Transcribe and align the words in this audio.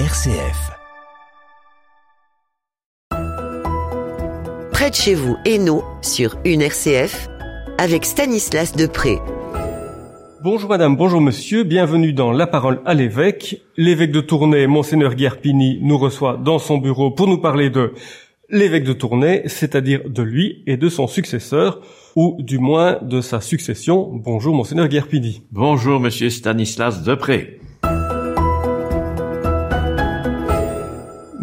RCF. 0.00 0.72
Près 4.72 4.90
de 4.90 4.94
chez 4.96 5.14
vous, 5.14 5.36
Hainaut, 5.44 5.84
sur 6.02 6.36
une 6.44 6.62
RCF, 6.62 7.28
avec 7.78 8.04
Stanislas 8.04 8.74
Depré. 8.74 9.20
Bonjour 10.42 10.68
madame, 10.68 10.96
bonjour 10.96 11.20
monsieur, 11.20 11.62
bienvenue 11.62 12.12
dans 12.12 12.32
La 12.32 12.48
Parole 12.48 12.80
à 12.84 12.94
l'évêque. 12.94 13.62
L'évêque 13.76 14.10
de 14.10 14.20
Tournai, 14.20 14.66
monseigneur 14.66 15.14
Guerpini, 15.14 15.78
nous 15.80 15.96
reçoit 15.96 16.38
dans 16.38 16.58
son 16.58 16.78
bureau 16.78 17.12
pour 17.12 17.28
nous 17.28 17.38
parler 17.38 17.70
de 17.70 17.94
l'évêque 18.50 18.84
de 18.84 18.94
Tournai, 18.94 19.44
c'est-à-dire 19.46 20.00
de 20.10 20.22
lui 20.22 20.64
et 20.66 20.76
de 20.76 20.88
son 20.88 21.06
successeur, 21.06 21.80
ou 22.16 22.36
du 22.40 22.58
moins 22.58 22.98
de 23.00 23.20
sa 23.20 23.40
succession. 23.40 24.10
Bonjour 24.12 24.56
monseigneur 24.56 24.88
Guerpini. 24.88 25.42
Bonjour 25.52 26.00
monsieur 26.00 26.30
Stanislas 26.30 27.04
Depré. 27.04 27.60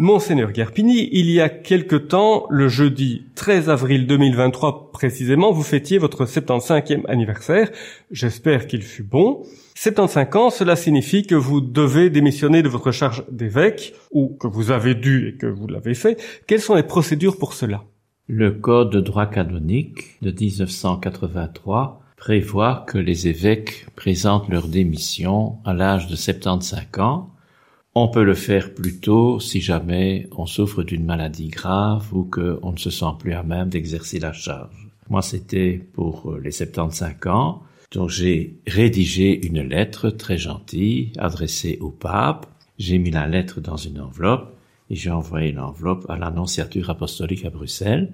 Monseigneur 0.02 0.50
Guerpini, 0.50 1.08
il 1.12 1.30
y 1.30 1.40
a 1.40 1.48
quelque 1.48 1.94
temps, 1.94 2.46
le 2.50 2.66
jeudi 2.66 3.22
13 3.36 3.70
avril 3.70 4.08
2023 4.08 4.90
précisément, 4.90 5.52
vous 5.52 5.62
fêtiez 5.62 5.98
votre 5.98 6.24
75e 6.24 7.06
anniversaire. 7.06 7.70
J'espère 8.10 8.66
qu'il 8.66 8.82
fut 8.82 9.04
bon. 9.04 9.44
75 9.76 10.34
ans, 10.34 10.50
cela 10.50 10.74
signifie 10.74 11.22
que 11.22 11.36
vous 11.36 11.60
devez 11.60 12.10
démissionner 12.10 12.64
de 12.64 12.68
votre 12.68 12.90
charge 12.90 13.22
d'évêque, 13.30 13.94
ou 14.10 14.36
que 14.40 14.48
vous 14.48 14.72
avez 14.72 14.96
dû 14.96 15.28
et 15.28 15.36
que 15.36 15.46
vous 15.46 15.68
l'avez 15.68 15.94
fait. 15.94 16.20
Quelles 16.48 16.60
sont 16.60 16.74
les 16.74 16.82
procédures 16.82 17.38
pour 17.38 17.52
cela? 17.52 17.84
Le 18.26 18.50
Code 18.50 18.90
de 18.90 19.00
droit 19.00 19.26
canonique 19.26 20.20
de 20.20 20.32
1983 20.32 22.02
prévoit 22.16 22.84
que 22.88 22.98
les 22.98 23.28
évêques 23.28 23.86
présentent 23.94 24.48
leur 24.48 24.66
démission 24.66 25.58
à 25.64 25.72
l'âge 25.72 26.08
de 26.08 26.16
75 26.16 26.88
ans 26.98 27.31
on 27.94 28.08
peut 28.08 28.24
le 28.24 28.34
faire 28.34 28.72
plus 28.72 28.98
tôt 28.98 29.38
si 29.38 29.60
jamais 29.60 30.28
on 30.36 30.46
souffre 30.46 30.82
d'une 30.82 31.04
maladie 31.04 31.48
grave 31.48 32.08
ou 32.12 32.24
qu'on 32.24 32.72
ne 32.72 32.78
se 32.78 32.90
sent 32.90 33.14
plus 33.18 33.34
à 33.34 33.42
même 33.42 33.68
d'exercer 33.68 34.18
la 34.18 34.32
charge. 34.32 34.88
Moi, 35.10 35.20
c'était 35.20 35.80
pour 35.92 36.34
les 36.42 36.52
75 36.52 37.26
ans. 37.26 37.62
Donc 37.90 38.08
j'ai 38.08 38.56
rédigé 38.66 39.46
une 39.46 39.60
lettre 39.60 40.08
très 40.08 40.38
gentille 40.38 41.12
adressée 41.18 41.76
au 41.82 41.90
pape. 41.90 42.46
J'ai 42.78 42.96
mis 42.96 43.10
la 43.10 43.26
lettre 43.26 43.60
dans 43.60 43.76
une 43.76 44.00
enveloppe 44.00 44.56
et 44.88 44.96
j'ai 44.96 45.10
envoyé 45.10 45.52
l'enveloppe 45.52 46.06
à 46.08 46.16
l'annonciature 46.16 46.88
apostolique 46.88 47.44
à 47.44 47.50
Bruxelles. 47.50 48.12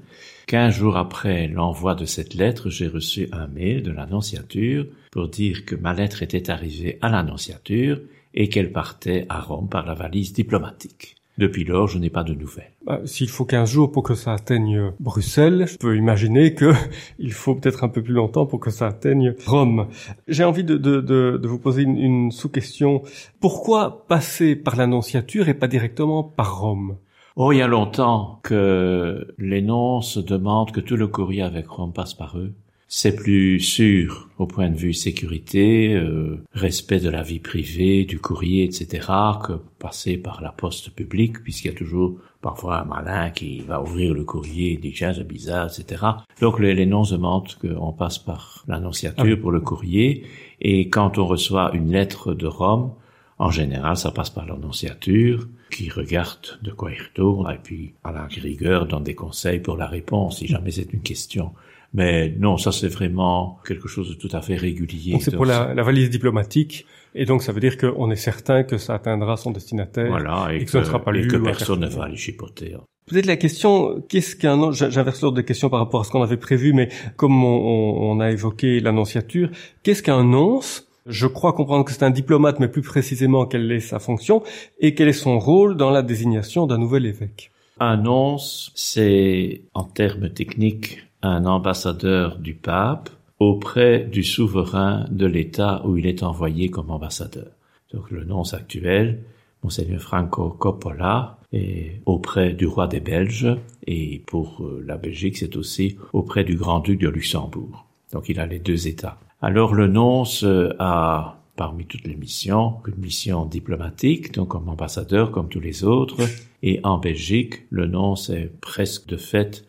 Quinze 0.49 0.75
jours 0.75 0.97
après 0.97 1.47
l'envoi 1.47 1.95
de 1.95 2.05
cette 2.05 2.35
lettre, 2.35 2.71
j'ai 2.71 2.89
reçu 2.89 3.29
un 3.31 3.47
mail 3.47 3.85
de 3.85 3.93
l'annonciature 3.93 4.87
pour 5.13 5.29
dire 5.29 5.65
que 5.65 5.77
ma 5.77 5.95
lettre 5.95 6.25
était 6.25 6.51
arrivée 6.51 6.99
à 7.01 7.09
l'annonciature 7.09 8.01
et 8.35 8.49
qu'elle 8.49 8.73
partait 8.73 9.27
à 9.29 9.41
Rome 9.41 9.69
par 9.69 9.87
la 9.87 9.95
valise 9.95 10.33
diplomatique. 10.33 11.17
Depuis 11.39 11.63
lors, 11.63 11.87
je 11.87 11.99
n'ai 11.99 12.11
pas 12.11 12.25
de 12.25 12.35
nouvelles. 12.35 12.73
Bah, 12.85 13.01
S'il 13.05 13.29
faut 13.29 13.45
15 13.45 13.71
jours 13.71 13.93
pour 13.93 14.03
que 14.03 14.15
ça 14.15 14.33
atteigne 14.33 14.93
Bruxelles, 14.99 15.67
je 15.69 15.77
peux 15.77 15.97
imaginer 15.97 16.53
que 16.53 16.73
il 17.21 17.33
faut 17.33 17.55
peut-être 17.55 17.85
un 17.85 17.89
peu 17.89 18.03
plus 18.03 18.13
longtemps 18.13 18.45
pour 18.45 18.59
que 18.59 18.71
ça 18.71 18.89
atteigne 18.89 19.35
Rome. 19.47 19.87
J'ai 20.27 20.43
envie 20.43 20.65
de, 20.65 20.77
de, 20.77 21.01
de, 21.01 21.39
de, 21.41 21.49
vous 21.49 21.61
poser 21.61 21.83
une, 21.83 21.97
une 21.97 22.31
sous-question. 22.33 23.03
Pourquoi 23.41 24.05
passer 24.09 24.57
par 24.57 24.75
l'annonciature 24.75 25.49
et 25.49 25.55
pas 25.55 25.69
directement 25.69 26.25
par 26.25 26.59
Rome? 26.61 26.97
Oh, 27.37 27.53
il 27.53 27.59
y 27.59 27.63
a 27.63 27.69
longtemps 27.69 28.41
que 28.43 29.33
les 29.39 29.63
noms 29.63 30.01
se 30.01 30.19
demandent 30.19 30.73
que 30.73 30.81
tout 30.81 30.97
le 30.97 31.07
courrier 31.07 31.43
avec 31.43 31.69
Rome 31.69 31.93
passe 31.93 32.15
par 32.15 32.37
eux 32.37 32.53
c'est 32.91 33.15
plus 33.15 33.61
sûr 33.61 34.31
au 34.39 34.47
point 34.47 34.71
de 34.71 34.77
vue 34.77 34.95
sécurité, 34.95 35.95
euh, 35.95 36.43
respect 36.55 37.01
de 37.01 37.11
la 37.11 37.23
vie 37.23 37.39
privée, 37.39 38.05
du 38.05 38.19
courrier, 38.19 38.65
etc., 38.65 39.07
que 39.47 39.53
passer 39.79 40.17
par 40.17 40.41
la 40.41 40.53
poste 40.53 40.91
publique, 40.91 41.43
puisqu'il 41.43 41.69
y 41.69 41.75
a 41.75 41.77
toujours 41.77 42.19
parfois 42.41 42.81
un 42.81 42.85
malin 42.85 43.31
qui 43.31 43.61
va 43.61 43.83
ouvrir 43.83 44.15
le 44.15 44.25
courrier 44.25 44.73
et 44.73 44.77
dit 44.79 44.93
tiens 44.93 45.13
c'est 45.13 45.27
bizarre, 45.27 45.67
etc. 45.67 46.03
Donc 46.41 46.61
les, 46.61 46.75
les 46.75 46.87
noms 46.87 47.03
demandent 47.03 47.55
qu'on 47.61 47.93
passe 47.93 48.19
par 48.19 48.65
l'annonciature 48.69 49.37
ah 49.39 49.41
pour 49.41 49.53
le 49.53 49.61
courrier, 49.61 50.25
et 50.63 50.89
quand 50.89 51.19
on 51.19 51.27
reçoit 51.27 51.73
une 51.75 51.93
lettre 51.93 52.33
de 52.33 52.47
Rome, 52.47 52.93
en 53.39 53.51
général 53.51 53.99
ça 53.99 54.13
passe 54.13 54.31
par 54.31 54.47
l'annonciature, 54.47 55.47
qui 55.71 55.91
regarde 55.91 56.59
de 56.63 56.71
quoi 56.71 56.91
il 56.91 57.03
retourne, 57.03 57.53
et 57.53 57.59
puis 57.63 57.93
à 58.03 58.13
la 58.13 58.25
rigueur 58.25 58.87
donne 58.87 59.05
des 59.05 59.15
conseils 59.15 59.61
pour 59.61 59.77
la 59.77 59.87
réponse, 59.87 60.39
si 60.39 60.47
jamais 60.47 60.71
c'est 60.71 60.91
une 60.95 61.03
question 61.03 61.53
mais 61.95 62.35
non, 62.39 62.57
ça 62.57 62.73
c'est 62.73 62.89
vraiment 62.89 63.59
quelque 63.67 63.89
chose 63.89 64.11
de 64.11 64.15
tout 64.15 64.35
à 64.37 64.43
fait 64.43 64.57
régulier. 64.57 65.13
Donc 65.13 65.23
c'est 65.23 65.35
pour 65.35 65.47
la, 65.47 65.75
la, 65.75 65.83
valise 65.83 66.11
diplomatique, 66.11 66.87
et 67.15 67.25
donc 67.25 67.43
ça 67.43 67.53
veut 67.53 67.61
dire 67.61 67.77
qu'on 67.79 68.11
est 68.11 68.17
certain 68.17 68.63
que 68.63 68.79
ça 68.79 68.95
atteindra 68.95 69.37
son 69.37 69.51
destinataire, 69.51 70.09
voilà, 70.09 70.49
et, 70.53 70.65
que, 70.65 70.71
ça 70.71 70.81
ne 70.81 70.85
sera 70.85 71.03
pas 71.03 71.13
et 71.13 71.23
lu. 71.23 71.29
que 71.29 71.37
personne 71.37 71.81
ne 71.81 71.89
va 71.89 72.05
aller 72.05 72.17
chipoter. 72.17 72.77
Peut-être 73.07 73.27
la 73.27 73.37
question, 73.37 74.03
qu'est-ce 74.09 74.37
qu'un 74.37 74.71
j'inverse 74.73 75.23
l'ordre 75.23 75.39
des 75.39 75.45
questions 75.45 75.71
par 75.71 75.81
rapport 75.81 76.03
à 76.03 76.05
ce 76.05 76.11
qu'on 76.11 76.23
avait 76.23 76.37
prévu, 76.37 76.75
mais 76.75 76.91
comme 77.17 77.43
on, 77.43 77.57
on, 77.57 78.11
on 78.11 78.21
a 78.21 78.31
évoqué 78.31 78.81
l'annonciature, 78.81 79.51
qu'est-ce 79.83 80.03
qu'un 80.03 80.25
nonce? 80.25 80.85
Je 81.07 81.27
crois 81.27 81.55
comprendre 81.55 81.87
que 81.87 81.93
c'est 81.93 82.03
un 82.03 82.11
diplomate, 82.11 82.61
mais 82.61 82.69
plus 82.69 82.83
précisément 82.83 83.47
quelle 83.47 83.73
est 83.73 83.81
sa 83.81 83.99
fonction 83.99 84.43
et 84.79 84.95
quel 84.95 85.09
est 85.09 85.15
son 85.15 85.39
rôle 85.39 85.79
dans 85.79 85.89
la 85.89 86.03
désignation 86.03 86.67
d'un 86.67 86.77
nouvel 86.77 87.07
évêque. 87.07 87.51
Un 87.81 87.97
nonce, 87.97 88.73
c'est 88.75 89.63
en 89.73 89.85
termes 89.85 90.29
techniques 90.29 91.08
un 91.23 91.45
ambassadeur 91.45 92.39
du 92.39 92.55
pape 92.55 93.11
auprès 93.39 94.01
du 94.01 94.25
souverain 94.25 95.07
de 95.11 95.27
l'État 95.27 95.83
où 95.85 95.97
il 95.97 96.07
est 96.07 96.23
envoyé 96.23 96.71
comme 96.71 96.91
ambassadeur. 96.91 97.49
Donc 97.93 98.11
le 98.11 98.25
nonce 98.25 98.55
actuel, 98.55 99.23
Monseigneur 99.63 100.01
Franco 100.01 100.51
Coppola, 100.51 101.39
est 101.53 102.03
auprès 102.05 102.53
du 102.53 102.67
roi 102.67 102.89
des 102.89 103.01
Belges 103.01 103.57
et 103.87 104.23
pour 104.27 104.63
euh, 104.63 104.85
la 104.87 104.99
Belgique 104.99 105.39
c'est 105.39 105.57
aussi 105.57 105.97
auprès 106.13 106.45
du 106.45 106.57
grand-duc 106.57 107.01
de 107.01 107.09
Luxembourg. 107.09 107.87
Donc 108.13 108.29
il 108.29 108.39
a 108.39 108.47
les 108.47 108.59
deux 108.59 108.87
États. 108.87 109.19
Alors 109.41 109.75
le 109.75 109.87
nonce 109.87 110.45
a 110.79 111.39
parmi 111.57 111.87
toutes 111.87 112.07
les 112.07 112.17
missions, 112.17 112.77
une 112.87 113.03
mission 113.03 113.45
diplomatique, 113.45 114.33
donc 114.33 114.49
comme 114.49 114.69
ambassadeur 114.69 115.33
comme 115.33 115.49
tous 115.49 115.61
les 115.61 115.85
autres, 115.85 116.19
et 116.63 116.81
en 116.85 116.99
Belgique, 116.99 117.65
le 117.71 117.87
nonce 117.87 118.31
est 118.31 118.51
presque 118.61 119.09
de 119.09 119.17
fait 119.17 119.65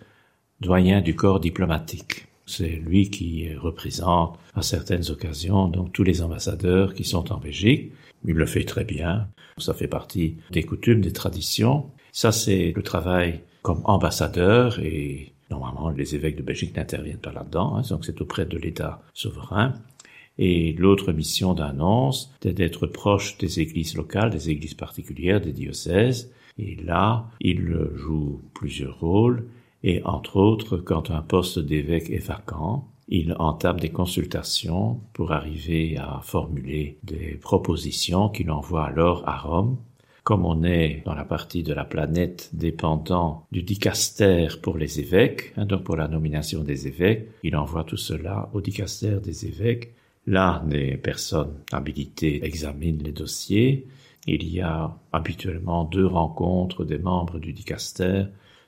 doyen 0.62 1.02
du 1.02 1.16
corps 1.16 1.40
diplomatique. 1.40 2.28
C'est 2.46 2.68
lui 2.68 3.10
qui 3.10 3.54
représente 3.56 4.40
à 4.56 4.62
certaines 4.62 5.10
occasions 5.12 5.68
donc 5.68 5.94
tous 5.94 6.04
les 6.04 6.22
ambassadeurs 6.22 6.94
qui 6.94 7.04
sont 7.04 7.32
en 7.32 7.38
Belgique. 7.38 7.92
Il 8.26 8.34
le 8.34 8.46
fait 8.46 8.64
très 8.64 8.84
bien. 8.84 9.28
Ça 9.58 9.74
fait 9.74 9.88
partie 9.88 10.38
des 10.52 10.64
coutumes, 10.64 11.02
des 11.02 11.14
traditions. 11.14 11.86
Ça, 12.12 12.32
c'est 12.32 12.74
le 12.76 12.82
travail 12.82 13.42
comme 13.62 13.82
ambassadeur 13.84 14.80
et 14.80 15.34
normalement 15.52 15.90
les 15.90 16.16
évêques 16.16 16.38
de 16.38 16.44
Belgique 16.44 16.76
n'interviennent 16.76 17.18
pas 17.18 17.32
là-dedans. 17.32 17.76
Hein, 17.76 17.84
donc 17.90 18.06
c'est 18.06 18.20
auprès 18.22 18.46
de 18.46 18.58
l'État 18.58 19.02
souverain. 19.14 19.74
Et 20.38 20.74
l'autre 20.74 21.12
mission 21.12 21.54
d'annonce, 21.54 22.34
c'est 22.42 22.54
d'être 22.54 22.88
proche 22.88 23.38
des 23.38 23.60
églises 23.60 23.96
locales, 23.96 24.30
des 24.32 24.50
églises 24.50 24.74
particulières, 24.74 25.42
des 25.42 25.52
diocèses. 25.52 26.32
Et 26.58 26.76
là, 26.78 27.28
il 27.42 27.76
joue 27.96 28.42
plusieurs 28.54 29.00
rôles 29.00 29.46
et 29.84 30.02
entre 30.04 30.38
autres, 30.38 30.78
quand 30.78 31.12
un 31.12 31.22
poste 31.22 31.60
d'évêque 31.60 32.10
est 32.10 32.26
vacant, 32.26 32.88
il 33.08 33.34
entame 33.40 33.80
des 33.80 33.90
consultations 33.90 35.00
pour 35.14 35.32
arriver 35.32 35.98
à 35.98 36.22
formuler 36.24 37.00
des 37.04 37.40
propositions 37.42 38.30
qu'il 38.30 38.52
envoie 38.52 38.86
alors 38.86 39.28
à 39.28 39.38
Rome. 39.38 39.78
Comme 40.24 40.46
on 40.46 40.64
est 40.64 41.02
dans 41.06 41.16
la 41.16 41.24
partie 41.24 41.64
de 41.64 41.74
la 41.74 41.86
planète 41.86 42.52
dépendant 42.54 43.48
du 43.52 43.64
dicaster 43.64 44.48
pour 44.62 44.78
les 44.78 45.00
évêques, 45.00 45.54
hein, 45.58 45.66
donc 45.66 45.84
pour 45.84 45.96
la 45.96 46.08
nomination 46.08 46.64
des 46.64 46.88
évêques, 46.88 47.28
il 47.42 47.56
envoie 47.56 47.84
tout 47.84 47.98
cela 47.98 48.50
au 48.54 48.62
dicaster 48.62 49.18
des 49.24 49.48
évêques. 49.48 49.96
Là, 50.28 50.64
les 50.70 50.98
personnes 50.98 51.56
habilitées 51.72 52.46
examinent 52.46 53.02
les 53.02 53.12
dossiers. 53.12 53.88
Il 54.28 54.48
y 54.48 54.62
a 54.62 54.96
habituellement 55.12 55.86
deux 55.86 56.06
rencontres 56.06 56.84
des 56.84 57.00
membres 57.00 57.40
du 57.40 57.54
dicaster 57.54 58.26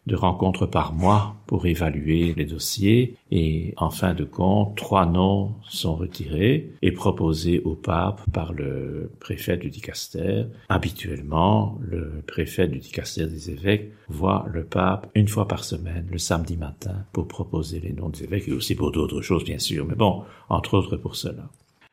de 0.07 0.15
rencontres 0.15 0.65
par 0.65 0.93
mois 0.93 1.35
pour 1.45 1.65
évaluer 1.65 2.33
les 2.35 2.45
dossiers 2.45 3.15
et 3.29 3.73
en 3.77 3.89
fin 3.89 4.13
de 4.13 4.23
compte, 4.23 4.75
trois 4.75 5.05
noms 5.05 5.53
sont 5.69 5.95
retirés 5.95 6.71
et 6.81 6.91
proposés 6.91 7.61
au 7.65 7.75
pape 7.75 8.21
par 8.31 8.53
le 8.53 9.11
préfet 9.19 9.57
du 9.57 9.69
dicaster. 9.69 10.45
Habituellement, 10.69 11.79
le 11.81 12.23
préfet 12.25 12.67
du 12.67 12.79
dicaster 12.79 13.27
des 13.27 13.51
évêques 13.51 13.91
voit 14.07 14.45
le 14.51 14.63
pape 14.63 15.09
une 15.13 15.27
fois 15.27 15.47
par 15.47 15.63
semaine, 15.63 16.07
le 16.11 16.17
samedi 16.17 16.57
matin, 16.57 17.05
pour 17.13 17.27
proposer 17.27 17.79
les 17.79 17.93
noms 17.93 18.09
des 18.09 18.23
évêques 18.23 18.47
et 18.47 18.53
aussi 18.53 18.75
pour 18.75 18.91
d'autres 18.91 19.21
choses, 19.21 19.43
bien 19.43 19.59
sûr, 19.59 19.85
mais 19.85 19.95
bon, 19.95 20.23
entre 20.49 20.75
autres 20.75 20.97
pour 20.97 21.15
cela. 21.15 21.49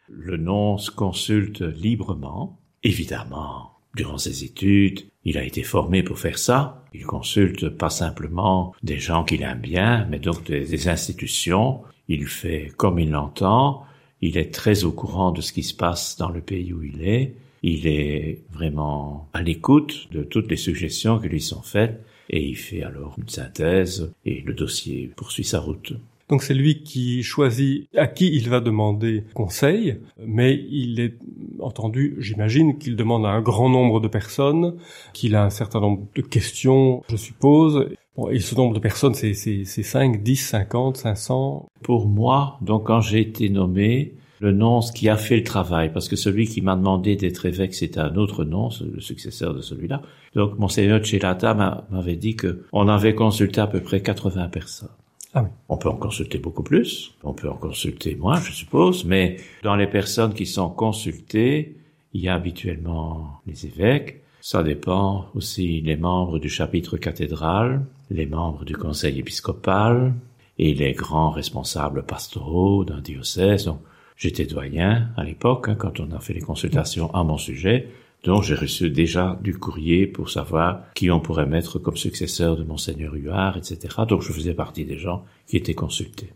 Le 0.09 0.39
nom 0.39 0.79
se 0.79 0.91
consulte 0.91 1.61
librement, 1.61 2.59
évidemment 2.83 3.78
Durant 3.95 4.19
ses 4.19 4.45
études, 4.45 5.09
il 5.25 5.39
a 5.39 5.45
été 5.45 5.63
formé 5.63 6.03
pour 6.03 6.19
faire 6.19 6.39
ça. 6.39 6.85
Il 6.95 7.05
consulte 7.05 7.69
pas 7.69 7.91
simplement 7.91 8.75
des 8.83 8.99
gens 8.99 9.25
qu'il 9.25 9.43
aime 9.43 9.61
bien, 9.61 10.07
mais 10.11 10.19
donc 10.19 10.45
des, 10.45 10.89
institutions. 10.89 11.81
Il 12.09 12.27
fait 12.27 12.73
comme 12.77 12.99
il 12.99 13.11
l'entend. 13.11 13.85
Il 14.21 14.37
est 14.37 14.53
très 14.53 14.85
au 14.85 14.93
courant 14.93 15.33
de 15.33 15.41
ce 15.41 15.53
qui 15.53 15.63
se 15.63 15.75
passe 15.75 16.17
dans 16.17 16.31
le 16.31 16.41
pays 16.41 16.73
où 16.73 16.83
il 16.83 17.03
est. 17.03 17.35
Il 17.63 17.87
est 17.87 18.43
vraiment 18.53 19.29
à 19.33 19.43
l'écoute 19.43 20.09
de 20.13 20.23
toutes 20.23 20.51
les 20.51 20.57
suggestions 20.57 21.19
qui 21.19 21.29
lui 21.29 21.41
sont 21.41 21.63
faites 21.63 22.05
et 22.31 22.43
il 22.43 22.57
fait 22.57 22.83
alors 22.83 23.15
une 23.19 23.29
synthèse 23.29 24.13
et 24.25 24.41
le 24.43 24.55
dossier 24.55 25.11
poursuit 25.17 25.45
sa 25.45 25.61
route. 25.61 25.95
Donc 26.29 26.43
c'est 26.43 26.55
lui 26.55 26.83
qui 26.83 27.23
choisit 27.23 27.89
à 27.97 28.07
qui 28.07 28.35
il 28.35 28.49
va 28.49 28.61
demander 28.61 29.25
conseil, 29.35 29.99
mais 30.25 30.55
il 30.71 31.01
est 31.01 31.19
entendu, 31.61 32.17
j'imagine, 32.19 32.79
qu'il 32.79 32.97
demande 32.97 33.25
à 33.25 33.31
un 33.31 33.41
grand 33.41 33.69
nombre 33.69 34.01
de 34.01 34.09
personnes, 34.09 34.77
qu'il 35.13 35.35
a 35.35 35.45
un 35.45 35.51
certain 35.51 35.81
nombre 35.81 36.07
de 36.15 36.23
questions, 36.23 37.03
je 37.11 37.17
suppose. 37.17 37.89
et 38.31 38.41
ce 38.41 38.55
nombre 38.55 38.75
de 38.75 38.81
personnes, 38.81 39.15
c'est 39.15 39.35
5, 39.35 40.23
10, 40.23 40.37
50, 40.37 40.97
500 40.99 41.69
Pour 41.83 42.07
moi, 42.09 42.59
donc 42.61 42.87
quand 42.87 43.01
j'ai 43.01 43.21
été 43.21 43.49
nommé, 43.49 44.15
le 44.41 44.53
nonce 44.53 44.93
qui 44.93 45.09
a 45.09 45.17
fait 45.17 45.37
le 45.37 45.45
travail, 45.45 45.93
parce 45.93 46.09
que 46.09 46.17
celui 46.17 46.47
qui 46.47 46.61
m'a 46.61 46.77
demandé 46.77 47.17
d'être 47.17 47.47
évêque, 47.47 47.75
c'était 47.75 48.01
un 48.01 48.15
autre 48.17 48.45
nonce, 48.45 48.83
le 48.83 49.01
successeur 49.01 49.55
de 49.55 49.61
celui-là. 49.61 50.03
Donc, 50.35 50.59
Monseigneur 50.59 51.05
Chilata 51.05 51.85
m'avait 51.91 52.17
dit 52.17 52.37
que 52.37 52.65
on 52.73 52.87
avait 52.89 53.15
consulté 53.15 53.61
à 53.61 53.67
peu 53.67 53.81
près 53.81 54.01
80 54.01 54.49
personnes. 54.49 54.91
Ah 55.39 55.51
on 55.69 55.77
peut 55.77 55.89
en 55.89 55.97
consulter 55.97 56.39
beaucoup 56.39 56.63
plus, 56.63 57.15
on 57.23 57.33
peut 57.33 57.49
en 57.49 57.57
consulter 57.57 58.17
moins, 58.17 58.41
je 58.41 58.53
suppose, 58.53 59.05
mais 59.05 59.37
dans 59.63 59.77
les 59.77 59.87
personnes 59.87 60.35
qui 60.35 60.47
sont 60.47 60.71
consultées, 60.71 61.77
il 62.13 62.23
y 62.23 62.29
a 62.29 62.35
habituellement 62.35 63.41
les 63.47 63.67
évêques, 63.67 64.23
ça 64.41 64.63
dépend 64.63 65.27
aussi 65.35 65.81
les 65.81 65.97
membres 65.97 66.39
du 66.39 66.49
chapitre 66.49 66.97
cathédral, 66.97 67.85
les 68.11 68.27
membres 68.27 68.65
du 68.65 68.77
conseil 68.77 69.19
épiscopal 69.19 70.15
et 70.59 70.75
les 70.75 70.93
grands 70.93 71.31
responsables 71.31 72.05
pastoraux 72.05 72.85
d'un 72.85 73.01
diocèse. 73.01 73.71
J'étais 74.17 74.47
doyen 74.47 75.11
à 75.17 75.25
l'époque, 75.25 75.69
hein, 75.69 75.77
quand 75.79 76.01
on 76.01 76.11
a 76.13 76.21
fait 76.21 76.35
les 76.35 76.41
consultations 76.41 77.15
à 77.15 77.23
mon 77.23 77.37
sujet, 77.37 77.89
donc 78.25 78.43
j'ai 78.43 78.55
reçu 78.55 78.91
déjà 78.91 79.39
du 79.43 79.57
courrier 79.57 80.07
pour 80.07 80.31
savoir 80.31 80.83
qui 80.95 81.11
on 81.11 81.21
pourrait 81.21 81.47
mettre 81.47 81.79
comme 81.79 81.97
successeur 81.97 82.57
de 82.57 82.65
monseigneur 82.65 83.15
Huard, 83.15 83.57
etc. 83.57 83.95
Donc 84.09 84.23
je 84.23 84.33
faisais 84.33 84.55
partie 84.55 84.85
des 84.85 84.99
gens 84.99 85.25
qui 85.47 85.57
étaient 85.57 85.75
consultés. 85.75 86.33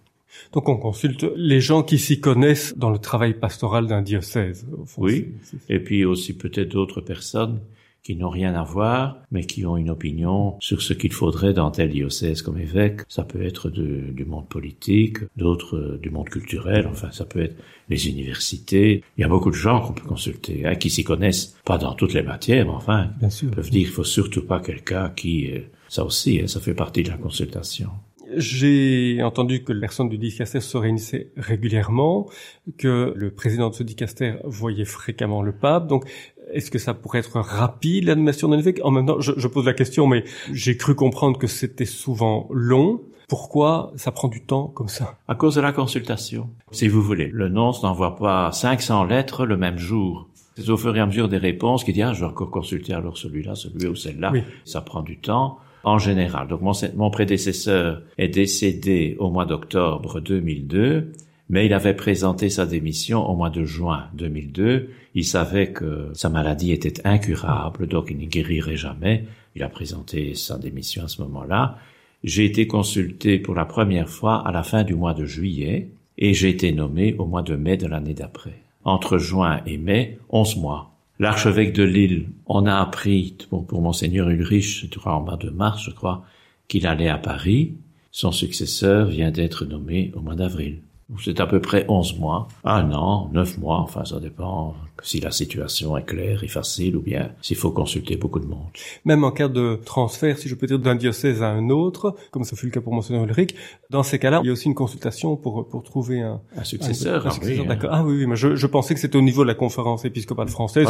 Donc 0.53 0.69
on 0.69 0.77
consulte 0.77 1.27
les 1.37 1.61
gens 1.61 1.83
qui 1.83 1.99
s'y 1.99 2.21
connaissent 2.21 2.77
dans 2.77 2.91
le 2.91 2.99
travail 2.99 3.35
pastoral 3.35 3.87
d'un 3.87 4.03
diocèse. 4.03 4.67
oui, 4.97 5.35
et 5.69 5.81
puis 5.81 6.05
aussi 6.05 6.37
peut-être 6.37 6.71
d'autres 6.71 7.01
personnes 7.01 7.61
qui 8.03 8.17
n'ont 8.17 8.31
rien 8.31 8.55
à 8.55 8.65
voir, 8.65 9.19
mais 9.31 9.45
qui 9.45 9.65
ont 9.65 9.77
une 9.77 9.91
opinion 9.91 10.57
sur 10.61 10.83
ce 10.83 10.93
qu'il 10.93 11.13
faudrait 11.13 11.53
dans 11.53 11.71
tel 11.71 11.91
diocèse 11.91 12.43
comme 12.43 12.59
évêque. 12.59 13.03
Ça 13.09 13.23
peut 13.23 13.43
être 13.43 13.71
du 13.71 14.25
monde 14.25 14.49
politique, 14.49 15.19
d'autres 15.37 15.77
euh, 15.77 15.99
du 15.99 16.11
monde 16.11 16.29
culturel, 16.29 16.87
enfin 16.91 17.11
ça 17.13 17.25
peut 17.25 17.43
être 17.43 17.57
les 17.89 18.09
universités. 18.09 19.05
Il 19.17 19.21
y 19.21 19.25
a 19.25 19.29
beaucoup 19.29 19.51
de 19.51 19.57
gens 19.57 19.81
qu'on 19.81 19.93
peut 19.93 20.07
consulter, 20.07 20.67
hein, 20.67 20.75
qui 20.75 20.91
s'y 20.91 21.05
connaissent, 21.05 21.57
pas 21.65 21.79
dans 21.79 21.95
toutes 21.95 22.15
les 22.15 22.23
matières, 22.23 22.65
mais 22.67 22.73
enfin, 22.73 23.11
Bien 23.19 23.31
sûr. 23.31 23.51
peuvent 23.51 23.71
dire 23.71 23.83
qu'il 23.83 23.93
faut 23.93 24.05
surtout 24.05 24.45
pas 24.45 24.61
quelqu'un 24.61 25.11
qui... 25.11 25.51
Euh, 25.53 25.61
ça 25.89 26.05
aussi, 26.05 26.41
hein, 26.41 26.47
ça 26.47 26.59
fait 26.61 26.75
partie 26.75 27.03
de 27.03 27.11
la 27.11 27.19
consultation. 27.19 27.91
J'ai 28.35 29.23
entendu 29.23 29.63
que 29.63 29.73
les 29.73 29.81
personnes 29.81 30.09
du 30.09 30.17
dicaster 30.17 30.61
se 30.61 30.77
réunissaient 30.79 31.33
régulièrement, 31.37 32.31
que 32.79 33.13
le 33.15 33.31
président 33.31 33.69
de 33.69 33.75
ce 33.75 33.83
dicaster 33.83 34.37
voyait 34.45 34.87
fréquemment 34.87 35.43
le 35.43 35.53
pape. 35.53 35.87
Donc, 35.87 36.05
est-ce 36.53 36.71
que 36.71 36.79
ça 36.79 36.95
pourrait 36.95 37.21
être 37.21 37.41
rapide 37.41 38.05
l'animation 38.05 38.49
d'un 38.49 38.59
évêque 38.59 38.81
En 38.85 38.91
même 38.91 39.07
temps, 39.07 39.21
je, 39.21 39.33
je, 39.37 39.49
pose 39.49 39.67
la 39.67 39.73
question, 39.73 40.07
mais 40.07 40.25
j'ai 40.53 40.77
cru 40.77 40.95
comprendre 40.95 41.39
que 41.39 41.47
c'était 41.47 41.85
souvent 41.85 42.49
long. 42.51 43.01
Pourquoi 43.29 43.93
ça 43.97 44.13
prend 44.13 44.29
du 44.29 44.43
temps 44.43 44.67
comme 44.69 44.89
ça? 44.89 45.17
À 45.29 45.35
cause 45.35 45.55
de 45.55 45.61
la 45.61 45.73
consultation. 45.73 46.51
Si 46.71 46.89
vous 46.89 47.01
voulez, 47.01 47.29
le 47.33 47.49
nonce 47.49 47.83
n'envoie 47.83 48.17
pas 48.17 48.53
500 48.53 49.05
lettres 49.05 49.47
le 49.47 49.57
même 49.57 49.79
jour. 49.79 50.29
C'est 50.57 50.69
au 50.69 50.77
fur 50.77 50.95
et 50.95 51.01
à 51.01 51.07
mesure 51.07 51.29
des 51.29 51.39
réponses 51.39 51.83
qu'il 51.83 51.95
dit 51.95 52.03
ah 52.03 52.13
je 52.13 52.21
vais 52.21 52.27
encore 52.27 52.51
consulter 52.51 52.93
alors 52.93 53.17
celui-là, 53.17 53.55
celui 53.55 53.87
ou 53.87 53.95
celle-là. 53.95 54.33
Ça 54.67 54.83
prend 54.83 55.03
du 55.03 55.19
temps 55.19 55.59
en 55.83 55.99
général. 55.99 56.49
Donc 56.49 56.61
mon, 56.61 56.73
mon 56.95 57.11
prédécesseur 57.11 58.03
est 58.19 58.29
décédé 58.29 59.17
au 59.19 59.31
mois 59.31 59.47
d'octobre 59.47 60.21
2002 60.21 61.13
mais 61.53 61.67
il 61.67 61.75
avait 61.75 61.95
présenté 61.95 62.49
sa 62.49 62.65
démission 62.65 63.29
au 63.29 63.37
mois 63.37 63.51
de 63.51 63.63
juin 63.63 64.07
2002. 64.15 64.89
Il 65.15 65.25
savait 65.25 65.73
que 65.73 66.11
sa 66.15 66.29
maladie 66.29 66.73
était 66.73 67.07
incurable, 67.07 67.87
donc 67.87 68.09
il 68.11 68.19
ne 68.19 68.27
guérirait 68.27 68.77
jamais. 68.77 69.27
Il 69.55 69.63
a 69.63 69.69
présenté 69.69 70.35
sa 70.35 70.59
démission 70.59 71.05
à 71.05 71.09
ce 71.09 71.21
moment-là. 71.23 71.79
J'ai 72.25 72.45
été 72.45 72.67
consulté 72.67 73.39
pour 73.39 73.55
la 73.55 73.65
première 73.65 74.09
fois 74.09 74.47
à 74.47 74.53
la 74.53 74.63
fin 74.63 74.85
du 74.85 74.95
mois 74.95 75.13
de 75.13 75.27
juillet 75.27 75.91
et 76.17 76.35
j'ai 76.35 76.49
été 76.49 76.73
nommé 76.73 77.15
au 77.19 77.27
mois 77.27 77.43
de 77.43 77.57
mai 77.57 77.77
de 77.77 77.87
l'année 77.87 78.15
d'après. 78.15 78.63
Entre 78.85 79.19
juin 79.19 79.61
et 79.67 79.77
mai, 79.77 80.19
onze 80.31 80.57
mois. 80.57 80.95
L'archevêque 81.19 81.75
de 81.75 81.83
Lille, 81.83 82.29
on 82.47 82.67
a 82.67 82.77
appris 82.77 83.37
pour, 83.51 83.83
monseigneur 83.83 84.29
Ulrich, 84.29 84.89
en 85.05 85.21
mois 85.21 85.37
de 85.37 85.51
mars, 85.51 85.83
je 85.85 85.91
crois, 85.91 86.25
qu'il 86.69 86.87
allait 86.87 87.09
à 87.09 87.19
Paris. 87.19 87.75
Son 88.11 88.33
successeur 88.33 89.07
vient 89.07 89.31
d'être 89.31 89.65
nommé 89.65 90.11
au 90.17 90.21
mois 90.21 90.35
d'avril 90.35 90.81
c'est 91.23 91.41
à 91.41 91.47
peu 91.47 91.61
près 91.61 91.85
11 91.89 92.19
mois, 92.19 92.49
un 92.65 92.91
an, 92.93 93.31
9 93.33 93.59
mois, 93.59 93.79
enfin 93.79 94.05
ça 94.05 94.21
dépend 94.21 94.75
si 95.03 95.21
la 95.21 95.31
situation 95.33 95.97
est 95.97 96.05
claire 96.05 96.45
et 96.45 96.49
facile 96.49 96.97
ou 96.97 97.01
bien 97.03 97.31
s'il 97.43 97.57
faut 97.57 97.71
consulter 97.71 98.17
beaucoup 98.17 98.39
de 98.39 98.47
monde. 98.47 98.67
Même 99.05 99.25
en 99.25 99.33
cas 99.33 99.49
de 99.49 99.81
transfert, 99.85 100.39
si 100.39 100.49
je 100.49 100.55
peux 100.55 100.67
dire, 100.67 100.79
d'un 100.79 100.95
diocèse 100.95 101.43
à 101.43 101.49
un 101.49 101.71
autre, 101.71 102.15
comme 102.31 102.45
ça 102.45 102.55
fut 102.57 102.67
le 102.67 102.73
cas 102.73 102.81
pour 102.81 102.93
Monseigneur 102.95 103.25
Ulrich, 103.25 103.55
dans 103.91 104.03
ces 104.05 104.19
cas-là, 104.19 104.41
il 104.45 104.47
y 104.47 104.51
a 104.51 104.53
aussi 104.53 104.69
une 104.69 104.75
consultation 104.75 105.37
pour, 105.37 105.69
pour 105.69 105.83
trouver 105.83 106.21
un, 106.21 106.41
un 106.57 106.65
successeur. 106.65 107.27
Un, 107.27 107.31
un 107.31 107.33
successeur 107.33 107.67
d'accord. 107.67 107.91
Ah 107.93 108.05
oui, 108.05 108.19
oui, 108.19 108.27
mais 108.27 108.37
je, 108.37 108.55
je 108.55 108.67
pensais 108.67 108.95
que 108.95 109.01
c'était 109.01 109.19
au 109.19 109.23
niveau 109.23 109.43
de 109.43 109.49
la 109.49 109.55
conférence 109.55 110.05
épiscopale 110.05 110.49
française 110.49 110.89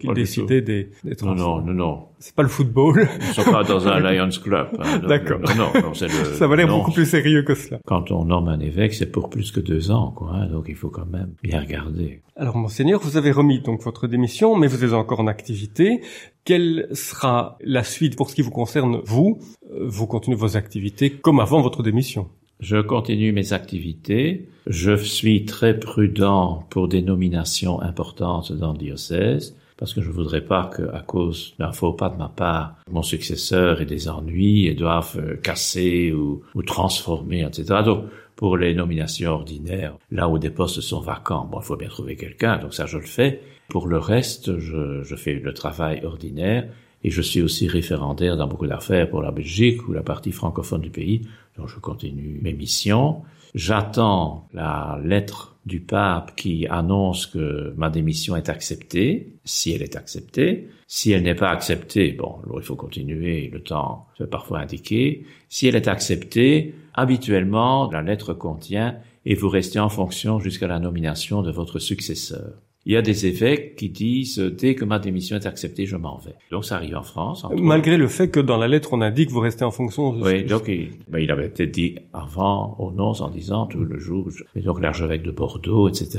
qu'il 0.00 0.12
décidait 0.14 0.60
des, 0.60 0.90
des 1.04 1.14
transferts. 1.16 1.46
Non, 1.46 1.58
non, 1.60 1.66
non, 1.66 1.74
non. 1.74 2.02
C'est 2.18 2.34
pas 2.34 2.42
le 2.42 2.48
football. 2.48 3.08
Ils 3.20 3.34
sont 3.34 3.50
pas 3.50 3.64
dans 3.64 3.86
un 3.86 4.00
Lions 4.12 4.30
Club. 4.42 4.68
Hein, 4.78 4.98
d'accord. 5.06 5.40
Non, 5.56 5.70
non, 5.80 5.94
c'est 5.94 6.08
le. 6.08 6.24
Ça 6.34 6.46
va 6.46 6.56
l'air 6.56 6.68
beaucoup 6.68 6.90
plus 6.92 7.06
sérieux 7.06 7.42
que 7.42 7.54
cela. 7.54 7.78
Quand 7.86 8.10
on 8.10 8.24
nomme 8.24 8.48
un 8.48 8.60
évêque, 8.60 8.94
c'est 8.94 9.10
pour 9.12 9.28
plus 9.30 9.52
que 9.54 9.60
deux 9.60 9.90
ans, 9.90 10.12
quoi. 10.14 10.32
Hein, 10.34 10.46
donc 10.48 10.66
il 10.68 10.74
faut 10.74 10.90
quand 10.90 11.06
même 11.06 11.34
bien 11.42 11.60
regarder. 11.60 12.20
Alors, 12.36 12.56
monseigneur, 12.56 13.00
vous 13.00 13.16
avez 13.16 13.30
remis 13.30 13.60
donc 13.60 13.82
votre 13.82 14.06
démission, 14.06 14.56
mais 14.56 14.66
vous 14.66 14.84
êtes 14.84 14.92
encore 14.92 15.20
en 15.20 15.26
activité. 15.26 16.00
Quelle 16.44 16.88
sera 16.92 17.56
la 17.60 17.84
suite 17.84 18.16
pour 18.16 18.28
ce 18.28 18.34
qui 18.34 18.42
vous 18.42 18.50
concerne, 18.50 19.00
vous? 19.04 19.38
Vous 19.80 20.06
continuez 20.06 20.36
vos 20.36 20.56
activités 20.56 21.10
comme 21.10 21.40
avant 21.40 21.62
votre 21.62 21.82
démission 21.82 22.28
je 22.60 22.78
continue 22.78 23.32
mes 23.32 23.52
activités. 23.52 24.48
Je 24.66 24.96
suis 24.96 25.44
très 25.44 25.78
prudent 25.78 26.64
pour 26.70 26.88
des 26.88 27.02
nominations 27.02 27.80
importantes 27.82 28.52
dans 28.52 28.72
le 28.72 28.78
diocèse 28.78 29.56
parce 29.76 29.92
que 29.92 30.00
je 30.00 30.10
voudrais 30.10 30.40
pas 30.40 30.66
que, 30.66 30.82
à 30.94 31.00
cause 31.00 31.54
d'un 31.58 31.72
faux 31.72 31.92
pas 31.92 32.08
de 32.08 32.16
ma 32.16 32.28
part, 32.28 32.76
mon 32.90 33.02
successeur 33.02 33.80
ait 33.80 33.86
des 33.86 34.08
ennuis 34.08 34.66
et 34.66 34.74
doive 34.74 35.16
euh, 35.18 35.36
casser 35.36 36.12
ou, 36.12 36.42
ou 36.54 36.62
transformer, 36.62 37.42
etc. 37.42 37.82
Donc, 37.84 38.04
pour 38.44 38.58
les 38.58 38.74
nominations 38.74 39.30
ordinaires, 39.30 39.96
là 40.10 40.28
où 40.28 40.38
des 40.38 40.50
postes 40.50 40.82
sont 40.82 41.00
vacants, 41.00 41.48
bon, 41.50 41.60
il 41.60 41.64
faut 41.64 41.76
bien 41.76 41.88
trouver 41.88 42.14
quelqu'un, 42.14 42.58
donc 42.58 42.74
ça 42.74 42.84
je 42.84 42.98
le 42.98 43.06
fais. 43.06 43.40
Pour 43.70 43.86
le 43.86 43.96
reste, 43.96 44.58
je, 44.58 45.02
je 45.02 45.16
fais 45.16 45.32
le 45.32 45.54
travail 45.54 46.04
ordinaire 46.04 46.68
et 47.02 47.08
je 47.08 47.22
suis 47.22 47.40
aussi 47.40 47.68
référendaire 47.68 48.36
dans 48.36 48.46
beaucoup 48.46 48.66
d'affaires 48.66 49.08
pour 49.08 49.22
la 49.22 49.30
Belgique 49.30 49.88
ou 49.88 49.94
la 49.94 50.02
partie 50.02 50.30
francophone 50.30 50.82
du 50.82 50.90
pays, 50.90 51.26
donc 51.56 51.68
je 51.68 51.78
continue 51.78 52.38
mes 52.42 52.52
missions. 52.52 53.22
J'attends 53.54 54.46
la 54.52 55.00
lettre 55.02 55.56
du 55.64 55.80
pape 55.80 56.36
qui 56.36 56.66
annonce 56.66 57.26
que 57.26 57.72
ma 57.78 57.88
démission 57.88 58.36
est 58.36 58.50
acceptée, 58.50 59.38
si 59.46 59.72
elle 59.72 59.80
est 59.80 59.96
acceptée. 59.96 60.68
Si 60.96 61.10
elle 61.10 61.24
n'est 61.24 61.34
pas 61.34 61.50
acceptée, 61.50 62.12
bon, 62.12 62.36
il 62.56 62.62
faut 62.62 62.76
continuer, 62.76 63.50
le 63.52 63.64
temps 63.64 64.06
peut 64.16 64.28
parfois 64.28 64.60
indiquer. 64.60 65.26
Si 65.48 65.66
elle 65.66 65.74
est 65.74 65.88
acceptée, 65.88 66.72
habituellement, 66.94 67.90
la 67.90 68.00
lettre 68.00 68.32
contient 68.32 69.00
et 69.26 69.34
vous 69.34 69.48
restez 69.48 69.80
en 69.80 69.88
fonction 69.88 70.38
jusqu'à 70.38 70.68
la 70.68 70.78
nomination 70.78 71.42
de 71.42 71.50
votre 71.50 71.80
successeur. 71.80 72.62
Il 72.86 72.92
y 72.92 72.96
a 72.96 73.02
des 73.02 73.26
évêques 73.26 73.76
qui 73.76 73.88
disent 73.88 74.38
dès 74.38 74.74
que 74.74 74.84
ma 74.84 74.98
démission 74.98 75.36
est 75.36 75.46
acceptée, 75.46 75.86
je 75.86 75.96
m'en 75.96 76.18
vais. 76.18 76.34
Donc 76.50 76.66
ça 76.66 76.76
arrive 76.76 76.96
en 76.96 77.02
France. 77.02 77.46
Malgré 77.56 77.96
le 77.96 78.08
fait 78.08 78.28
que 78.28 78.40
dans 78.40 78.58
la 78.58 78.68
lettre 78.68 78.92
on 78.92 79.00
indique 79.00 79.30
vous 79.30 79.40
restez 79.40 79.64
en 79.64 79.70
fonction. 79.70 80.10
Oui, 80.20 80.44
donc 80.44 80.64
il, 80.68 80.90
ben, 81.08 81.18
il 81.18 81.30
avait 81.30 81.46
été 81.46 81.66
dit 81.66 81.96
avant 82.12 82.76
au 82.78 82.92
nonce 82.92 83.22
en 83.22 83.30
disant 83.30 83.66
tout 83.66 83.84
le 83.84 83.98
jour. 83.98 84.28
Et 84.54 84.60
donc 84.60 84.80
l'archevêque 84.82 85.22
de 85.22 85.30
Bordeaux, 85.30 85.88
etc. 85.88 86.18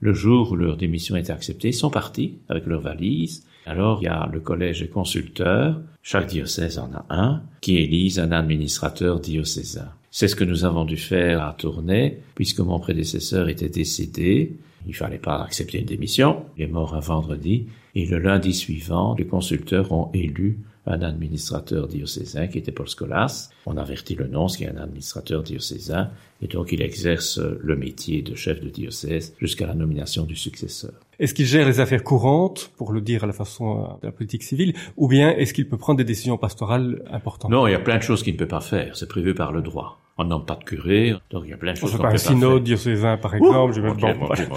Le 0.00 0.12
jour 0.12 0.52
où 0.52 0.56
leur 0.56 0.76
démission 0.76 1.16
est 1.16 1.30
acceptée, 1.30 1.68
ils 1.68 1.74
sont 1.74 1.90
partis 1.90 2.38
avec 2.48 2.66
leurs 2.66 2.82
valises. 2.82 3.44
Alors 3.66 3.98
il 4.00 4.04
y 4.04 4.08
a 4.08 4.28
le 4.32 4.38
collège 4.38 4.82
des 4.82 4.88
consulteurs. 4.88 5.80
Chaque 6.02 6.28
diocèse 6.28 6.78
en 6.78 6.90
a 6.94 7.04
un 7.10 7.42
qui 7.60 7.78
élise 7.78 8.20
un 8.20 8.30
administrateur 8.30 9.18
diocésain. 9.18 9.90
C'est 10.12 10.28
ce 10.28 10.36
que 10.36 10.44
nous 10.44 10.64
avons 10.64 10.84
dû 10.84 10.96
faire 10.96 11.42
à 11.42 11.52
Tournai, 11.52 12.20
puisque 12.36 12.60
mon 12.60 12.78
prédécesseur 12.78 13.48
était 13.48 13.68
décédé. 13.68 14.56
Il 14.86 14.94
fallait 14.94 15.18
pas 15.18 15.42
accepter 15.42 15.78
une 15.80 15.86
démission. 15.86 16.44
Il 16.56 16.64
est 16.64 16.68
mort 16.68 16.94
un 16.94 17.00
vendredi 17.00 17.66
et 17.94 18.06
le 18.06 18.18
lundi 18.18 18.54
suivant, 18.54 19.14
les 19.18 19.26
consulteurs 19.26 19.92
ont 19.92 20.10
élu 20.12 20.58
un 20.86 21.02
administrateur 21.02 21.88
diocésain 21.88 22.46
qui 22.46 22.58
était 22.58 22.72
Paul 22.72 22.88
Scolas. 22.88 23.50
On 23.66 23.76
avertit 23.76 24.14
le 24.14 24.28
nonce 24.28 24.56
qui 24.56 24.64
est 24.64 24.68
un 24.68 24.76
administrateur 24.76 25.42
diocésain 25.42 26.10
et 26.40 26.46
donc 26.46 26.72
il 26.72 26.80
exerce 26.80 27.38
le 27.38 27.76
métier 27.76 28.22
de 28.22 28.34
chef 28.34 28.60
de 28.60 28.68
diocèse 28.68 29.34
jusqu'à 29.40 29.66
la 29.66 29.74
nomination 29.74 30.24
du 30.24 30.36
successeur. 30.36 30.92
Est-ce 31.18 31.34
qu'il 31.34 31.46
gère 31.46 31.66
les 31.66 31.80
affaires 31.80 32.04
courantes, 32.04 32.70
pour 32.76 32.92
le 32.92 33.00
dire 33.00 33.24
à 33.24 33.26
la 33.26 33.32
façon 33.32 33.80
euh, 33.80 33.86
de 34.02 34.06
la 34.06 34.12
politique 34.12 34.42
civile, 34.42 34.74
ou 34.96 35.08
bien 35.08 35.30
est-ce 35.30 35.54
qu'il 35.54 35.66
peut 35.66 35.78
prendre 35.78 35.96
des 35.96 36.04
décisions 36.04 36.36
pastorales 36.36 37.02
importantes? 37.10 37.50
Non, 37.50 37.66
il 37.66 37.72
y 37.72 37.74
a 37.74 37.80
plein 37.80 37.96
de 37.96 38.02
choses 38.02 38.22
qu'il 38.22 38.34
ne 38.34 38.38
peut 38.38 38.46
pas 38.46 38.60
faire. 38.60 38.96
C'est 38.96 39.08
prévu 39.08 39.34
par 39.34 39.50
le 39.52 39.62
droit. 39.62 39.98
On 40.18 40.24
nomme 40.24 40.46
pas 40.46 40.54
de 40.56 40.64
curé, 40.64 41.14
donc 41.30 41.42
il 41.44 41.50
y 41.50 41.52
a 41.52 41.58
plein 41.58 41.72
de 41.72 41.76
choses 41.76 41.90
On 41.92 41.96
fait 41.98 42.02
pas 42.02 42.12
un 42.12 42.16
synode 42.16 42.64
diocésain, 42.64 43.18
par 43.18 43.34
exemple. 43.34 43.74
je 43.74 43.82
vais 43.82 43.88
mon 43.88 43.94
Dieu, 43.94 44.14
mon 44.18 44.34
Dieu. 44.34 44.48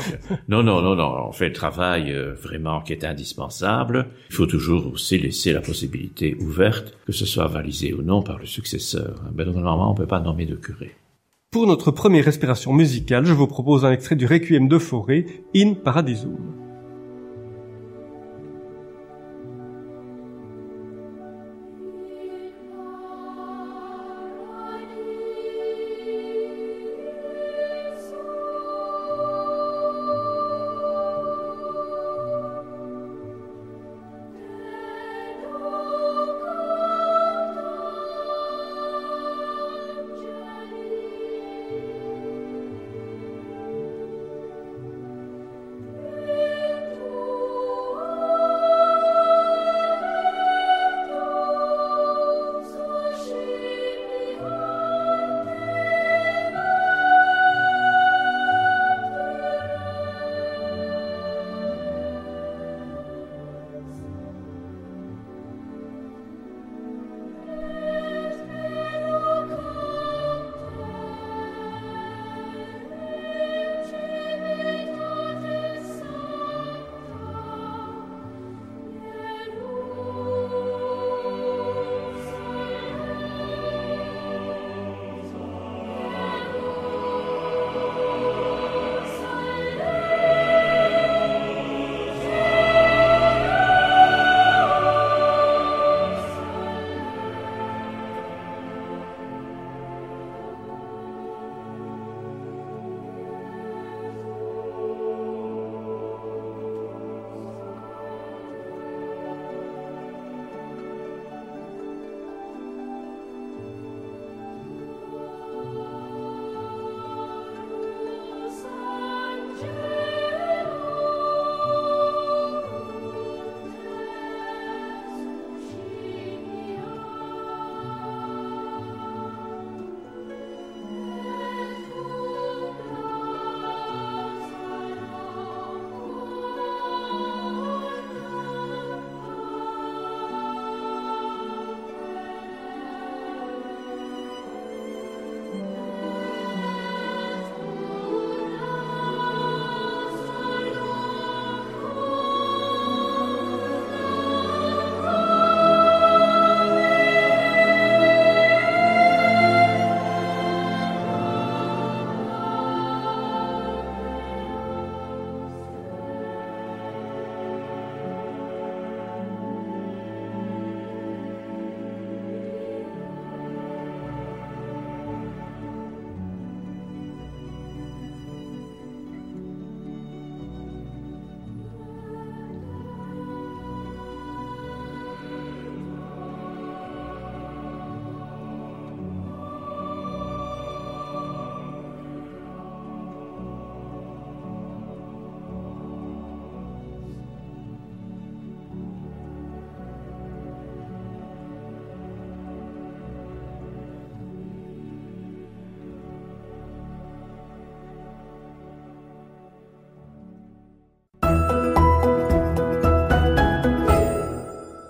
Non, 0.47 0.63
non, 0.63 0.81
non, 0.81 0.95
non. 0.95 1.27
On 1.27 1.31
fait 1.33 1.47
le 1.47 1.53
travail 1.53 2.13
euh, 2.13 2.33
vraiment 2.33 2.79
qui 2.79 2.93
est 2.93 3.03
indispensable. 3.03 4.07
Il 4.29 4.35
faut 4.35 4.45
toujours 4.45 4.87
aussi 4.93 5.17
laisser 5.17 5.51
la 5.51 5.59
possibilité 5.59 6.37
ouverte 6.39 6.97
que 7.05 7.11
ce 7.11 7.25
soit 7.25 7.43
avalisé 7.43 7.93
ou 7.93 8.03
non 8.03 8.21
par 8.21 8.39
le 8.39 8.45
successeur. 8.45 9.21
Mais 9.35 9.43
normalement, 9.43 9.91
on 9.91 9.95
peut 9.95 10.07
pas 10.07 10.21
nommer 10.21 10.45
de 10.45 10.55
curé. 10.55 10.95
Pour 11.51 11.67
notre 11.67 11.91
première 11.91 12.25
respiration 12.25 12.71
musicale, 12.73 13.25
je 13.25 13.33
vous 13.33 13.47
propose 13.47 13.83
un 13.83 13.91
extrait 13.91 14.15
du 14.15 14.27
Requiem 14.27 14.67
de 14.67 14.77
Forêt, 14.77 15.25
In 15.55 15.73
Paradisum. 15.73 16.37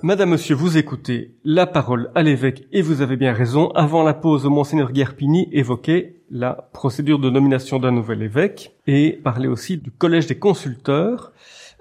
Madame, 0.09 0.31
monsieur, 0.31 0.55
vous 0.55 0.75
écoutez 0.75 1.35
la 1.43 1.67
parole 1.67 2.09
à 2.15 2.23
l'évêque 2.23 2.65
et 2.71 2.81
vous 2.81 3.03
avez 3.03 3.15
bien 3.15 3.31
raison. 3.31 3.69
Avant 3.75 4.01
la 4.01 4.15
pause, 4.15 4.43
Monseigneur 4.45 4.91
Guerpini 4.91 5.47
évoquait 5.51 6.15
la 6.31 6.67
procédure 6.73 7.19
de 7.19 7.29
nomination 7.29 7.77
d'un 7.77 7.91
nouvel 7.91 8.23
évêque 8.23 8.75
et 8.87 9.11
parlait 9.23 9.47
aussi 9.47 9.77
du 9.77 9.91
collège 9.91 10.25
des 10.25 10.39
consulteurs. 10.39 11.31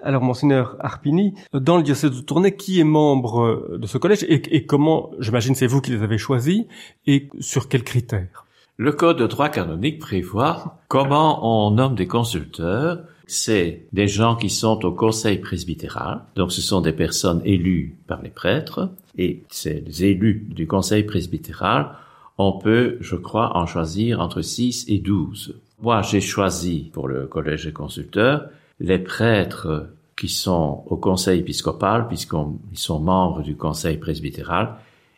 Alors, 0.03 0.21
Monseigneur 0.21 0.77
Arpini, 0.79 1.33
dans 1.53 1.77
le 1.77 1.81
diocèse 1.81 2.11
de 2.11 2.21
Tournai, 2.21 2.55
qui 2.55 2.79
est 2.79 2.83
membre 2.83 3.79
de 3.79 3.87
ce 3.87 3.97
collège 3.97 4.21
et, 4.21 4.55
et 4.55 4.63
comment, 4.63 5.09
j'imagine 5.17 5.55
c'est 5.55 5.65
vous 5.65 5.81
qui 5.81 5.89
les 5.89 6.03
avez 6.03 6.19
choisis, 6.19 6.65
et 7.07 7.29
sur 7.39 7.67
quels 7.67 7.83
critères? 7.83 8.45
Le 8.77 8.91
code 8.91 9.17
de 9.17 9.25
droit 9.25 9.49
canonique 9.49 9.97
prévoit 9.97 10.77
comment 10.87 11.39
on 11.41 11.71
nomme 11.71 11.95
des 11.95 12.05
consulteurs. 12.05 12.99
C'est 13.31 13.85
des 13.93 14.07
gens 14.07 14.35
qui 14.35 14.49
sont 14.49 14.83
au 14.85 14.91
conseil 14.91 15.37
presbytéral, 15.37 16.23
donc 16.35 16.51
ce 16.51 16.61
sont 16.61 16.81
des 16.81 16.93
personnes 16.93 17.43
élues 17.45 17.95
par 18.07 18.23
les 18.23 18.31
prêtres, 18.31 18.89
et 19.19 19.43
ces 19.49 20.03
élus 20.03 20.47
du 20.49 20.65
conseil 20.65 21.03
presbytéral, 21.03 21.91
on 22.39 22.53
peut, 22.53 22.97
je 23.01 23.15
crois, 23.15 23.55
en 23.55 23.67
choisir 23.67 24.19
entre 24.19 24.41
6 24.41 24.85
et 24.87 24.97
12. 24.97 25.59
Moi, 25.79 26.01
j'ai 26.01 26.21
choisi 26.21 26.89
pour 26.91 27.07
le 27.07 27.27
collège 27.27 27.65
des 27.65 27.71
consulteurs 27.71 28.49
les 28.79 28.97
prêtres 28.97 29.89
qui 30.17 30.27
sont 30.27 30.83
au 30.87 30.97
conseil 30.97 31.41
épiscopal, 31.41 32.07
puisqu'ils 32.07 32.79
sont 32.79 32.99
membres 32.99 33.43
du 33.43 33.55
conseil 33.55 33.97
presbytéral, 33.97 34.75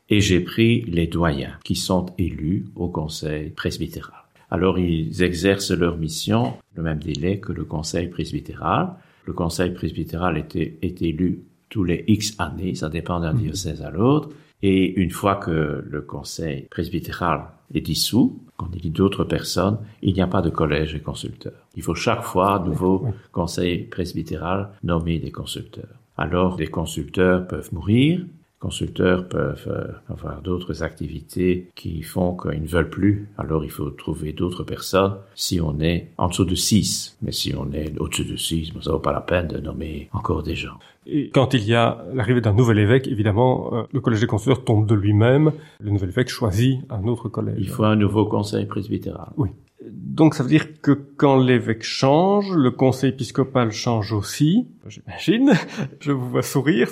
et 0.10 0.20
j'ai 0.20 0.42
pris 0.42 0.82
les 0.82 1.08
doyens 1.08 1.58
qui 1.64 1.78
sont 1.78 2.08
élus 2.18 2.66
au 2.76 2.90
conseil 2.90 3.52
presbytéral. 3.52 4.21
Alors 4.52 4.78
ils 4.78 5.24
exercent 5.24 5.72
leur 5.72 5.98
mission 5.98 6.54
le 6.76 6.84
même 6.84 7.00
délai 7.00 7.40
que 7.40 7.54
le 7.54 7.64
conseil 7.64 8.08
presbytéral. 8.08 8.90
Le 9.26 9.34
conseil 9.34 9.72
presbytéral 9.72 10.38
était, 10.38 10.78
est 10.82 11.02
élu 11.02 11.44
tous 11.70 11.84
les 11.84 12.04
X 12.08 12.36
années, 12.38 12.76
ça 12.76 12.90
dépend 12.90 13.20
d'un 13.20 13.34
mhm. 13.34 13.40
diocèse 13.40 13.82
à 13.82 13.90
l'autre. 13.90 14.30
Et 14.62 15.02
une 15.02 15.10
fois 15.10 15.38
que 15.38 15.84
le 15.88 16.02
conseil 16.02 16.68
presbytéral 16.70 17.46
est 17.74 17.82
dissous, 17.82 18.40
qu'on 18.58 18.70
élit 18.72 18.92
d'autres 18.92 19.24
personnes, 19.24 19.80
il 20.04 20.14
n'y 20.14 20.22
a 20.22 20.28
pas 20.28 20.42
de 20.42 20.52
collège 20.52 20.94
et 20.94 21.00
consulteurs. 21.00 21.68
Il 21.76 21.82
faut 21.82 21.96
chaque 21.96 22.22
fois, 22.22 22.62
nouveau 22.64 23.08
conseil 23.32 23.86
presbytéral, 23.86 24.70
nommer 24.84 25.18
des 25.18 25.32
consulteurs. 25.32 25.96
Alors, 26.18 26.58
des 26.58 26.68
consulteurs 26.68 27.48
peuvent 27.48 27.74
mourir, 27.74 28.24
consulteurs 28.62 29.28
peuvent 29.28 29.68
euh, 29.68 30.14
avoir 30.14 30.42
d'autres 30.42 30.84
activités 30.84 31.68
qui 31.76 32.04
font 32.04 32.38
qu'ils 32.38 32.62
ne 32.62 32.68
veulent 32.68 32.90
plus. 32.90 33.28
Alors 33.38 33.66
il 33.66 33.72
faut 33.72 33.90
trouver 33.90 34.32
d'autres 34.32 34.64
personnes 34.64 35.16
si 35.36 35.60
on 35.60 35.80
est 35.80 36.12
en 36.18 36.30
dessous 36.30 36.46
de 36.46 36.56
6. 36.56 37.18
Mais 37.24 37.32
si 37.32 37.54
on 37.58 37.72
est 37.74 37.98
au-dessus 38.00 38.26
de 38.26 38.38
6, 38.38 38.74
ça 38.82 38.92
vaut 38.92 39.00
pas 39.00 39.12
la 39.12 39.22
peine 39.22 39.48
de 39.48 39.58
nommer 39.58 40.10
encore 40.14 40.44
des 40.44 40.56
gens. 40.56 40.78
Et 41.08 41.30
quand 41.32 41.56
il 41.56 41.64
y 41.64 41.74
a 41.74 42.06
l'arrivée 42.14 42.42
d'un 42.42 42.54
nouvel 42.54 42.78
évêque, 42.78 43.08
évidemment, 43.08 43.74
euh, 43.74 43.84
le 43.92 44.00
collège 44.00 44.22
des 44.22 44.28
consulteurs 44.28 44.64
tombe 44.64 44.86
de 44.86 44.94
lui-même. 44.94 45.52
Le 45.80 45.90
nouvel 45.90 46.10
évêque 46.10 46.30
choisit 46.30 46.80
un 46.92 47.04
autre 47.08 47.28
collège. 47.28 47.58
Il 47.58 47.70
faut 47.70 47.84
un 47.84 47.96
nouveau 47.96 48.26
conseil 48.26 48.66
presbytéral. 48.68 49.30
Oui. 49.38 49.50
Donc 49.90 50.36
ça 50.36 50.44
veut 50.44 50.50
dire 50.50 50.82
que 50.82 50.92
quand 50.92 51.38
l'évêque 51.38 51.84
change, 51.84 52.52
le 52.56 52.70
conseil 52.70 53.10
épiscopal 53.10 53.72
change 53.72 54.14
aussi, 54.14 54.68
j'imagine, 54.88 55.54
je 56.00 56.12
vous 56.12 56.30
vois 56.30 56.44
sourire. 56.44 56.90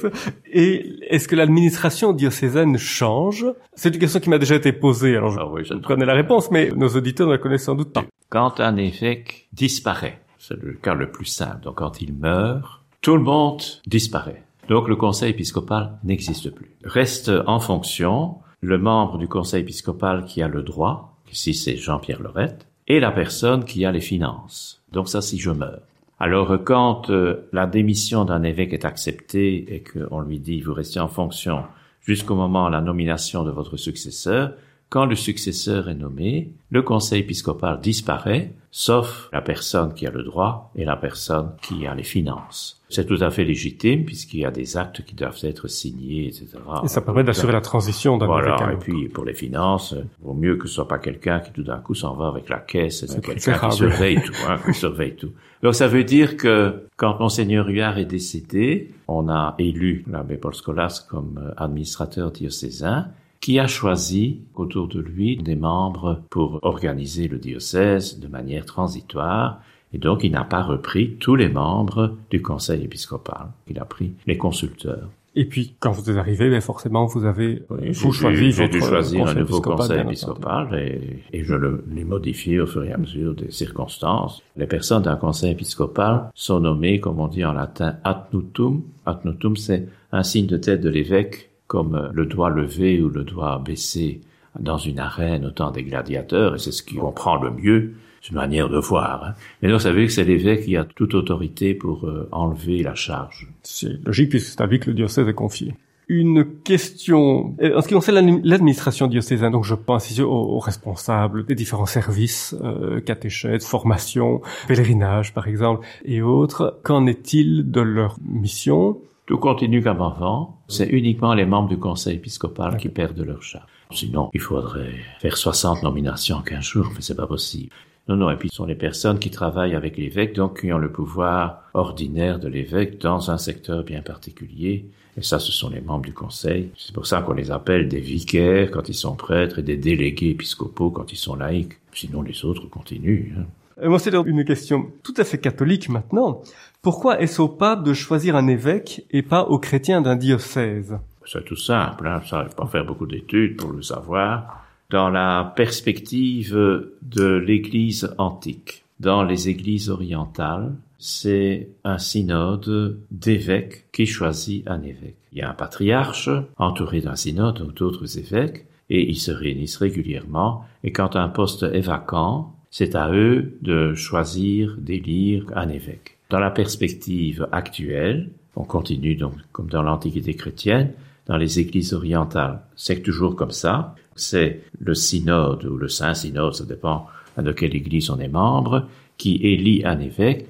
Et 0.52 0.96
est-ce 1.08 1.28
que 1.28 1.36
l'administration 1.36 2.14
diocésaine 2.14 2.78
change? 2.78 3.46
C'est 3.76 3.94
une 3.94 4.00
question 4.00 4.20
qui 4.20 4.30
m'a 4.30 4.40
déjà 4.40 4.56
été 4.56 4.74
posée, 4.74 5.16
alors 5.16 5.32
je, 5.32 5.40
ah 5.40 5.64
je 5.64 5.74
connais 5.86 6.06
la 6.06 6.16
réponse, 6.16 6.50
mais 6.50 6.72
nos 6.72 6.90
auditeurs 6.90 7.28
ne 7.28 7.34
la 7.34 7.38
connaissent 7.38 7.66
sans 7.66 7.76
doute 7.76 7.94
pas. 7.94 8.06
Quand 8.30 8.60
un 8.60 8.76
évêque 8.78 9.48
disparaît, 9.54 10.22
c'est 10.40 10.60
le 10.60 10.74
cas 10.74 10.96
le 10.96 11.12
plus 11.12 11.26
simple, 11.26 11.64
donc 11.64 11.76
quand 11.76 12.02
il 12.02 12.14
meurt, 12.14 12.82
tout 13.02 13.16
le 13.16 13.24
monde 13.24 13.62
disparaît. 13.86 14.44
Donc 14.68 14.88
le 14.88 14.96
conseil 14.96 15.32
épiscopal 15.32 16.00
n'existe 16.04 16.52
plus. 16.52 16.76
Reste 16.84 17.32
en 17.46 17.60
fonction 17.60 18.36
le 18.62 18.78
membre 18.78 19.18
du 19.18 19.28
conseil 19.28 19.62
épiscopal 19.62 20.26
qui 20.26 20.42
a 20.42 20.48
le 20.48 20.64
droit, 20.64 21.18
ici 21.32 21.54
c'est 21.54 21.76
Jean-Pierre 21.76 22.22
Lorette, 22.22 22.69
et 22.90 23.00
la 23.00 23.12
personne 23.12 23.64
qui 23.64 23.86
a 23.86 23.92
les 23.92 24.02
finances. 24.02 24.82
Donc 24.92 25.08
ça, 25.08 25.22
si 25.22 25.40
je 25.40 25.52
meurs. 25.52 25.82
Alors 26.20 26.58
quand 26.66 27.10
euh, 27.10 27.48
la 27.54 27.66
démission 27.66 28.26
d'un 28.26 28.44
évêque 28.44 28.74
est 28.74 28.84
acceptée 28.84 29.74
et 29.74 29.84
qu'on 29.84 30.20
lui 30.20 30.40
dit 30.40 30.60
vous 30.60 30.74
restez 30.74 31.00
en 31.00 31.08
fonction 31.08 31.64
jusqu'au 32.02 32.36
moment 32.36 32.68
de 32.68 32.74
la 32.74 32.82
nomination 32.82 33.44
de 33.44 33.52
votre 33.52 33.78
successeur, 33.78 34.54
quand 34.90 35.06
le 35.06 35.16
successeur 35.16 35.88
est 35.88 35.96
nommé, 35.96 36.50
le 36.72 36.82
conseil 36.82 37.22
épiscopal 37.22 37.80
disparaît, 37.80 38.54
sauf 38.72 39.30
la 39.32 39.42
personne 39.42 39.94
qui 39.94 40.08
a 40.08 40.12
le 40.12 40.24
droit 40.24 40.72
et 40.76 40.84
la 40.84 40.96
personne 40.96 41.52
qui 41.62 41.86
a 41.86 41.94
les 41.94 42.04
finances. 42.04 42.82
C'est 42.90 43.06
tout 43.06 43.18
à 43.22 43.30
fait 43.30 43.44
légitime 43.44 44.04
puisqu'il 44.04 44.40
y 44.40 44.46
a 44.46 44.52
des 44.52 44.78
actes 44.78 45.04
qui 45.06 45.14
doivent 45.14 45.40
être 45.44 45.68
signés, 45.68 46.28
etc. 46.28 46.48
Et 46.84 46.88
ça 46.88 47.02
permet 47.02 47.24
d'assurer 47.24 47.54
la 47.54 47.62
transition 47.62 48.18
d'un 48.18 48.26
Voilà, 48.26 48.74
et 48.74 48.78
puis 48.78 49.10
pour 49.10 49.26
les 49.26 49.36
finances, 49.36 49.94
il 49.96 50.26
vaut 50.26 50.34
mieux 50.34 50.56
que 50.58 50.68
ce 50.68 50.76
soit 50.76 50.88
pas 50.88 50.98
quelqu'un 50.98 51.40
qui 51.40 51.52
tout 51.52 51.64
d'un 51.64 51.78
coup 51.78 51.94
s'en 51.94 52.16
va 52.16 52.28
avec 52.28 52.50
la 52.50 52.58
caisse, 52.58 53.06
c'est 53.06 53.22
quelqu'un 53.24 53.60
qui 53.70 53.76
surveille 53.76 54.22
tout, 54.24 54.34
hein, 54.48 54.58
qui 54.66 54.74
surveille 54.74 55.16
tout. 55.16 55.32
Donc 55.62 55.76
ça 55.76 55.88
veut 55.88 56.04
dire 56.04 56.36
que 56.36 56.88
quand 56.98 57.20
Monseigneur 57.20 57.68
Huard 57.68 58.00
est 58.00 58.06
décédé, 58.06 58.92
on 59.08 59.30
a 59.30 59.54
élu 59.60 60.04
l'abbé 60.10 60.38
Paul 60.38 60.56
Scolas 60.56 61.06
comme 61.08 61.40
euh, 61.44 61.52
administrateur 61.58 62.32
diocésain, 62.32 63.08
qui 63.50 63.58
a 63.58 63.66
choisi 63.66 64.42
autour 64.54 64.88
de 64.88 65.00
lui 65.00 65.36
des 65.36 65.56
membres 65.56 66.22
pour 66.30 66.60
organiser 66.62 67.28
le 67.28 67.40
diocèse 67.40 68.20
de 68.20 68.28
manière 68.28 68.64
transitoire. 68.64 69.60
Et 69.92 69.98
donc, 69.98 70.24
il 70.24 70.34
n'a 70.34 70.44
pas 70.44 70.62
repris 70.62 71.16
tous 71.20 71.34
les 71.34 71.50
membres 71.50 72.16
du 72.30 72.44
conseil 72.44 72.84
épiscopal. 72.84 73.48
Il 73.68 73.80
a 73.80 73.86
pris 73.86 74.14
les 74.28 74.38
consulteurs. 74.38 75.10
Et 75.36 75.46
puis, 75.46 75.74
quand 75.80 75.90
vous 75.90 76.12
êtes 76.12 76.18
arrivé, 76.18 76.48
ben 76.52 76.62
forcément, 76.62 77.08
vous 77.08 77.26
avez 77.26 77.64
vous 77.70 78.14
choisi 78.14 78.52
J'ai 78.52 78.70
dû 78.70 78.82
choisir 78.82 79.26
un 79.26 79.34
nouveau 79.34 79.62
conseil 79.62 80.02
épiscopal 80.02 80.76
et, 80.76 81.24
et 81.34 81.44
je 81.44 81.56
l'ai 81.56 82.04
modifié 82.04 82.60
au 82.60 82.68
fur 82.68 82.84
et 82.84 82.94
à 82.94 82.98
mesure 82.98 83.34
des 83.34 83.50
circonstances. 83.50 84.44
Les 84.58 84.68
personnes 84.68 85.02
d'un 85.02 85.16
conseil 85.16 85.54
épiscopal 85.54 86.30
sont 86.36 86.60
nommées, 86.60 87.00
comme 87.00 87.20
on 87.20 87.28
dit 87.28 87.44
en 87.44 87.54
latin, 87.54 87.96
atnutum. 88.04 88.84
Atnutum, 89.08 89.56
c'est 89.56 89.88
un 90.12 90.22
signe 90.22 90.46
de 90.46 90.58
tête 90.58 90.82
de 90.82 90.90
l'évêque 90.90 91.49
comme 91.70 91.96
euh, 91.96 92.10
le 92.12 92.26
doigt 92.26 92.50
levé 92.50 93.00
ou 93.00 93.08
le 93.08 93.24
doigt 93.24 93.62
baissé 93.64 94.20
dans 94.60 94.80
une 94.80 95.00
arène 95.00 95.46
au 95.46 95.52
temps 95.52 95.72
des 95.72 95.84
gladiateurs, 95.84 96.56
et 96.56 96.60
c'est 96.60 96.74
ce 96.74 96.84
qui 96.84 96.96
comprend 96.96 97.42
le 97.42 97.52
mieux, 97.52 97.94
c'est 98.22 98.32
une 98.32 98.36
manière 98.36 98.68
de 98.68 98.80
voir. 98.80 99.24
Hein. 99.24 99.34
Mais 99.62 99.80
ça 99.80 99.92
veut 99.92 100.00
dire 100.00 100.08
que 100.08 100.14
c'est 100.14 100.26
l'évêque 100.26 100.66
qui 100.66 100.76
a 100.76 100.84
toute 100.84 101.14
autorité 101.14 101.76
pour 101.76 102.06
euh, 102.08 102.28
enlever 102.32 102.84
la 102.84 102.96
charge. 102.96 103.48
C'est 103.64 104.04
logique 104.04 104.32
puisque 104.32 104.48
c'est 104.48 104.62
à 104.62 104.66
lui 104.66 104.80
que 104.80 104.90
le 104.90 104.96
diocèse 104.96 105.28
est 105.28 105.34
confié. 105.34 105.76
Une 106.08 106.44
question 106.64 107.56
euh, 107.62 107.78
en 107.78 107.82
ce 107.82 107.88
qui 107.88 107.94
concerne 107.94 108.42
l'administration 108.44 109.06
diocésaine, 109.06 109.52
donc 109.52 109.64
je 109.64 109.76
pense 109.76 110.10
ici 110.10 110.24
aux, 110.24 110.58
responsables 110.58 111.46
des 111.46 111.54
différents 111.54 111.86
services, 111.86 112.56
euh, 112.64 113.00
catéchètes, 113.00 113.64
formation, 113.64 114.42
pèlerinage 114.68 115.36
par 115.36 115.48
exemple, 115.48 115.86
et 116.04 116.24
autres. 116.24 116.80
Qu'en 116.84 117.06
est-il 117.06 117.70
de 117.70 117.82
leur 117.82 118.18
mission? 118.26 118.98
Tout 119.30 119.38
continue 119.38 119.84
comme 119.84 120.02
avant. 120.02 120.58
C'est 120.68 120.88
uniquement 120.88 121.36
les 121.36 121.46
membres 121.46 121.70
du 121.70 121.78
conseil 121.78 122.16
épiscopal 122.16 122.78
qui 122.78 122.90
perdent 122.90 123.20
leur 123.20 123.44
charge. 123.44 123.68
Sinon, 123.92 124.32
il 124.34 124.40
faudrait 124.40 124.96
faire 125.20 125.38
60 125.38 125.84
nominations 125.84 126.38
en 126.38 126.42
15 126.42 126.64
jours, 126.64 126.90
mais 126.96 127.02
c'est 127.02 127.16
pas 127.16 127.28
possible. 127.28 127.70
Non, 128.08 128.16
non, 128.16 128.32
et 128.32 128.38
puis 128.38 128.50
ce 128.50 128.56
sont 128.56 128.66
les 128.66 128.74
personnes 128.74 129.20
qui 129.20 129.30
travaillent 129.30 129.76
avec 129.76 129.98
l'évêque, 129.98 130.34
donc 130.34 130.62
qui 130.62 130.74
ont 130.74 130.80
le 130.80 130.92
pouvoir 130.92 131.62
ordinaire 131.76 132.40
de 132.40 132.48
l'évêque 132.48 133.00
dans 133.00 133.30
un 133.30 133.38
secteur 133.38 133.84
bien 133.84 134.02
particulier. 134.02 134.88
Et 135.16 135.22
ça, 135.22 135.38
ce 135.38 135.52
sont 135.52 135.70
les 135.70 135.82
membres 135.82 136.06
du 136.06 136.14
conseil. 136.14 136.72
C'est 136.76 136.96
pour 136.96 137.06
ça 137.06 137.22
qu'on 137.22 137.34
les 137.34 137.52
appelle 137.52 137.88
des 137.88 138.00
vicaires 138.00 138.72
quand 138.72 138.90
ils 138.90 138.96
sont 138.96 139.16
prêtres 139.16 139.60
et 139.60 139.64
des 139.64 139.78
délégués 139.78 140.32
épiscopaux 140.32 140.90
quand 140.90 141.14
ils 141.14 141.18
sont 141.18 141.36
laïcs. 141.36 141.78
Sinon, 141.94 142.24
les 142.24 142.46
autres 142.46 142.68
continuent. 142.68 143.36
Hein. 143.38 143.46
Euh, 143.82 143.90
moi, 143.90 144.00
c'est 144.00 144.14
une 144.14 144.44
question 144.44 144.92
tout 145.04 145.14
à 145.18 145.24
fait 145.24 145.38
catholique 145.38 145.90
maintenant. 145.90 146.42
Pourquoi 146.82 147.20
est-ce 147.20 147.42
au 147.42 147.50
pape 147.50 147.84
de 147.84 147.94
choisir 147.94 148.38
un 148.38 148.48
évêque 148.48 149.06
et 149.12 149.22
pas 149.22 149.44
aux 149.44 149.60
chrétiens 149.60 150.02
d'un 150.02 150.16
diocèse? 150.16 150.98
C'est 151.26 151.44
tout 151.44 151.58
simple, 151.58 152.08
hein. 152.08 152.22
ça, 152.26 152.46
faut 152.46 152.56
pas 152.56 152.68
faire 152.68 152.86
beaucoup 152.86 153.06
d'études 153.06 153.58
pour 153.58 153.72
le 153.72 153.82
savoir. 153.82 154.64
Dans 154.90 155.10
la 155.10 155.54
perspective 155.58 156.54
de 157.02 157.34
l'Église 157.36 158.16
antique, 158.18 158.86
dans 159.02 159.24
les 159.24 159.50
églises 159.50 159.90
orientales, 159.90 160.74
c'est 160.98 161.68
un 161.84 161.98
synode 161.98 162.98
d'évêques 163.12 163.92
qui 163.92 164.06
choisit 164.06 164.66
un 164.66 164.82
évêque. 164.82 165.18
Il 165.34 165.40
y 165.40 165.42
a 165.42 165.50
un 165.50 165.56
patriarche 165.56 166.30
entouré 166.58 167.02
d'un 167.02 167.18
synode 167.18 167.60
ou 167.60 167.74
d'autres 167.74 168.18
évêques, 168.18 168.66
et 168.90 169.10
ils 169.10 169.20
se 169.20 169.32
réunissent 169.32 169.78
régulièrement, 169.78 170.64
et 170.86 170.94
quand 170.94 171.18
un 171.18 171.28
poste 171.28 171.64
est 171.64 171.82
vacant, 171.82 172.56
c'est 172.72 172.96
à 172.96 173.12
eux 173.12 173.58
de 173.62 173.94
choisir, 173.96 174.78
d'élire 174.78 175.46
un 175.56 175.68
évêque. 175.68 176.19
Dans 176.30 176.40
la 176.40 176.52
perspective 176.52 177.48
actuelle, 177.52 178.30
on 178.56 178.64
continue 178.64 179.16
donc 179.16 179.34
comme 179.52 179.70
dans 179.70 179.84
l'Antiquité 179.84 180.36
chrétienne, 180.36 180.94
dans 181.26 181.38
les 181.38 181.60
églises 181.60 181.94
orientales, 181.94 182.62
c'est 182.76 183.02
toujours 183.02 183.36
comme 183.36 183.52
ça. 183.52 183.96
C'est 184.16 184.64
le 184.80 184.94
synode 184.94 185.66
ou 185.66 185.78
le 185.78 185.88
Saint-Synode, 185.88 186.56
ça 186.56 186.66
dépend 186.66 187.08
de 187.38 187.52
quelle 187.52 187.76
église 187.76 188.10
on 188.10 188.20
est 188.20 188.28
membre, 188.28 188.88
qui 189.18 189.36
élit 189.36 189.84
un 189.86 190.00
évêque 190.00 190.48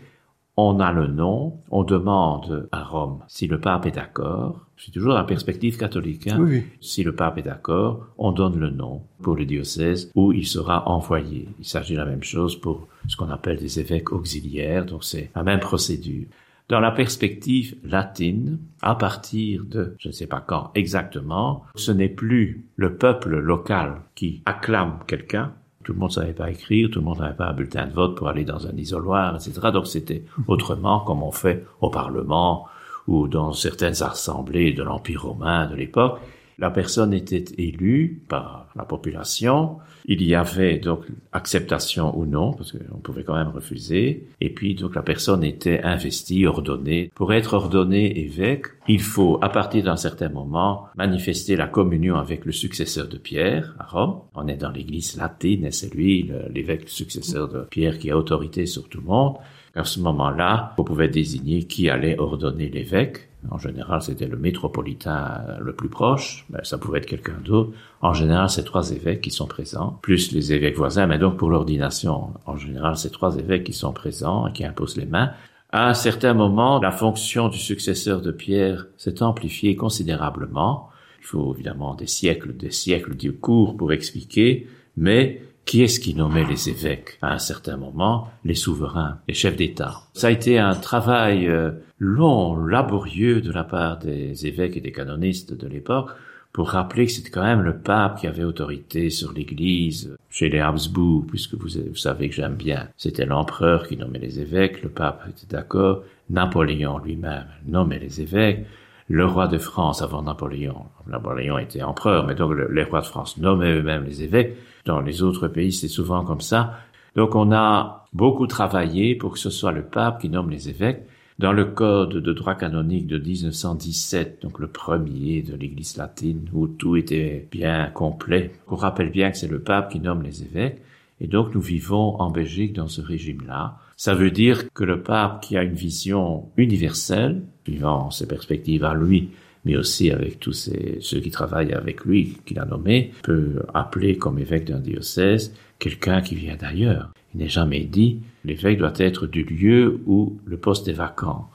on 0.61 0.79
a 0.81 0.91
le 0.91 1.07
nom, 1.07 1.61
on 1.71 1.83
demande 1.83 2.67
à 2.73 2.83
Rome 2.83 3.23
si 3.27 3.47
le 3.47 3.61
pape 3.61 3.85
est 3.85 3.91
d'accord. 3.91 4.65
C'est 4.79 4.91
toujours 4.91 5.13
la 5.13 5.25
perspective 5.25 5.77
catholique. 5.77 6.27
Hein. 6.27 6.61
Si 6.79 7.03
le 7.03 7.13
pape 7.13 7.37
est 7.37 7.43
d'accord, 7.43 8.07
on 8.17 8.31
donne 8.31 8.57
le 8.57 8.69
nom 8.69 9.01
pour 9.21 9.35
le 9.35 9.45
diocèse 9.45 10.09
où 10.15 10.31
il 10.31 10.47
sera 10.47 10.87
envoyé. 10.87 11.49
Il 11.59 11.65
s'agit 11.65 11.93
de 11.93 11.99
la 11.99 12.05
même 12.05 12.23
chose 12.23 12.55
pour 12.55 12.87
ce 13.07 13.17
qu'on 13.17 13.29
appelle 13.29 13.57
des 13.57 13.79
évêques 13.79 14.13
auxiliaires, 14.13 14.85
donc 14.85 15.03
c'est 15.03 15.31
la 15.35 15.43
même 15.43 15.59
procédure. 15.59 16.27
Dans 16.69 16.79
la 16.79 16.91
perspective 16.91 17.75
latine, 17.83 18.59
à 18.81 18.95
partir 18.95 19.65
de, 19.65 19.95
je 19.99 20.09
ne 20.09 20.13
sais 20.13 20.27
pas 20.27 20.39
quand 20.39 20.71
exactement, 20.75 21.63
ce 21.75 21.91
n'est 21.91 22.09
plus 22.09 22.63
le 22.75 22.95
peuple 22.95 23.37
local 23.37 24.01
qui 24.15 24.43
acclame 24.45 24.99
quelqu'un, 25.07 25.51
tout 25.83 25.93
le 25.93 25.99
monde 25.99 26.11
savait 26.11 26.33
pas 26.33 26.51
écrire, 26.51 26.89
tout 26.91 26.99
le 26.99 27.05
monde 27.05 27.19
n'avait 27.19 27.35
pas 27.35 27.47
un 27.47 27.53
bulletin 27.53 27.87
de 27.87 27.93
vote 27.93 28.15
pour 28.15 28.27
aller 28.27 28.45
dans 28.45 28.67
un 28.67 28.77
isoloir, 28.77 29.35
etc. 29.35 29.59
Donc 29.73 29.87
c'était 29.87 30.23
autrement 30.47 30.99
comme 30.99 31.23
on 31.23 31.31
fait 31.31 31.65
au 31.81 31.89
Parlement 31.89 32.67
ou 33.07 33.27
dans 33.27 33.53
certaines 33.53 34.03
assemblées 34.03 34.73
de 34.73 34.83
l'Empire 34.83 35.23
romain 35.23 35.67
de 35.67 35.75
l'époque. 35.75 36.19
La 36.59 36.71
personne 36.71 37.13
était 37.13 37.45
élue 37.57 38.21
par 38.27 38.67
la 38.75 38.83
population. 38.83 39.77
Il 40.05 40.21
y 40.21 40.35
avait 40.35 40.77
donc 40.77 41.05
acceptation 41.31 42.17
ou 42.19 42.25
non, 42.25 42.51
parce 42.51 42.73
qu'on 42.73 42.97
pouvait 42.97 43.23
quand 43.23 43.35
même 43.35 43.47
refuser. 43.47 44.27
Et 44.41 44.49
puis 44.49 44.75
donc 44.75 44.95
la 44.95 45.01
personne 45.01 45.45
était 45.45 45.81
investie, 45.83 46.45
ordonnée. 46.45 47.11
Pour 47.15 47.31
être 47.31 47.53
ordonné 47.53 48.19
évêque, 48.25 48.65
il 48.89 49.01
faut, 49.01 49.39
à 49.41 49.47
partir 49.47 49.85
d'un 49.85 49.95
certain 49.95 50.27
moment, 50.27 50.87
manifester 50.97 51.55
la 51.55 51.67
communion 51.67 52.15
avec 52.15 52.43
le 52.43 52.51
successeur 52.51 53.07
de 53.07 53.17
Pierre 53.17 53.73
à 53.79 53.85
Rome. 53.85 54.19
On 54.35 54.49
est 54.49 54.57
dans 54.57 54.71
l'église 54.71 55.15
latine 55.15 55.63
et 55.63 55.71
c'est 55.71 55.93
lui, 55.93 56.29
l'évêque 56.53 56.89
successeur 56.89 57.47
de 57.47 57.61
Pierre, 57.69 57.99
qui 57.99 58.11
a 58.11 58.17
autorité 58.17 58.65
sur 58.65 58.89
tout 58.89 58.99
le 58.99 59.07
monde. 59.07 59.37
À 59.75 59.83
ce 59.83 59.99
moment-là, 59.99 60.73
vous 60.77 60.83
pouvez 60.83 61.07
désigner 61.07 61.63
qui 61.63 61.89
allait 61.89 62.17
ordonner 62.17 62.69
l'évêque. 62.69 63.29
En 63.51 63.57
général, 63.57 64.01
c'était 64.01 64.27
le 64.27 64.37
métropolitain 64.37 65.43
le 65.61 65.73
plus 65.73 65.89
proche. 65.89 66.45
Ben, 66.49 66.59
ça 66.63 66.77
pouvait 66.77 66.99
être 66.99 67.05
quelqu'un 67.05 67.37
d'autre. 67.43 67.71
En 68.01 68.13
général, 68.13 68.49
c'est 68.49 68.63
trois 68.63 68.91
évêques 68.91 69.21
qui 69.21 69.31
sont 69.31 69.47
présents, 69.47 69.97
plus 70.01 70.31
les 70.31 70.51
évêques 70.51 70.75
voisins. 70.75 71.07
Mais 71.07 71.19
donc, 71.19 71.37
pour 71.37 71.49
l'ordination, 71.49 72.33
en 72.45 72.57
général, 72.57 72.97
c'est 72.97 73.11
trois 73.11 73.37
évêques 73.37 73.63
qui 73.63 73.73
sont 73.73 73.93
présents 73.93 74.47
et 74.47 74.51
qui 74.51 74.65
imposent 74.65 74.97
les 74.97 75.05
mains. 75.05 75.31
À 75.71 75.87
un 75.87 75.93
certain 75.93 76.33
moment, 76.33 76.79
la 76.79 76.91
fonction 76.91 77.47
du 77.47 77.59
successeur 77.59 78.21
de 78.21 78.31
Pierre 78.31 78.87
s'est 78.97 79.21
amplifiée 79.21 79.75
considérablement. 79.75 80.89
Il 81.21 81.25
faut 81.25 81.53
évidemment 81.53 81.93
des 81.93 82.07
siècles, 82.07 82.57
des 82.57 82.71
siècles 82.71 83.15
de 83.15 83.29
cours 83.29 83.77
pour 83.77 83.93
expliquer, 83.93 84.67
mais 84.97 85.43
qui 85.69 85.83
est-ce 85.83 85.99
qui 85.99 86.15
nommait 86.15 86.45
les 86.45 86.67
évêques 86.67 87.19
à 87.21 87.31
un 87.31 87.37
certain 87.37 87.77
moment? 87.77 88.27
Les 88.43 88.55
souverains, 88.55 89.19
les 89.27 89.35
chefs 89.35 89.55
d'État. 89.55 90.01
Ça 90.15 90.25
a 90.25 90.31
été 90.31 90.57
un 90.57 90.73
travail 90.73 91.47
euh, 91.47 91.69
long, 91.99 92.55
laborieux 92.65 93.39
de 93.39 93.51
la 93.51 93.63
part 93.63 93.99
des 93.99 94.47
évêques 94.47 94.77
et 94.77 94.81
des 94.81 94.91
canonistes 94.91 95.53
de 95.53 95.67
l'époque 95.67 96.09
pour 96.53 96.69
rappeler 96.71 97.05
que 97.05 97.11
c'était 97.11 97.29
quand 97.29 97.43
même 97.43 97.61
le 97.61 97.77
pape 97.77 98.19
qui 98.19 98.25
avait 98.25 98.45
autorité 98.45 99.11
sur 99.11 99.31
l'Église. 99.31 100.17
Chez 100.31 100.49
les 100.49 100.57
Habsbourg, 100.57 101.27
puisque 101.27 101.53
vous, 101.53 101.69
vous 101.87 101.95
savez 101.95 102.29
que 102.29 102.35
j'aime 102.35 102.55
bien, 102.55 102.87
c'était 102.97 103.27
l'empereur 103.27 103.87
qui 103.87 103.95
nommait 103.95 104.17
les 104.17 104.39
évêques, 104.39 104.81
le 104.81 104.89
pape 104.89 105.23
était 105.29 105.55
d'accord, 105.55 106.01
Napoléon 106.31 106.97
lui-même 106.97 107.45
nommait 107.67 107.99
les 107.99 108.21
évêques, 108.21 108.65
le 109.09 109.25
roi 109.25 109.47
de 109.47 109.57
France 109.57 110.01
avant 110.01 110.21
Napoléon, 110.21 110.85
Napoléon 111.07 111.57
était 111.57 111.81
empereur, 111.81 112.27
mais 112.27 112.35
donc 112.35 112.53
les 112.69 112.83
rois 112.83 113.01
de 113.01 113.05
France 113.07 113.37
nommaient 113.37 113.73
eux-mêmes 113.73 114.05
les 114.05 114.21
évêques, 114.21 114.55
dans 114.85 115.01
les 115.01 115.23
autres 115.23 115.47
pays, 115.47 115.73
c'est 115.73 115.87
souvent 115.87 116.23
comme 116.23 116.41
ça. 116.41 116.79
Donc 117.15 117.35
on 117.35 117.51
a 117.51 118.05
beaucoup 118.13 118.47
travaillé 118.47 119.15
pour 119.15 119.33
que 119.33 119.39
ce 119.39 119.49
soit 119.49 119.71
le 119.71 119.83
pape 119.83 120.21
qui 120.21 120.29
nomme 120.29 120.49
les 120.49 120.69
évêques. 120.69 121.01
Dans 121.39 121.53
le 121.53 121.65
code 121.65 122.17
de 122.17 122.33
droit 122.33 122.55
canonique 122.55 123.07
de 123.07 123.17
1917, 123.17 124.41
donc 124.41 124.59
le 124.59 124.67
premier 124.67 125.41
de 125.41 125.55
l'Église 125.55 125.95
latine, 125.97 126.49
où 126.53 126.67
tout 126.67 126.97
était 126.97 127.47
bien 127.49 127.87
complet, 127.87 128.51
on 128.67 128.75
rappelle 128.75 129.09
bien 129.09 129.31
que 129.31 129.37
c'est 129.37 129.47
le 129.47 129.61
pape 129.61 129.91
qui 129.91 129.99
nomme 129.99 130.21
les 130.21 130.43
évêques. 130.43 130.81
Et 131.21 131.27
donc 131.27 131.55
nous 131.55 131.61
vivons 131.61 132.19
en 132.19 132.29
Belgique 132.29 132.73
dans 132.73 132.87
ce 132.87 133.01
régime-là. 133.01 133.77
Ça 133.99 134.15
veut 134.15 134.31
dire 134.31 134.71
que 134.71 134.85
le 134.85 135.03
pape 135.03 135.41
qui 135.41 135.57
a 135.57 135.63
une 135.63 135.73
vision 135.73 136.53
universelle, 136.55 137.43
suivant 137.65 138.11
ses 138.11 138.29
perspectives 138.29 138.85
à 138.85 138.93
lui, 138.93 139.31
mais 139.65 139.75
aussi 139.75 140.09
avec 140.09 140.39
tous 140.39 140.71
ceux 141.01 141.19
qui 141.19 141.31
travaillent 141.31 141.73
avec 141.73 142.05
lui, 142.05 142.37
qu'il 142.45 142.59
a 142.59 142.65
nommé, 142.65 143.11
peut 143.23 143.61
appeler 143.73 144.17
comme 144.17 144.39
évêque 144.39 144.63
d'un 144.63 144.79
diocèse 144.79 145.53
quelqu'un 145.79 146.21
qui 146.21 146.35
vient 146.35 146.55
d'ailleurs. 146.55 147.11
Il 147.33 147.41
n'est 147.41 147.49
jamais 147.49 147.81
dit 147.81 148.21
l'évêque 148.45 148.77
doit 148.77 148.93
être 148.95 149.27
du 149.27 149.43
lieu 149.43 149.99
où 150.05 150.39
le 150.45 150.55
poste 150.55 150.87
est 150.87 150.93
vacant. 150.93 151.49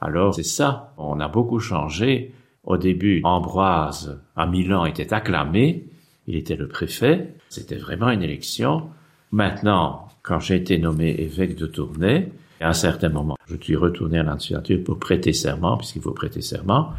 Alors 0.00 0.36
c'est 0.36 0.44
ça, 0.44 0.94
on 0.98 1.18
a 1.18 1.26
beaucoup 1.26 1.58
changé. 1.58 2.32
Au 2.62 2.76
début, 2.76 3.22
Ambroise 3.24 4.22
à 4.36 4.46
Milan 4.46 4.86
était 4.86 5.12
acclamé, 5.12 5.88
il 6.28 6.36
était 6.36 6.54
le 6.54 6.68
préfet, 6.68 7.34
c'était 7.48 7.74
vraiment 7.74 8.10
une 8.10 8.22
élection. 8.22 8.88
Maintenant, 9.32 10.07
quand 10.28 10.40
j'ai 10.40 10.56
été 10.56 10.78
nommé 10.78 11.08
évêque 11.18 11.56
de 11.56 11.66
Tournai, 11.66 12.28
à 12.60 12.68
un 12.68 12.74
certain 12.74 13.08
moment, 13.08 13.38
je 13.46 13.56
suis 13.56 13.76
retourné 13.76 14.18
à 14.18 14.22
l'Annonciature 14.22 14.84
pour 14.84 14.98
prêter 14.98 15.32
serment, 15.32 15.78
puisqu'il 15.78 16.02
faut 16.02 16.12
prêter 16.12 16.42
serment. 16.42 16.90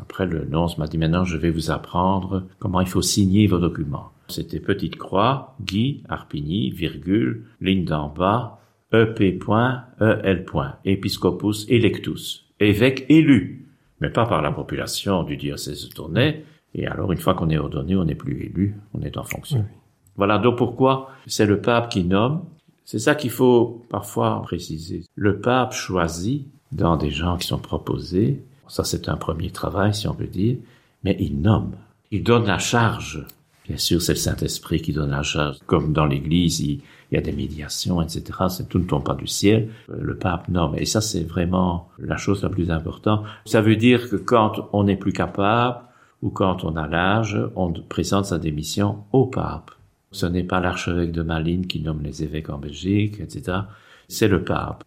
Après, 0.00 0.26
le 0.26 0.44
nonce 0.46 0.78
m'a 0.78 0.88
dit 0.88 0.98
maintenant, 0.98 1.22
je 1.24 1.36
vais 1.36 1.50
vous 1.50 1.70
apprendre 1.70 2.48
comment 2.58 2.80
il 2.80 2.88
faut 2.88 3.00
signer 3.00 3.46
vos 3.46 3.60
documents. 3.60 4.10
C'était 4.26 4.58
petite 4.58 4.96
croix, 4.96 5.54
Guy, 5.60 6.02
Arpigny, 6.08 6.70
virgule, 6.70 7.44
ligne 7.60 7.84
d'en 7.84 8.08
bas, 8.08 8.58
EP.EL. 8.92 10.44
Episcopus 10.84 11.66
electus. 11.68 12.46
Évêque 12.58 13.06
élu. 13.08 13.68
Mais 14.00 14.10
pas 14.10 14.26
par 14.26 14.42
la 14.42 14.50
population 14.50 15.22
du 15.22 15.36
diocèse 15.36 15.88
de 15.88 15.94
Tournai. 15.94 16.44
Et 16.74 16.88
alors, 16.88 17.12
une 17.12 17.18
fois 17.18 17.34
qu'on 17.34 17.50
est 17.50 17.58
ordonné, 17.58 17.94
on 17.94 18.04
n'est 18.04 18.16
plus 18.16 18.42
élu, 18.42 18.74
on 18.92 19.02
est 19.02 19.16
en 19.16 19.22
fonction. 19.22 19.64
Voilà 20.16 20.38
donc 20.38 20.58
pourquoi 20.58 21.10
c'est 21.26 21.46
le 21.46 21.60
pape 21.60 21.88
qui 21.88 22.02
nomme. 22.02 22.44
C'est 22.84 22.98
ça 22.98 23.14
qu'il 23.14 23.30
faut 23.30 23.84
parfois 23.88 24.42
préciser. 24.42 25.04
Le 25.14 25.40
pape 25.40 25.72
choisit 25.72 26.46
dans 26.72 26.96
des 26.96 27.10
gens 27.10 27.36
qui 27.36 27.46
sont 27.46 27.58
proposés 27.58 28.42
ça, 28.72 28.84
c'est 28.84 29.10
un 29.10 29.18
premier 29.18 29.50
travail, 29.50 29.92
si 29.92 30.08
on 30.08 30.14
peut 30.14 30.26
dire. 30.26 30.56
Mais 31.04 31.14
il 31.20 31.42
nomme. 31.42 31.72
Il 32.10 32.22
donne 32.22 32.46
la 32.46 32.58
charge. 32.58 33.26
Bien 33.68 33.76
sûr, 33.76 34.00
c'est 34.00 34.14
le 34.14 34.18
Saint-Esprit 34.18 34.80
qui 34.80 34.94
donne 34.94 35.10
la 35.10 35.22
charge. 35.22 35.58
Comme 35.66 35.92
dans 35.92 36.06
l'Église, 36.06 36.60
il, 36.60 36.80
y 37.10 37.18
a 37.18 37.20
des 37.20 37.32
médiations, 37.32 38.00
etc. 38.00 38.22
Tout 38.70 38.78
ne 38.78 38.84
tombe 38.84 39.04
pas 39.04 39.14
du 39.14 39.26
ciel. 39.26 39.68
Le 39.88 40.16
pape 40.16 40.48
nomme. 40.48 40.74
Et 40.78 40.86
ça, 40.86 41.02
c'est 41.02 41.22
vraiment 41.22 41.90
la 41.98 42.16
chose 42.16 42.42
la 42.42 42.48
plus 42.48 42.70
importante. 42.70 43.26
Ça 43.44 43.60
veut 43.60 43.76
dire 43.76 44.08
que 44.08 44.16
quand 44.16 44.70
on 44.72 44.84
n'est 44.84 44.96
plus 44.96 45.12
capable 45.12 45.80
ou 46.22 46.30
quand 46.30 46.64
on 46.64 46.74
a 46.76 46.88
l'âge, 46.88 47.38
on 47.56 47.74
présente 47.74 48.24
sa 48.24 48.38
démission 48.38 49.04
au 49.12 49.26
pape. 49.26 49.70
Ce 50.12 50.26
n'est 50.26 50.44
pas 50.44 50.60
l'archevêque 50.60 51.12
de 51.12 51.22
Malines 51.22 51.66
qui 51.66 51.80
nomme 51.80 52.02
les 52.02 52.22
évêques 52.22 52.50
en 52.50 52.58
Belgique, 52.58 53.20
etc. 53.20 53.58
C'est 54.08 54.28
le 54.28 54.44
pape. 54.44 54.84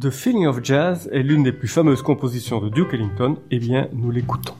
The 0.00 0.10
Feeling 0.10 0.46
of 0.46 0.62
Jazz 0.62 1.08
est 1.12 1.22
l'une 1.22 1.42
des 1.42 1.52
plus 1.52 1.68
fameuses 1.68 2.02
compositions 2.02 2.60
de 2.60 2.68
Duke 2.68 2.94
Ellington, 2.94 3.36
eh 3.50 3.58
bien, 3.58 3.88
nous 3.92 4.10
l'écoutons. 4.10 4.54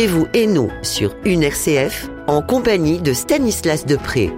Chez 0.00 0.06
vous 0.06 0.28
et 0.32 0.46
nous 0.46 0.70
sur 0.80 1.14
une 1.26 1.42
RCF 1.42 2.08
en 2.26 2.40
compagnie 2.40 3.02
de 3.02 3.12
Stanislas 3.12 3.84
Depré. 3.84 4.30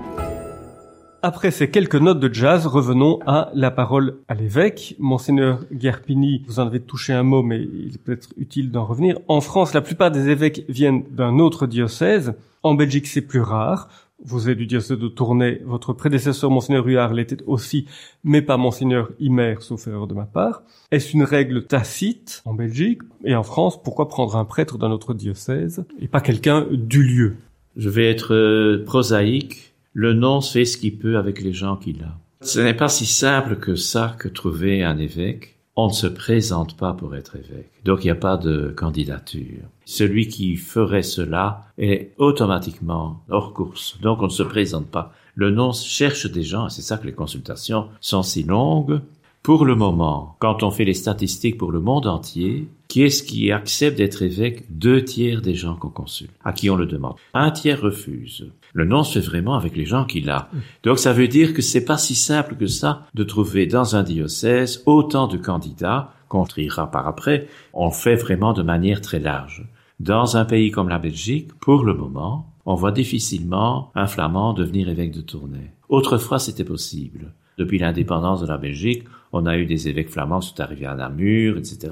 Après 1.23 1.53
ces 1.53 1.71
quelques 1.71 1.95
notes 1.95 2.19
de 2.19 2.35
jazz, 2.35 2.67
revenons 2.67 3.21
à 3.29 3.49
la 3.55 3.71
parole 3.71 4.17
à 4.27 4.35
l'évêque. 4.35 4.97
Monseigneur 4.99 5.61
Guerpini, 5.71 6.43
vous 6.49 6.59
en 6.59 6.67
avez 6.67 6.81
touché 6.81 7.13
un 7.13 7.23
mot, 7.23 7.45
mais 7.45 7.61
il 7.61 7.97
peut 8.01 8.11
être 8.11 8.31
utile 8.37 8.73
d'en 8.73 8.85
revenir. 8.85 9.21
En 9.29 9.41
France, 9.41 9.73
la 9.73 9.83
plupart 9.83 10.11
des 10.11 10.31
évêques 10.31 10.65
viennent 10.69 11.05
d'un 11.13 11.39
autre 11.39 11.69
diocèse. 11.69 12.35
En 12.65 12.75
Belgique, 12.75 13.07
c'est 13.07 13.21
plus 13.21 13.43
rare. 13.43 13.89
Vous 14.25 14.49
êtes 14.49 14.59
du 14.59 14.67
diocèse 14.67 14.99
de 14.99 15.09
Tournai. 15.09 15.61
Votre 15.65 15.93
prédécesseur, 15.93 16.51
Monseigneur 16.51 16.87
Huard, 16.87 17.13
l'était 17.13 17.43
aussi, 17.47 17.87
mais 18.23 18.41
pas 18.41 18.57
Monseigneur 18.57 19.11
Imer, 19.19 19.57
sauf 19.61 19.89
erreur 19.89 20.07
de 20.07 20.15
ma 20.15 20.27
part. 20.27 20.63
Est-ce 20.93 21.15
une 21.15 21.25
règle 21.25 21.67
tacite 21.67 22.43
en 22.45 22.55
Belgique 22.55 23.03
et 23.25 23.35
en 23.35 23.43
France? 23.43 23.83
Pourquoi 23.83 24.09
prendre 24.09 24.37
un 24.37 24.45
prêtre 24.45 24.79
d'un 24.79 24.91
autre 24.91 25.13
diocèse 25.15 25.85
et 26.01 26.07
pas 26.07 26.21
quelqu'un 26.21 26.67
du 26.71 27.03
lieu? 27.03 27.37
Je 27.77 27.89
vais 27.89 28.09
être 28.09 28.35
euh, 28.35 28.85
prosaïque. 28.85 29.75
Le 29.93 30.13
nonce 30.13 30.53
fait 30.53 30.65
ce 30.65 30.77
qu'il 30.79 30.99
peut 30.99 31.19
avec 31.19 31.43
les 31.43 31.53
gens 31.53 31.77
qu'il 31.77 32.03
a. 32.03 32.17
Ce 32.43 32.61
n'est 32.61 32.75
pas 32.75 32.89
si 32.89 33.07
simple 33.07 33.57
que 33.57 33.75
ça 33.75 34.15
que 34.19 34.29
trouver 34.29 34.83
un 34.83 34.99
évêque. 34.99 35.59
On 35.75 35.87
ne 35.89 35.93
se 35.93 36.07
présente 36.07 36.77
pas 36.77 36.93
pour 36.93 37.17
être 37.17 37.37
évêque. 37.37 37.71
Donc 37.85 38.05
il 38.05 38.09
n'y 38.09 38.11
a 38.11 38.15
pas 38.15 38.37
de 38.37 38.75
candidature. 38.77 39.63
Celui 39.87 40.29
qui 40.29 40.57
ferait 40.57 41.03
cela 41.03 41.65
est 41.79 42.13
automatiquement 42.19 43.23
hors 43.31 43.55
course. 43.55 43.99
Donc 44.03 44.21
on 44.21 44.27
ne 44.27 44.31
se 44.31 44.43
présente 44.43 44.89
pas. 44.89 45.15
Le 45.35 45.51
nonce 45.51 45.87
cherche 45.87 46.31
des 46.31 46.43
gens, 46.43 46.69
c'est 46.69 46.83
ça 46.83 46.99
que 46.99 47.07
les 47.07 47.15
consultations 47.15 47.89
sont 48.03 48.23
si 48.23 48.43
longues. 48.43 49.01
Pour 49.43 49.65
le 49.65 49.75
moment, 49.75 50.37
quand 50.41 50.63
on 50.63 50.71
fait 50.71 50.85
les 50.85 50.95
statistiques 50.95 51.57
pour 51.57 51.73
le 51.73 51.81
monde 51.81 52.07
entier, 52.07 52.69
qui 52.87 53.03
est-ce 53.03 53.23
qui 53.23 53.51
accepte 53.51 53.97
d'être 53.97 54.23
évêque? 54.23 54.65
Deux 54.71 55.03
tiers 55.03 55.41
des 55.41 55.55
gens 55.55 55.75
qu'on 55.75 55.89
consulte, 55.89 56.31
à 56.45 56.53
qui 56.53 56.69
on 56.69 56.77
le 56.77 56.87
demande. 56.87 57.17
Un 57.33 57.51
tiers 57.51 57.81
refuse. 57.81 58.47
Le 58.73 58.85
non 58.85 59.05
se 59.05 59.19
fait 59.19 59.27
vraiment 59.27 59.55
avec 59.55 59.77
les 59.77 59.85
gens 59.85 60.05
qu'il 60.05 60.31
a. 60.31 60.49
Donc 60.83 60.99
ça 60.99 61.13
veut 61.13 61.29
dire 61.29 61.53
que 61.53 61.63
c'est 61.63 61.85
pas 61.85 61.99
si 61.99 62.15
simple 62.15 62.57
que 62.57 62.67
ça 62.67 63.07
de 63.15 63.25
trouver 63.25 63.67
dans 63.67 63.97
un 63.97 64.03
diocèse 64.03 64.83
autant 64.87 65.27
de 65.27 65.37
candidats 65.37 66.13
qu'on 66.29 66.45
triera 66.45 66.91
par 66.91 67.07
après. 67.07 67.49
On 67.75 67.91
fait 67.91 68.17
vraiment 68.17 68.55
de 68.55 68.63
manière 68.63 69.03
très 69.03 69.19
large. 69.19 69.67
Dans 70.01 70.37
un 70.37 70.45
pays 70.45 70.71
comme 70.71 70.89
la 70.89 70.99
Belgique, 70.99 71.53
pour 71.61 71.85
le 71.85 71.95
moment, 71.95 72.53
on 72.65 72.75
voit 72.75 72.93
difficilement 72.93 73.93
un 73.95 74.07
flamand 74.07 74.55
devenir 74.55 74.89
évêque 74.89 75.13
de 75.13 75.21
Tournai. 75.21 75.73
Autrefois, 75.89 76.39
c'était 76.39 76.65
possible. 76.65 77.33
Depuis 77.59 77.79
l'indépendance 77.79 78.41
de 78.41 78.47
la 78.47 78.57
Belgique, 78.57 79.05
on 79.33 79.47
a 79.47 79.57
eu 79.59 79.67
des 79.67 79.89
évêques 79.89 80.11
flamands 80.11 80.41
qui 80.41 80.49
sont 80.49 80.61
arrivés 80.61 80.87
à 80.87 80.95
Namur, 80.95 81.59
etc. 81.59 81.91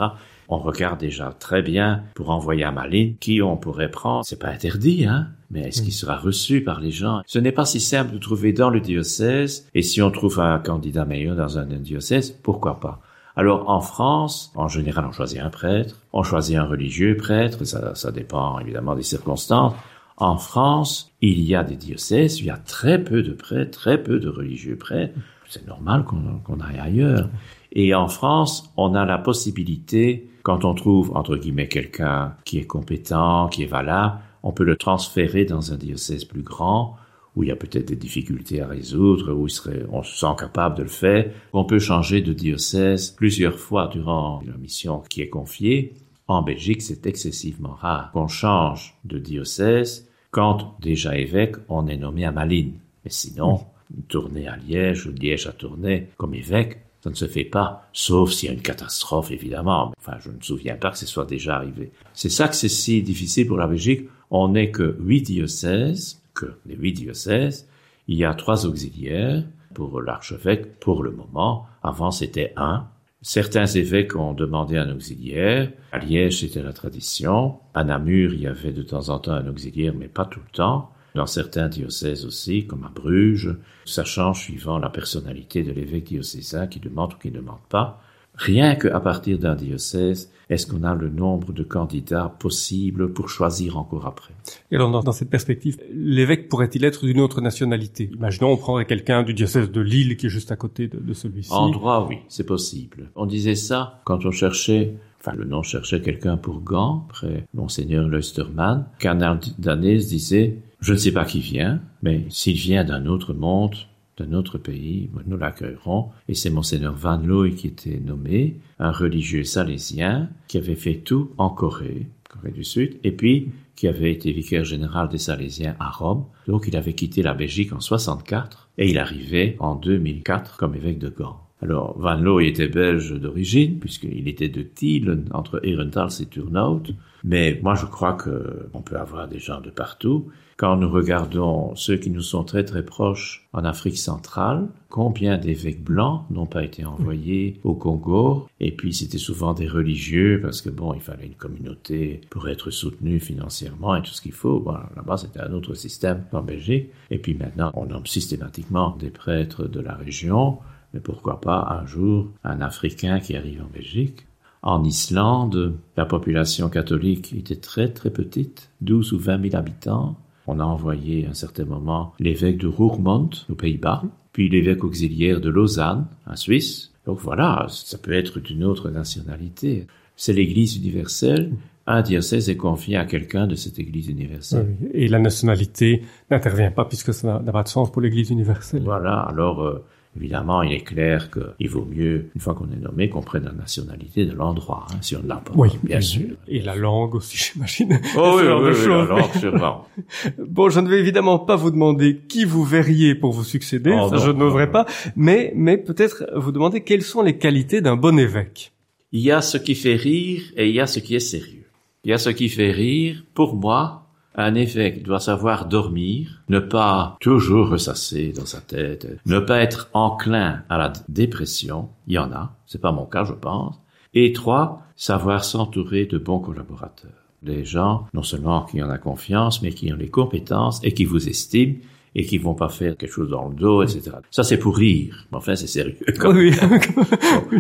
On 0.52 0.58
regarde 0.58 0.98
déjà 0.98 1.32
très 1.38 1.62
bien 1.62 2.02
pour 2.14 2.30
envoyer 2.30 2.64
à 2.64 2.72
Malines 2.72 3.14
qui 3.20 3.40
on 3.40 3.56
pourrait 3.56 3.90
prendre. 3.90 4.24
C'est 4.24 4.38
pas 4.38 4.48
interdit, 4.48 5.06
hein. 5.06 5.28
Mais 5.52 5.68
est-ce 5.68 5.82
qu'il 5.82 5.92
sera 5.92 6.16
reçu 6.16 6.62
par 6.62 6.80
les 6.80 6.90
gens? 6.90 7.22
Ce 7.26 7.38
n'est 7.38 7.52
pas 7.52 7.64
si 7.64 7.80
simple 7.80 8.12
de 8.12 8.18
trouver 8.18 8.52
dans 8.52 8.70
le 8.70 8.80
diocèse. 8.80 9.68
Et 9.74 9.82
si 9.82 10.02
on 10.02 10.10
trouve 10.10 10.38
un 10.40 10.58
candidat 10.58 11.04
meilleur 11.04 11.36
dans 11.36 11.58
un 11.58 11.64
diocèse, 11.64 12.30
pourquoi 12.30 12.80
pas? 12.80 13.00
Alors 13.36 13.68
en 13.70 13.80
France, 13.80 14.52
en 14.56 14.68
général, 14.68 15.06
on 15.08 15.12
choisit 15.12 15.40
un 15.40 15.50
prêtre, 15.50 15.96
on 16.12 16.24
choisit 16.24 16.56
un 16.56 16.64
religieux 16.64 17.16
prêtre, 17.16 17.64
ça, 17.64 17.94
ça 17.94 18.10
dépend 18.10 18.58
évidemment 18.58 18.96
des 18.96 19.04
circonstances. 19.04 19.74
En 20.16 20.36
France, 20.36 21.10
il 21.20 21.40
y 21.42 21.54
a 21.54 21.64
des 21.64 21.76
diocèses, 21.76 22.40
il 22.40 22.46
y 22.46 22.50
a 22.50 22.58
très 22.58 23.02
peu 23.02 23.22
de 23.22 23.32
prêtres, 23.32 23.70
très 23.70 24.02
peu 24.02 24.18
de 24.18 24.28
religieux 24.28 24.76
prêtres. 24.76 25.14
C'est 25.48 25.66
normal 25.66 26.04
qu'on 26.04 26.60
aille 26.60 26.78
ailleurs. 26.78 27.28
Et 27.72 27.94
en 27.94 28.06
France, 28.06 28.72
on 28.76 28.94
a 28.94 29.04
la 29.04 29.18
possibilité, 29.18 30.28
quand 30.42 30.64
on 30.64 30.74
trouve, 30.74 31.12
entre 31.16 31.36
guillemets, 31.36 31.68
quelqu'un 31.68 32.34
qui 32.44 32.58
est 32.58 32.66
compétent, 32.66 33.48
qui 33.48 33.62
est 33.62 33.66
valable, 33.66 34.20
on 34.42 34.52
peut 34.52 34.64
le 34.64 34.76
transférer 34.76 35.44
dans 35.44 35.72
un 35.72 35.76
diocèse 35.76 36.24
plus 36.24 36.42
grand, 36.42 36.96
où 37.36 37.44
il 37.44 37.48
y 37.48 37.52
a 37.52 37.56
peut-être 37.56 37.88
des 37.88 37.96
difficultés 37.96 38.60
à 38.60 38.66
résoudre, 38.66 39.32
où 39.32 39.46
on 39.92 40.02
se 40.02 40.16
sent 40.16 40.34
capable 40.38 40.76
de 40.76 40.82
le 40.82 40.88
faire. 40.88 41.30
On 41.52 41.64
peut 41.64 41.78
changer 41.78 42.22
de 42.22 42.32
diocèse 42.32 43.10
plusieurs 43.10 43.58
fois 43.58 43.86
durant 43.86 44.42
la 44.46 44.56
mission 44.56 45.02
qui 45.08 45.22
est 45.22 45.28
confiée. 45.28 45.94
En 46.26 46.42
Belgique, 46.42 46.82
c'est 46.82 47.06
excessivement 47.06 47.74
rare 47.74 48.10
qu'on 48.12 48.28
change 48.28 48.96
de 49.04 49.18
diocèse 49.18 50.08
quand, 50.30 50.76
déjà 50.80 51.16
évêque, 51.16 51.56
on 51.68 51.88
est 51.88 51.96
nommé 51.96 52.24
à 52.24 52.30
Malines. 52.30 52.78
Mais 53.04 53.10
sinon, 53.10 53.60
une 53.94 54.04
tournée 54.04 54.46
à 54.46 54.56
Liège 54.56 55.06
ou 55.06 55.12
Liège 55.12 55.46
à 55.46 55.52
Tournai 55.52 56.08
comme 56.16 56.34
évêque, 56.34 56.78
ça 57.02 57.10
ne 57.10 57.14
se 57.14 57.26
fait 57.26 57.44
pas, 57.44 57.88
sauf 57.92 58.30
s'il 58.30 58.48
y 58.48 58.52
a 58.52 58.54
une 58.54 58.62
catastrophe, 58.62 59.30
évidemment. 59.30 59.92
Enfin, 59.98 60.18
je 60.20 60.28
ne 60.28 60.36
me 60.36 60.42
souviens 60.42 60.76
pas 60.76 60.90
que 60.90 60.98
ce 60.98 61.06
soit 61.06 61.24
déjà 61.24 61.56
arrivé. 61.56 61.92
C'est 62.12 62.28
ça 62.28 62.46
que 62.46 62.54
c'est 62.54 62.68
si 62.68 63.02
difficile 63.02 63.46
pour 63.46 63.56
la 63.56 63.66
Belgique. 63.66 64.08
On 64.30 64.48
n'est 64.48 64.70
que 64.70 64.96
huit 65.00 65.22
diocèses, 65.22 66.20
que 66.34 66.58
les 66.66 66.76
huit 66.76 66.92
diocèses. 66.92 67.68
Il 68.06 68.16
y 68.16 68.24
a 68.24 68.34
trois 68.34 68.66
auxiliaires 68.66 69.44
pour 69.74 70.00
l'archevêque 70.02 70.78
pour 70.78 71.02
le 71.02 71.10
moment. 71.10 71.66
Avant, 71.82 72.10
c'était 72.10 72.52
un. 72.56 72.86
Certains 73.22 73.66
évêques 73.66 74.16
ont 74.16 74.34
demandé 74.34 74.76
un 74.76 74.94
auxiliaire. 74.94 75.70
À 75.92 75.98
Liège, 75.98 76.40
c'était 76.40 76.62
la 76.62 76.72
tradition. 76.72 77.58
À 77.74 77.84
Namur, 77.84 78.32
il 78.34 78.40
y 78.40 78.46
avait 78.46 78.72
de 78.72 78.82
temps 78.82 79.08
en 79.10 79.18
temps 79.18 79.32
un 79.32 79.46
auxiliaire, 79.46 79.94
mais 79.96 80.08
pas 80.08 80.24
tout 80.24 80.40
le 80.40 80.52
temps. 80.52 80.90
Dans 81.14 81.26
certains 81.26 81.68
diocèses 81.68 82.24
aussi, 82.24 82.66
comme 82.66 82.84
à 82.84 82.92
Bruges, 82.94 83.56
ça 83.84 84.04
change 84.04 84.40
suivant 84.40 84.78
la 84.78 84.90
personnalité 84.90 85.62
de 85.62 85.72
l'évêque 85.72 86.04
diocésain 86.04 86.66
qui 86.66 86.80
demande 86.80 87.14
ou 87.14 87.16
qui 87.16 87.30
ne 87.30 87.36
demande 87.36 87.58
pas. 87.68 88.00
Rien 88.34 88.74
qu'à 88.74 89.00
partir 89.00 89.38
d'un 89.38 89.54
diocèse, 89.54 90.32
est-ce 90.48 90.66
qu'on 90.66 90.82
a 90.84 90.94
le 90.94 91.10
nombre 91.10 91.52
de 91.52 91.62
candidats 91.62 92.34
possibles 92.38 93.12
pour 93.12 93.28
choisir 93.28 93.76
encore 93.76 94.06
après? 94.06 94.32
Et 94.70 94.76
alors, 94.76 95.02
dans, 95.02 95.12
cette 95.12 95.28
perspective, 95.28 95.76
l'évêque 95.92 96.48
pourrait-il 96.48 96.84
être 96.84 97.04
d'une 97.04 97.20
autre 97.20 97.40
nationalité? 97.40 98.10
Imaginons, 98.14 98.52
on 98.52 98.56
prendrait 98.56 98.86
quelqu'un 98.86 99.24
du 99.24 99.34
diocèse 99.34 99.70
de 99.70 99.80
Lille 99.80 100.16
qui 100.16 100.26
est 100.26 100.30
juste 100.30 100.52
à 100.52 100.56
côté 100.56 100.88
de, 100.88 100.98
de 100.98 101.12
celui-ci. 101.12 101.52
En 101.52 101.68
droit, 101.68 102.06
oui, 102.08 102.18
c'est 102.28 102.46
possible. 102.46 103.10
On 103.14 103.26
disait 103.26 103.56
ça 103.56 104.00
quand 104.04 104.24
on 104.24 104.30
cherchait 104.30 104.94
enfin 105.20 105.36
le 105.36 105.44
nom 105.44 105.62
cherchait 105.62 106.00
quelqu'un 106.00 106.38
pour 106.38 106.62
Gand, 106.62 107.06
près 107.08 107.46
Monseigneur 107.52 108.08
Leustermann, 108.08 108.86
qu'un 108.98 109.16
Danais 109.58 109.96
disait 109.98 110.56
je 110.80 110.92
ne 110.92 110.98
sais 110.98 111.12
pas 111.12 111.24
qui 111.24 111.40
vient, 111.40 111.80
mais 112.02 112.24
s'il 112.30 112.56
vient 112.56 112.84
d'un 112.84 113.06
autre 113.06 113.34
monde, 113.34 113.76
d'un 114.16 114.32
autre 114.32 114.58
pays, 114.58 115.10
nous 115.26 115.36
l'accueillerons. 115.36 116.10
Et 116.28 116.34
c'est 116.34 116.50
Monseigneur 116.50 116.94
Van 116.94 117.18
Looy 117.18 117.54
qui 117.54 117.68
était 117.68 118.00
nommé, 118.00 118.56
un 118.78 118.92
religieux 118.92 119.44
salésien 119.44 120.30
qui 120.48 120.58
avait 120.58 120.74
fait 120.74 120.96
tout 120.96 121.30
en 121.38 121.50
Corée, 121.50 122.06
Corée 122.28 122.52
du 122.52 122.64
Sud, 122.64 122.98
et 123.04 123.12
puis 123.12 123.50
qui 123.76 123.88
avait 123.88 124.12
été 124.12 124.30
vicaire 124.32 124.64
général 124.64 125.08
des 125.08 125.18
Salésiens 125.18 125.74
à 125.80 125.90
Rome. 125.90 126.26
Donc 126.46 126.66
il 126.68 126.76
avait 126.76 126.92
quitté 126.92 127.22
la 127.22 127.34
Belgique 127.34 127.72
en 127.72 127.80
64 127.80 128.70
et 128.78 128.90
il 128.90 128.98
arrivait 128.98 129.56
en 129.58 129.74
2004 129.74 130.56
comme 130.56 130.74
évêque 130.74 130.98
de 130.98 131.08
Gand. 131.08 131.40
Alors, 131.62 131.98
Van 131.98 132.16
Loo 132.16 132.40
était 132.40 132.68
belge 132.68 133.12
d'origine, 133.12 133.78
puisqu'il 133.78 134.28
était 134.28 134.48
de 134.48 134.62
Thiel, 134.62 135.24
entre 135.32 135.60
Herentals 135.62 136.22
et 136.22 136.26
Turnhout. 136.26 136.82
Mais 137.22 137.60
moi, 137.62 137.74
je 137.74 137.84
crois 137.84 138.14
que 138.14 138.70
on 138.72 138.80
peut 138.80 138.96
avoir 138.96 139.28
des 139.28 139.38
gens 139.38 139.60
de 139.60 139.68
partout. 139.68 140.28
Quand 140.60 140.76
nous 140.76 140.90
regardons 140.90 141.74
ceux 141.74 141.96
qui 141.96 142.10
nous 142.10 142.20
sont 142.20 142.44
très 142.44 142.66
très 142.66 142.84
proches 142.84 143.48
en 143.54 143.64
Afrique 143.64 143.96
centrale, 143.96 144.68
combien 144.90 145.38
d'évêques 145.38 145.82
blancs 145.82 146.26
n'ont 146.28 146.44
pas 146.44 146.62
été 146.62 146.84
envoyés 146.84 147.58
au 147.64 147.72
Congo? 147.72 148.46
Et 148.60 148.70
puis 148.70 148.92
c'était 148.92 149.16
souvent 149.16 149.54
des 149.54 149.66
religieux 149.66 150.38
parce 150.42 150.60
que 150.60 150.68
bon, 150.68 150.92
il 150.92 151.00
fallait 151.00 151.24
une 151.24 151.34
communauté 151.34 152.20
pour 152.28 152.46
être 152.50 152.70
soutenu 152.70 153.20
financièrement 153.20 153.96
et 153.96 154.02
tout 154.02 154.10
ce 154.10 154.20
qu'il 154.20 154.34
faut. 154.34 154.62
Là-bas 154.96 155.16
c'était 155.16 155.40
un 155.40 155.54
autre 155.54 155.72
système 155.72 156.24
qu'en 156.30 156.42
Belgique. 156.42 156.90
Et 157.10 157.16
puis 157.16 157.32
maintenant, 157.32 157.70
on 157.72 157.86
nomme 157.86 158.04
systématiquement 158.04 158.94
des 158.98 159.08
prêtres 159.08 159.64
de 159.64 159.80
la 159.80 159.94
région. 159.94 160.58
Mais 160.92 161.00
pourquoi 161.00 161.40
pas 161.40 161.80
un 161.80 161.86
jour 161.86 162.28
un 162.44 162.60
Africain 162.60 163.20
qui 163.20 163.34
arrive 163.34 163.62
en 163.62 163.72
Belgique? 163.72 164.26
En 164.60 164.84
Islande, 164.84 165.78
la 165.96 166.04
population 166.04 166.68
catholique 166.68 167.32
était 167.32 167.56
très 167.56 167.88
très 167.88 168.10
petite, 168.10 168.68
12 168.82 169.14
ou 169.14 169.18
20 169.18 169.42
000 169.52 169.56
habitants. 169.56 170.18
On 170.52 170.58
a 170.58 170.64
envoyé 170.64 171.26
à 171.26 171.30
un 171.30 171.34
certain 171.34 171.64
moment 171.64 172.12
l'évêque 172.18 172.58
de 172.58 172.66
Roermond, 172.66 173.30
aux 173.48 173.54
Pays-Bas, 173.54 174.02
puis 174.32 174.48
l'évêque 174.48 174.82
auxiliaire 174.82 175.40
de 175.40 175.48
Lausanne, 175.48 176.06
en 176.26 176.34
Suisse. 176.34 176.90
Donc 177.06 177.20
voilà, 177.20 177.66
ça 177.68 177.98
peut 177.98 178.12
être 178.12 178.40
d'une 178.40 178.64
autre 178.64 178.90
nationalité. 178.90 179.86
C'est 180.16 180.32
l'Église 180.32 180.76
universelle. 180.76 181.52
Un 181.86 182.02
diocèse 182.02 182.50
est 182.50 182.56
confié 182.56 182.96
à 182.96 183.04
quelqu'un 183.04 183.46
de 183.46 183.54
cette 183.54 183.78
Église 183.78 184.08
universelle. 184.08 184.74
Et 184.92 185.06
la 185.06 185.20
nationalité 185.20 186.02
n'intervient 186.32 186.72
pas 186.72 186.84
puisque 186.84 187.14
ça 187.14 187.40
n'a 187.40 187.52
pas 187.52 187.62
de 187.62 187.68
sens 187.68 187.92
pour 187.92 188.02
l'Église 188.02 188.30
universelle. 188.30 188.82
Voilà, 188.82 189.20
alors 189.20 189.62
euh, 189.62 189.84
Évidemment, 190.16 190.62
il 190.62 190.72
est 190.72 190.80
clair 190.80 191.30
qu'il 191.30 191.68
vaut 191.68 191.84
mieux, 191.88 192.30
une 192.34 192.40
fois 192.40 192.54
qu'on 192.54 192.66
est 192.72 192.80
nommé, 192.80 193.08
qu'on 193.08 193.20
prenne 193.20 193.44
la 193.44 193.52
nationalité 193.52 194.26
de 194.26 194.32
l'endroit, 194.32 194.86
hein, 194.90 194.96
si 195.00 195.14
on 195.14 195.22
ne 195.22 195.28
l'a 195.28 195.36
pas. 195.36 195.52
Oui, 195.54 195.70
bien 195.84 196.00
sûr. 196.00 196.30
Et 196.48 196.60
la 196.60 196.74
langue 196.74 197.14
aussi, 197.14 197.36
j'imagine. 197.54 198.00
Oh 198.16 198.34
oui, 198.36 198.42
oui, 198.42 198.72
oui, 198.76 198.88
la 198.88 199.04
langue, 199.04 199.32
sûrement. 199.38 199.86
bon, 200.38 200.68
je 200.68 200.80
ne 200.80 200.88
vais 200.88 200.98
évidemment 200.98 201.38
pas 201.38 201.54
vous 201.54 201.70
demander 201.70 202.22
qui 202.28 202.44
vous 202.44 202.64
verriez 202.64 203.14
pour 203.14 203.32
vous 203.32 203.44
succéder, 203.44 203.92
Oh, 203.94 204.08
ça, 204.08 204.16
non, 204.16 204.22
je 204.22 204.30
n'oserais 204.32 204.66
non, 204.66 204.72
pas, 204.72 204.86
mais, 205.14 205.52
mais 205.54 205.78
peut-être 205.78 206.26
vous 206.34 206.50
demander 206.50 206.82
quelles 206.82 207.02
sont 207.02 207.22
les 207.22 207.38
qualités 207.38 207.80
d'un 207.80 207.96
bon 207.96 208.18
évêque. 208.18 208.72
Il 209.12 209.20
y 209.20 209.30
a 209.30 209.40
ce 209.42 209.58
qui 209.58 209.76
fait 209.76 209.96
rire 209.96 210.42
et 210.56 210.68
il 210.68 210.74
y 210.74 210.80
a 210.80 210.86
ce 210.88 210.98
qui 210.98 211.14
est 211.14 211.20
sérieux. 211.20 211.66
Il 212.02 212.10
y 212.10 212.12
a 212.12 212.18
ce 212.18 212.30
qui 212.30 212.48
fait 212.48 212.72
rire, 212.72 213.24
pour 213.34 213.54
moi, 213.54 214.09
un 214.34 214.54
évêque 214.54 215.02
doit 215.02 215.20
savoir 215.20 215.66
dormir, 215.66 216.42
ne 216.48 216.58
pas 216.60 217.16
toujours 217.20 217.68
ressasser 217.68 218.32
dans 218.32 218.46
sa 218.46 218.60
tête, 218.60 219.06
ne 219.26 219.38
pas 219.38 219.58
être 219.58 219.90
enclin 219.92 220.62
à 220.68 220.78
la 220.78 220.92
dépression, 221.08 221.88
il 222.06 222.14
y 222.14 222.18
en 222.18 222.32
a, 222.32 222.54
c'est 222.66 222.80
pas 222.80 222.92
mon 222.92 223.06
cas 223.06 223.24
je 223.24 223.32
pense, 223.32 223.76
et 224.14 224.32
trois, 224.32 224.82
savoir 224.96 225.44
s'entourer 225.44 226.06
de 226.06 226.18
bons 226.18 226.40
collaborateurs. 226.40 227.10
Des 227.42 227.64
gens, 227.64 228.06
non 228.12 228.22
seulement 228.22 228.64
qui 228.64 228.82
en 228.82 228.90
ont 228.90 228.98
confiance, 228.98 229.62
mais 229.62 229.72
qui 229.72 229.92
ont 229.92 229.96
les 229.96 230.10
compétences 230.10 230.80
et 230.82 230.92
qui 230.92 231.06
vous 231.06 231.28
estiment 231.28 231.76
et 232.14 232.26
qui 232.26 232.38
vont 232.38 232.54
pas 232.54 232.68
faire 232.68 232.96
quelque 232.96 233.12
chose 233.12 233.30
dans 233.30 233.48
le 233.48 233.54
dos, 233.54 233.82
etc. 233.82 234.16
Ça 234.30 234.42
c'est 234.42 234.58
pour 234.58 234.76
rire, 234.76 235.26
mais 235.30 235.38
enfin 235.38 235.56
c'est 235.56 235.66
sérieux. 235.66 235.96
Oui. 236.24 236.52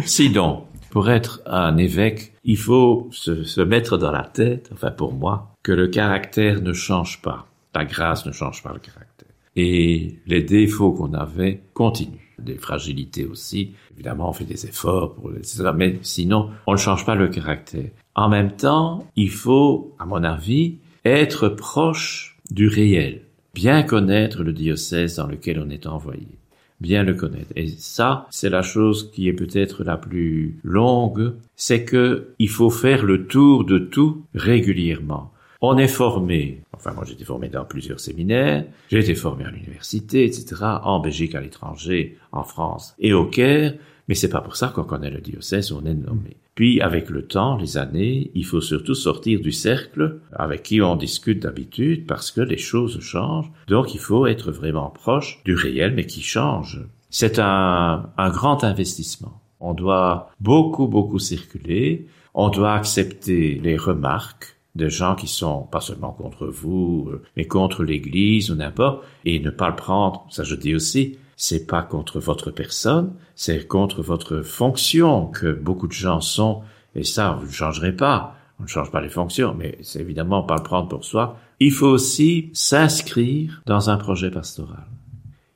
Sinon, 0.04 0.64
pour 0.90 1.08
être 1.08 1.40
un 1.46 1.76
évêque, 1.76 2.34
il 2.44 2.56
faut 2.56 3.08
se, 3.12 3.60
mettre 3.60 3.96
dans 3.96 4.10
la 4.10 4.24
tête, 4.24 4.70
enfin 4.72 4.90
pour 4.90 5.12
moi, 5.12 5.54
que 5.62 5.72
le 5.72 5.88
caractère 5.88 6.60
ne 6.60 6.72
change 6.72 7.22
pas. 7.22 7.46
La 7.74 7.84
grâce 7.84 8.26
ne 8.26 8.32
change 8.32 8.62
pas 8.62 8.72
le 8.72 8.80
caractère. 8.80 9.28
Et 9.56 10.18
les 10.26 10.42
défauts 10.42 10.92
qu'on 10.92 11.14
avait 11.14 11.62
continuent. 11.74 12.18
Des 12.38 12.56
fragilités 12.56 13.26
aussi. 13.26 13.74
Évidemment, 13.92 14.30
on 14.30 14.32
fait 14.32 14.44
des 14.44 14.64
efforts 14.66 15.14
pour 15.14 15.30
etc. 15.36 15.70
Mais 15.76 15.98
sinon, 16.02 16.50
on 16.66 16.72
ne 16.72 16.78
change 16.78 17.04
pas 17.04 17.14
le 17.14 17.28
caractère. 17.28 17.90
En 18.14 18.30
même 18.30 18.52
temps, 18.52 19.06
il 19.14 19.30
faut, 19.30 19.94
à 19.98 20.06
mon 20.06 20.24
avis, 20.24 20.78
être 21.04 21.48
proche 21.48 22.38
du 22.50 22.66
réel. 22.66 23.22
Bien 23.54 23.82
connaître 23.82 24.42
le 24.42 24.54
diocèse 24.54 25.16
dans 25.16 25.26
lequel 25.26 25.60
on 25.60 25.68
est 25.68 25.86
envoyé 25.86 26.39
bien 26.80 27.02
le 27.02 27.14
connaître. 27.14 27.52
Et 27.56 27.68
ça, 27.68 28.26
c'est 28.30 28.50
la 28.50 28.62
chose 28.62 29.10
qui 29.12 29.28
est 29.28 29.32
peut-être 29.32 29.84
la 29.84 29.96
plus 29.96 30.58
longue, 30.62 31.34
c'est 31.56 31.84
que 31.84 32.28
il 32.38 32.48
faut 32.48 32.70
faire 32.70 33.04
le 33.04 33.26
tour 33.26 33.64
de 33.64 33.78
tout 33.78 34.24
régulièrement. 34.34 35.32
On 35.62 35.76
est 35.76 35.88
formé, 35.88 36.62
enfin 36.72 36.92
moi 36.94 37.04
j'ai 37.06 37.12
été 37.12 37.24
formé 37.24 37.50
dans 37.50 37.66
plusieurs 37.66 38.00
séminaires, 38.00 38.64
j'ai 38.88 39.00
été 39.00 39.14
formé 39.14 39.44
à 39.44 39.50
l'université, 39.50 40.24
etc., 40.24 40.56
en 40.82 41.00
Belgique, 41.00 41.34
à 41.34 41.40
l'étranger, 41.42 42.16
en 42.32 42.44
France 42.44 42.94
et 42.98 43.12
au 43.12 43.26
Caire, 43.26 43.74
mais 44.08 44.14
c'est 44.14 44.30
pas 44.30 44.40
pour 44.40 44.56
ça 44.56 44.68
qu'on 44.68 44.84
connaît 44.84 45.10
le 45.10 45.20
diocèse 45.20 45.70
où 45.70 45.80
on 45.82 45.84
est 45.84 45.94
nommé. 45.94 46.38
Puis, 46.60 46.82
avec 46.82 47.08
le 47.08 47.26
temps, 47.26 47.56
les 47.56 47.78
années, 47.78 48.30
il 48.34 48.44
faut 48.44 48.60
surtout 48.60 48.94
sortir 48.94 49.40
du 49.40 49.50
cercle 49.50 50.20
avec 50.30 50.62
qui 50.62 50.82
on 50.82 50.94
discute 50.94 51.40
d'habitude 51.40 52.04
parce 52.06 52.30
que 52.30 52.42
les 52.42 52.58
choses 52.58 53.00
changent. 53.00 53.50
Donc, 53.66 53.94
il 53.94 53.98
faut 53.98 54.26
être 54.26 54.52
vraiment 54.52 54.90
proche 54.90 55.40
du 55.46 55.54
réel, 55.54 55.94
mais 55.94 56.04
qui 56.04 56.20
change. 56.20 56.82
C'est 57.08 57.38
un, 57.38 58.10
grand 58.18 58.62
investissement. 58.62 59.40
On 59.58 59.72
doit 59.72 60.32
beaucoup, 60.38 60.86
beaucoup 60.86 61.18
circuler. 61.18 62.06
On 62.34 62.50
doit 62.50 62.74
accepter 62.74 63.58
les 63.64 63.78
remarques 63.78 64.58
de 64.74 64.90
gens 64.90 65.14
qui 65.14 65.28
sont 65.28 65.62
pas 65.62 65.80
seulement 65.80 66.12
contre 66.12 66.46
vous, 66.46 67.10
mais 67.38 67.46
contre 67.46 67.84
l'Église 67.84 68.50
ou 68.50 68.54
n'importe, 68.54 69.02
et 69.24 69.40
ne 69.40 69.48
pas 69.48 69.70
le 69.70 69.76
prendre, 69.76 70.26
ça 70.28 70.44
je 70.44 70.56
dis 70.56 70.74
aussi, 70.74 71.16
c'est 71.42 71.66
pas 71.66 71.80
contre 71.80 72.20
votre 72.20 72.50
personne, 72.50 73.14
c'est 73.34 73.66
contre 73.66 74.02
votre 74.02 74.42
fonction 74.42 75.24
que 75.24 75.50
beaucoup 75.50 75.86
de 75.86 75.92
gens 75.92 76.20
sont, 76.20 76.60
et 76.94 77.02
ça, 77.02 77.38
vous 77.40 77.46
ne 77.46 77.52
changerez 77.52 77.96
pas. 77.96 78.36
On 78.58 78.64
ne 78.64 78.68
change 78.68 78.90
pas 78.90 79.00
les 79.00 79.08
fonctions, 79.08 79.54
mais 79.58 79.78
c'est 79.80 80.00
évidemment 80.00 80.42
pas 80.42 80.56
le 80.56 80.62
prendre 80.62 80.88
pour 80.88 81.02
soi. 81.02 81.38
Il 81.58 81.72
faut 81.72 81.86
aussi 81.86 82.50
s'inscrire 82.52 83.62
dans 83.64 83.88
un 83.88 83.96
projet 83.96 84.30
pastoral 84.30 84.84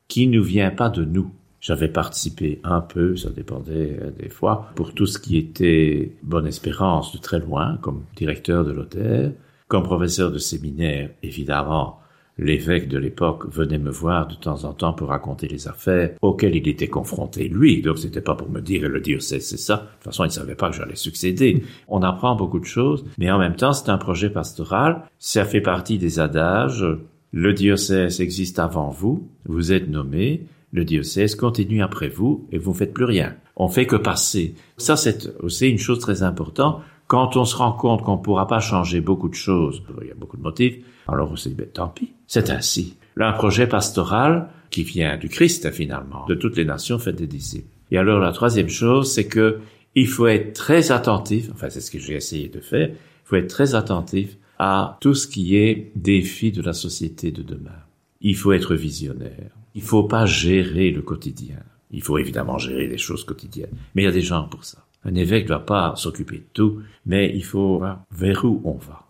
qui 0.07 0.25
ne 0.25 0.39
vient 0.39 0.71
pas 0.71 0.89
de 0.89 1.05
nous. 1.05 1.31
J'avais 1.61 1.89
participé 1.89 2.59
un 2.63 2.81
peu, 2.81 3.15
ça 3.15 3.29
dépendait 3.29 3.99
des 4.17 4.29
fois, 4.29 4.71
pour 4.73 4.95
tout 4.95 5.05
ce 5.05 5.19
qui 5.19 5.37
était 5.37 6.13
Bonne 6.23 6.47
Espérance 6.47 7.13
de 7.13 7.19
très 7.19 7.39
loin, 7.39 7.77
comme 7.83 8.05
directeur 8.15 8.65
de 8.65 8.71
l'hôtel, 8.71 9.35
comme 9.67 9.83
professeur 9.83 10.31
de 10.31 10.39
séminaire, 10.39 11.11
évidemment, 11.21 11.99
L'évêque 12.37 12.89
de 12.89 12.97
l'époque 12.97 13.45
venait 13.49 13.77
me 13.77 13.89
voir 13.89 14.27
de 14.27 14.35
temps 14.35 14.65
en 14.65 14.73
temps 14.73 14.93
pour 14.93 15.07
raconter 15.07 15.47
les 15.47 15.67
affaires 15.67 16.11
auxquelles 16.21 16.55
il 16.55 16.67
était 16.67 16.89
confronté 16.89 17.47
lui, 17.47 17.81
donc 17.81 17.97
c'était 17.97 18.21
pas 18.21 18.35
pour 18.35 18.49
me 18.49 18.59
dire 18.59 18.89
le 18.89 18.99
diocèse 18.99 19.45
c'est 19.45 19.57
ça. 19.57 19.75
De 19.75 19.81
toute 19.81 20.03
façon, 20.03 20.25
il 20.25 20.31
savait 20.31 20.55
pas 20.55 20.69
que 20.69 20.75
j'allais 20.75 20.95
succéder. 20.95 21.63
On 21.87 22.01
apprend 22.01 22.35
beaucoup 22.35 22.59
de 22.59 22.65
choses, 22.65 23.05
mais 23.17 23.31
en 23.31 23.39
même 23.39 23.55
temps, 23.55 23.73
c'est 23.73 23.89
un 23.89 23.97
projet 23.97 24.29
pastoral. 24.29 25.03
Ça 25.17 25.45
fait 25.45 25.61
partie 25.61 25.97
des 25.97 26.19
adages. 26.19 26.85
Le 27.31 27.53
diocèse 27.53 28.19
existe 28.21 28.59
avant 28.59 28.89
vous, 28.89 29.27
vous 29.45 29.71
êtes 29.71 29.89
nommé, 29.89 30.45
le 30.71 30.83
diocèse 30.83 31.35
continue 31.35 31.81
après 31.81 32.09
vous 32.09 32.47
et 32.51 32.57
vous 32.57 32.73
faites 32.73 32.93
plus 32.93 33.05
rien. 33.05 33.35
On 33.55 33.69
fait 33.69 33.87
que 33.87 33.95
passer. 33.95 34.55
Ça, 34.77 34.97
c'est 34.97 35.33
aussi 35.39 35.69
une 35.69 35.77
chose 35.77 35.99
très 35.99 36.21
importante. 36.21 36.81
Quand 37.07 37.37
on 37.37 37.45
se 37.45 37.55
rend 37.55 37.71
compte 37.71 38.01
qu'on 38.03 38.17
ne 38.17 38.21
pourra 38.21 38.47
pas 38.47 38.59
changer 38.59 38.99
beaucoup 38.99 39.29
de 39.29 39.35
choses, 39.35 39.83
il 40.01 40.07
y 40.07 40.11
a 40.11 40.15
beaucoup 40.15 40.37
de 40.37 40.41
motifs, 40.41 40.77
alors 41.07 41.31
on 41.31 41.35
se 41.35 41.49
dit, 41.49 41.55
ben, 41.55 41.67
tant 41.67 41.87
pis, 41.87 42.13
c'est 42.27 42.49
ainsi. 42.49 42.97
Là, 43.15 43.29
un 43.29 43.33
projet 43.33 43.67
pastoral 43.67 44.49
qui 44.71 44.83
vient 44.83 45.17
du 45.17 45.29
Christ, 45.29 45.71
finalement, 45.71 46.25
de 46.25 46.35
toutes 46.35 46.57
les 46.57 46.65
nations 46.65 46.97
faites 46.97 47.15
des 47.15 47.27
disciples. 47.27 47.67
Et 47.91 47.97
alors, 47.97 48.19
la 48.19 48.31
troisième 48.31 48.69
chose, 48.69 49.11
c'est 49.11 49.27
que 49.27 49.59
il 49.93 50.07
faut 50.07 50.27
être 50.27 50.53
très 50.53 50.91
attentif, 50.91 51.49
enfin, 51.53 51.69
c'est 51.69 51.79
ce 51.79 51.89
que 51.89 51.99
j'ai 51.99 52.15
essayé 52.15 52.49
de 52.49 52.59
faire, 52.59 52.89
il 52.89 53.27
faut 53.27 53.37
être 53.37 53.47
très 53.47 53.75
attentif 53.75 54.37
à 54.59 54.97
tout 55.01 55.13
ce 55.13 55.27
qui 55.27 55.55
est 55.55 55.91
défi 55.95 56.51
de 56.51 56.61
la 56.61 56.73
société 56.73 57.31
de 57.31 57.43
demain. 57.43 57.83
Il 58.21 58.35
faut 58.35 58.51
être 58.51 58.75
visionnaire. 58.75 59.51
Il 59.73 59.81
faut 59.81 60.03
pas 60.03 60.25
gérer 60.25 60.91
le 60.91 61.01
quotidien. 61.01 61.59
Il 61.91 62.01
faut 62.01 62.17
évidemment 62.17 62.57
gérer 62.57 62.87
les 62.87 62.97
choses 62.97 63.23
quotidiennes. 63.23 63.75
Mais 63.93 64.03
il 64.03 64.05
y 64.05 64.09
a 64.09 64.11
des 64.11 64.21
gens 64.21 64.47
pour 64.47 64.63
ça. 64.63 64.84
Un 65.05 65.15
évêque 65.15 65.43
ne 65.43 65.49
doit 65.49 65.65
pas 65.65 65.95
s'occuper 65.95 66.39
de 66.39 66.47
tout, 66.53 66.79
mais 67.05 67.31
il 67.35 67.43
faut 67.43 67.77
voir 67.77 68.03
vers 68.11 68.43
où 68.43 68.61
on 68.65 68.73
va. 68.73 69.03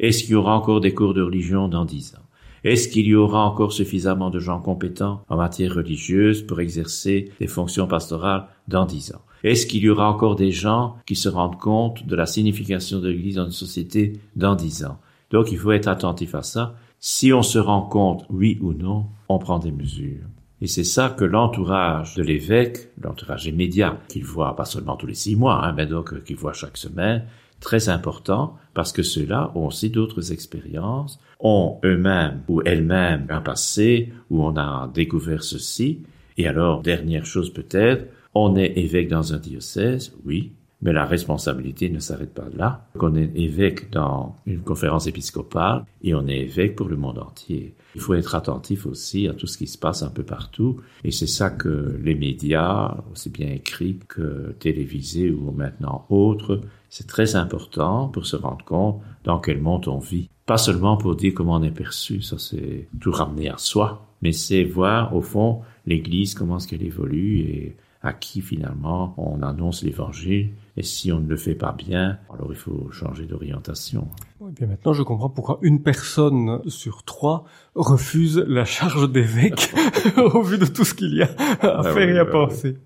Est-ce 0.00 0.24
qu'il 0.24 0.32
y 0.32 0.34
aura 0.34 0.56
encore 0.56 0.80
des 0.80 0.94
cours 0.94 1.14
de 1.14 1.22
religion 1.22 1.68
dans 1.68 1.84
dix 1.84 2.14
ans? 2.14 2.24
Est-ce 2.64 2.88
qu'il 2.88 3.06
y 3.06 3.14
aura 3.14 3.44
encore 3.44 3.74
suffisamment 3.74 4.30
de 4.30 4.38
gens 4.38 4.58
compétents 4.58 5.22
en 5.28 5.36
matière 5.36 5.74
religieuse 5.74 6.42
pour 6.42 6.60
exercer 6.60 7.30
des 7.38 7.46
fonctions 7.46 7.86
pastorales 7.86 8.46
dans 8.68 8.86
dix 8.86 9.12
ans? 9.14 9.20
Est-ce 9.42 9.66
qu'il 9.66 9.82
y 9.82 9.90
aura 9.90 10.10
encore 10.10 10.34
des 10.34 10.50
gens 10.50 10.96
qui 11.04 11.14
se 11.14 11.28
rendent 11.28 11.58
compte 11.58 12.06
de 12.06 12.16
la 12.16 12.24
signification 12.24 13.00
de 13.00 13.10
l'Église 13.10 13.34
dans 13.34 13.44
une 13.44 13.50
société 13.50 14.14
dans 14.34 14.54
dix 14.54 14.82
ans? 14.86 14.96
Donc 15.30 15.52
il 15.52 15.58
faut 15.58 15.72
être 15.72 15.88
attentif 15.88 16.34
à 16.34 16.42
ça. 16.42 16.74
Si 17.00 17.34
on 17.34 17.42
se 17.42 17.58
rend 17.58 17.82
compte, 17.82 18.24
oui 18.30 18.58
ou 18.62 18.72
non, 18.72 19.08
on 19.28 19.38
prend 19.38 19.58
des 19.58 19.72
mesures. 19.72 20.24
Et 20.60 20.66
c'est 20.66 20.84
ça 20.84 21.10
que 21.10 21.24
l'entourage 21.24 22.14
de 22.14 22.22
l'évêque, 22.22 22.90
l'entourage 23.02 23.46
immédiat, 23.46 23.98
qu'il 24.08 24.24
voit 24.24 24.56
pas 24.56 24.64
seulement 24.64 24.96
tous 24.96 25.06
les 25.06 25.14
six 25.14 25.36
mois, 25.36 25.64
hein, 25.64 25.74
mais 25.76 25.86
donc 25.86 26.22
qu'il 26.24 26.36
voit 26.36 26.52
chaque 26.52 26.76
semaine, 26.76 27.24
très 27.60 27.88
important 27.88 28.56
parce 28.74 28.92
que 28.92 29.02
ceux-là 29.02 29.52
ont 29.54 29.66
aussi 29.66 29.90
d'autres 29.90 30.32
expériences, 30.32 31.18
ont 31.40 31.78
eux-mêmes 31.84 32.42
ou 32.48 32.62
elles-mêmes 32.62 33.26
un 33.30 33.40
passé 33.40 34.12
où 34.30 34.44
on 34.44 34.56
a 34.56 34.90
découvert 34.92 35.42
ceci. 35.42 36.02
Et 36.36 36.46
alors, 36.46 36.82
dernière 36.82 37.26
chose 37.26 37.52
peut-être, 37.52 38.06
on 38.34 38.56
est 38.56 38.78
évêque 38.78 39.08
dans 39.08 39.32
un 39.32 39.38
diocèse, 39.38 40.14
oui, 40.24 40.52
mais 40.84 40.92
la 40.92 41.06
responsabilité 41.06 41.88
ne 41.88 41.98
s'arrête 41.98 42.34
pas 42.34 42.46
là. 42.54 42.86
On 43.00 43.16
est 43.16 43.30
évêque 43.34 43.90
dans 43.90 44.36
une 44.46 44.60
conférence 44.60 45.06
épiscopale 45.06 45.84
et 46.02 46.14
on 46.14 46.28
est 46.28 46.40
évêque 46.40 46.76
pour 46.76 46.88
le 46.88 46.96
monde 46.96 47.18
entier. 47.18 47.74
Il 47.94 48.02
faut 48.02 48.14
être 48.14 48.34
attentif 48.34 48.86
aussi 48.86 49.26
à 49.26 49.32
tout 49.32 49.46
ce 49.46 49.56
qui 49.56 49.66
se 49.66 49.78
passe 49.78 50.02
un 50.02 50.10
peu 50.10 50.22
partout. 50.22 50.76
Et 51.02 51.10
c'est 51.10 51.26
ça 51.26 51.48
que 51.48 51.98
les 52.02 52.14
médias, 52.14 52.96
aussi 53.10 53.30
bien 53.30 53.48
écrits 53.48 53.98
que 54.08 54.54
télévisés 54.60 55.30
ou 55.30 55.50
maintenant 55.52 56.04
autres, 56.10 56.60
c'est 56.90 57.06
très 57.06 57.34
important 57.34 58.08
pour 58.08 58.26
se 58.26 58.36
rendre 58.36 58.64
compte 58.64 59.00
dans 59.24 59.40
quel 59.40 59.60
monde 59.60 59.88
on 59.88 59.98
vit. 59.98 60.28
Pas 60.44 60.58
seulement 60.58 60.98
pour 60.98 61.16
dire 61.16 61.32
comment 61.34 61.54
on 61.54 61.62
est 61.62 61.70
perçu, 61.70 62.20
ça 62.20 62.38
c'est 62.38 62.88
tout 63.00 63.10
ramener 63.10 63.48
à 63.48 63.56
soi, 63.56 64.06
mais 64.20 64.32
c'est 64.32 64.64
voir 64.64 65.16
au 65.16 65.22
fond 65.22 65.62
l'Église, 65.86 66.34
comment 66.34 66.58
est-ce 66.58 66.68
qu'elle 66.68 66.82
évolue 66.82 67.38
et 67.38 67.76
à 68.04 68.12
qui 68.12 68.42
finalement 68.42 69.14
on 69.16 69.42
annonce 69.42 69.82
l'évangile. 69.82 70.50
Et 70.76 70.82
si 70.82 71.12
on 71.12 71.20
ne 71.20 71.28
le 71.28 71.36
fait 71.36 71.54
pas 71.54 71.72
bien, 71.72 72.18
alors 72.32 72.48
il 72.50 72.56
faut 72.56 72.90
changer 72.90 73.26
d'orientation. 73.26 74.08
Oui, 74.40 74.52
bien 74.52 74.66
maintenant 74.66 74.92
je 74.92 75.02
comprends 75.02 75.30
pourquoi 75.30 75.58
une 75.62 75.82
personne 75.82 76.60
sur 76.66 77.04
trois 77.04 77.44
refuse 77.74 78.44
la 78.46 78.64
charge 78.64 79.10
d'évêque 79.10 79.72
au 80.16 80.42
vu 80.42 80.58
de 80.58 80.66
tout 80.66 80.84
ce 80.84 80.94
qu'il 80.94 81.14
y 81.14 81.22
a 81.22 81.30
à 81.62 81.80
ah 81.80 81.82
faire 81.82 82.08
et 82.08 82.18
à 82.18 82.24
penser. 82.24 82.76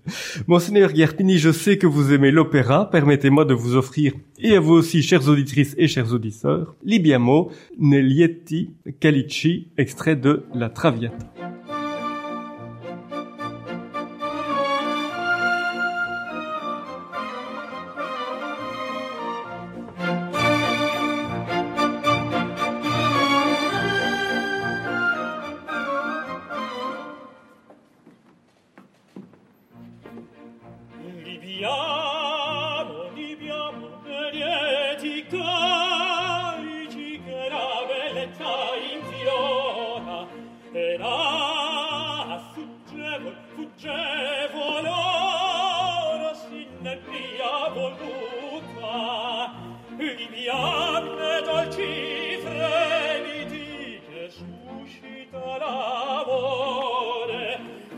Monseigneur 0.47 0.93
Guerpini, 0.93 1.37
je 1.37 1.51
sais 1.51 1.77
que 1.77 1.87
vous 1.87 2.13
aimez 2.13 2.31
l'opéra. 2.31 2.89
Permettez-moi 2.89 3.45
de 3.45 3.53
vous 3.53 3.75
offrir, 3.75 4.13
et 4.37 4.55
à 4.55 4.59
vous 4.59 4.73
aussi, 4.73 5.01
chères 5.03 5.27
auditrices 5.27 5.75
et 5.77 5.87
chers 5.87 6.13
auditeurs, 6.13 6.75
Libiamo, 6.83 7.51
Nelietti 7.77 8.71
Calici, 8.99 9.67
extrait 9.77 10.15
de 10.15 10.45
La 10.53 10.69
Traviata. 10.69 11.48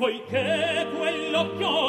poiché 0.01 0.87
quell'occhio 0.97 1.80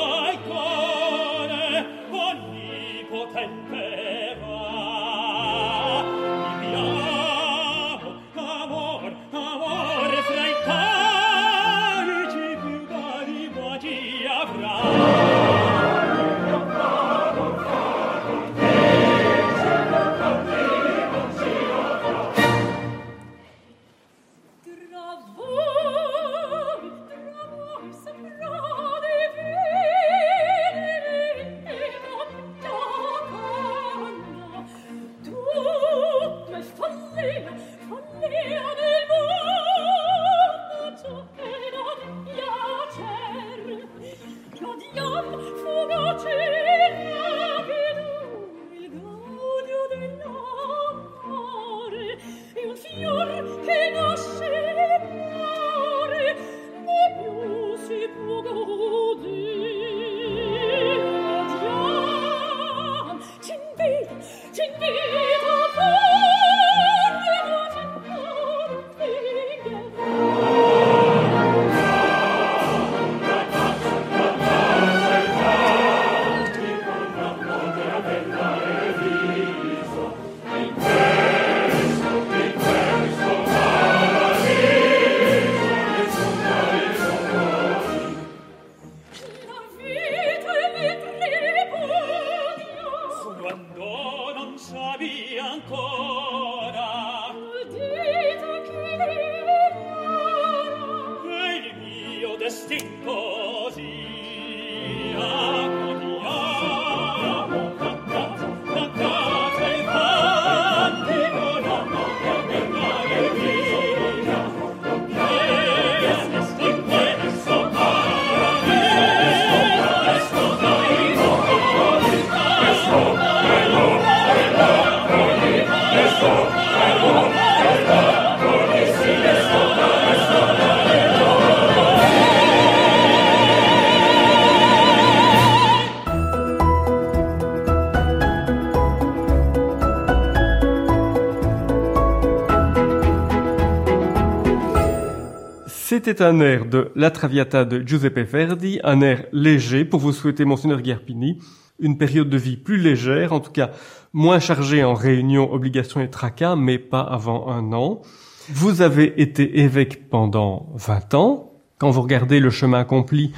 C'était 146.04 146.24
un 146.24 146.40
air 146.40 146.66
de 146.66 146.90
La 146.96 147.12
Traviata 147.12 147.64
de 147.64 147.78
Giuseppe 147.86 148.28
Verdi, 148.28 148.80
un 148.82 149.02
air 149.02 149.24
léger 149.32 149.84
pour 149.84 150.00
vous 150.00 150.10
souhaiter, 150.10 150.44
Monseigneur 150.44 150.80
Gherpini, 150.80 151.38
une 151.78 151.96
période 151.96 152.28
de 152.28 152.36
vie 152.36 152.56
plus 152.56 152.76
légère, 152.76 153.32
en 153.32 153.38
tout 153.38 153.52
cas 153.52 153.70
moins 154.12 154.40
chargée 154.40 154.82
en 154.82 154.94
réunions, 154.94 155.52
obligations 155.52 156.00
et 156.00 156.10
tracas, 156.10 156.56
mais 156.56 156.80
pas 156.80 157.02
avant 157.02 157.48
un 157.52 157.72
an. 157.72 158.02
Vous 158.48 158.82
avez 158.82 159.22
été 159.22 159.60
évêque 159.60 160.10
pendant 160.10 160.72
20 160.74 161.14
ans. 161.14 161.52
Quand 161.78 161.92
vous 161.92 162.02
regardez 162.02 162.40
le 162.40 162.50
chemin 162.50 162.80
accompli, 162.80 163.30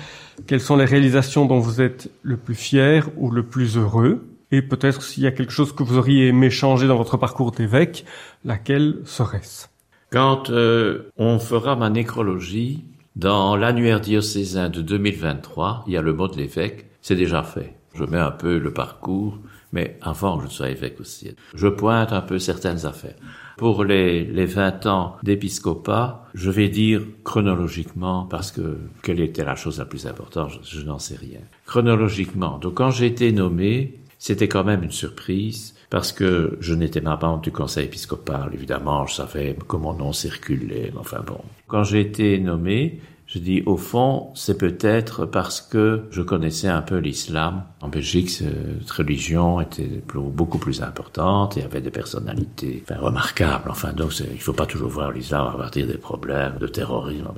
quelles 0.47 0.61
sont 0.63 0.77
les 0.77 0.87
réalisations 0.87 1.45
dont 1.45 1.59
vous 1.59 1.83
êtes 1.83 2.11
le 2.23 2.39
plus 2.39 2.55
fier 2.55 3.11
ou 3.19 3.31
le 3.31 3.43
plus 3.43 3.77
heureux? 3.77 4.27
Et 4.53 4.63
peut-être 4.63 5.03
s'il 5.03 5.25
y 5.25 5.27
a 5.27 5.33
quelque 5.33 5.53
chose 5.53 5.75
que 5.75 5.83
vous 5.83 5.99
auriez 5.99 6.29
aimé 6.29 6.49
changer 6.49 6.87
dans 6.87 6.97
votre 6.97 7.19
parcours 7.19 7.51
d'évêque, 7.51 8.07
laquelle 8.43 9.03
serait-ce? 9.05 9.74
Quand 10.15 10.49
euh, 10.51 11.11
on 11.17 11.41
fera 11.41 11.75
ma 11.75 11.91
nécrologie, 11.91 12.85
dans 13.17 13.57
l'annuaire 13.57 14.01
diocésain 14.01 14.69
de 14.69 14.81
2023, 14.81 15.83
il 15.89 15.95
y 15.95 15.97
a 15.97 16.03
le 16.03 16.13
mot 16.13 16.29
de 16.29 16.37
l'évêque, 16.37 16.87
c'est 17.03 17.17
déjà 17.17 17.43
fait. 17.43 17.75
Je 17.95 18.05
mets 18.05 18.21
un 18.21 18.31
peu 18.31 18.59
le 18.59 18.73
parcours, 18.73 19.41
mais 19.73 19.99
avant 20.03 20.39
que 20.39 20.45
je 20.45 20.51
sois 20.51 20.71
évêque 20.71 21.01
aussi. 21.01 21.35
Je 21.55 21.67
pointe 21.67 22.13
un 22.13 22.21
peu 22.21 22.39
certaines 22.39 22.87
affaires. 22.87 23.17
Pour 23.57 23.83
les, 23.83 24.25
les 24.25 24.47
20 24.47 24.87
ans 24.87 25.17
d'épiscopat, 25.25 26.25
je 26.33 26.51
vais 26.51 26.69
dire 26.69 27.03
chronologiquement, 27.25 28.25
parce 28.25 28.53
que 28.53 28.79
quelle 29.03 29.19
était 29.19 29.45
la 29.45 29.57
chose 29.57 29.81
la 29.81 29.85
plus 29.85 30.07
importante, 30.07 30.61
je, 30.63 30.79
je 30.79 30.85
n'en 30.87 31.01
sais 31.01 31.17
rien. 31.17 31.41
Chronologiquement, 31.67 32.59
donc 32.59 32.75
quand 32.75 32.93
j'ai 32.93 33.07
été 33.07 33.33
nommé, 33.33 33.99
c'était 34.21 34.49
quand 34.49 34.63
même 34.63 34.85
une 34.85 34.93
surprise, 34.93 35.74
parce 35.95 36.11
que 36.11 36.59
je 36.59 36.75
n'étais 36.75 37.01
pas 37.01 37.17
membre 37.23 37.43
du 37.43 37.53
conseil 37.53 37.85
épiscopal, 37.85 38.51
évidemment, 38.53 39.07
je 39.07 39.15
savais 39.15 39.57
mon 39.75 39.93
nom 39.95 40.13
circulait, 40.13 40.91
mais 40.93 40.99
enfin 40.99 41.21
bon. 41.25 41.39
Quand 41.69 41.85
j'ai 41.85 42.01
été 42.01 42.37
nommé, 42.41 42.99
je 43.29 43.39
dis, 43.39 43.63
au 43.65 43.77
fond, 43.77 44.33
c'est 44.35 44.59
peut-être 44.59 45.25
parce 45.25 45.61
que 45.61 46.03
je 46.11 46.21
connaissais 46.21 46.67
un 46.67 46.83
peu 46.83 46.97
l'islam. 46.97 47.63
En 47.81 47.87
Belgique, 47.87 48.29
cette 48.29 48.91
religion 48.91 49.61
était 49.61 50.03
beaucoup 50.13 50.59
plus 50.59 50.83
importante 50.83 51.57
et 51.59 51.63
avait 51.63 51.81
des 51.81 51.93
personnalités 51.93 52.83
remarquables. 52.91 53.71
Enfin, 53.71 53.93
donc, 53.93 54.19
il 54.19 54.41
faut 54.41 54.53
pas 54.53 54.67
toujours 54.67 54.91
voir 54.91 55.13
l'islam 55.13 55.47
à 55.55 55.57
partir 55.57 55.87
des 55.87 55.97
problèmes 55.97 56.59
de 56.59 56.67
terrorisme. 56.67 57.29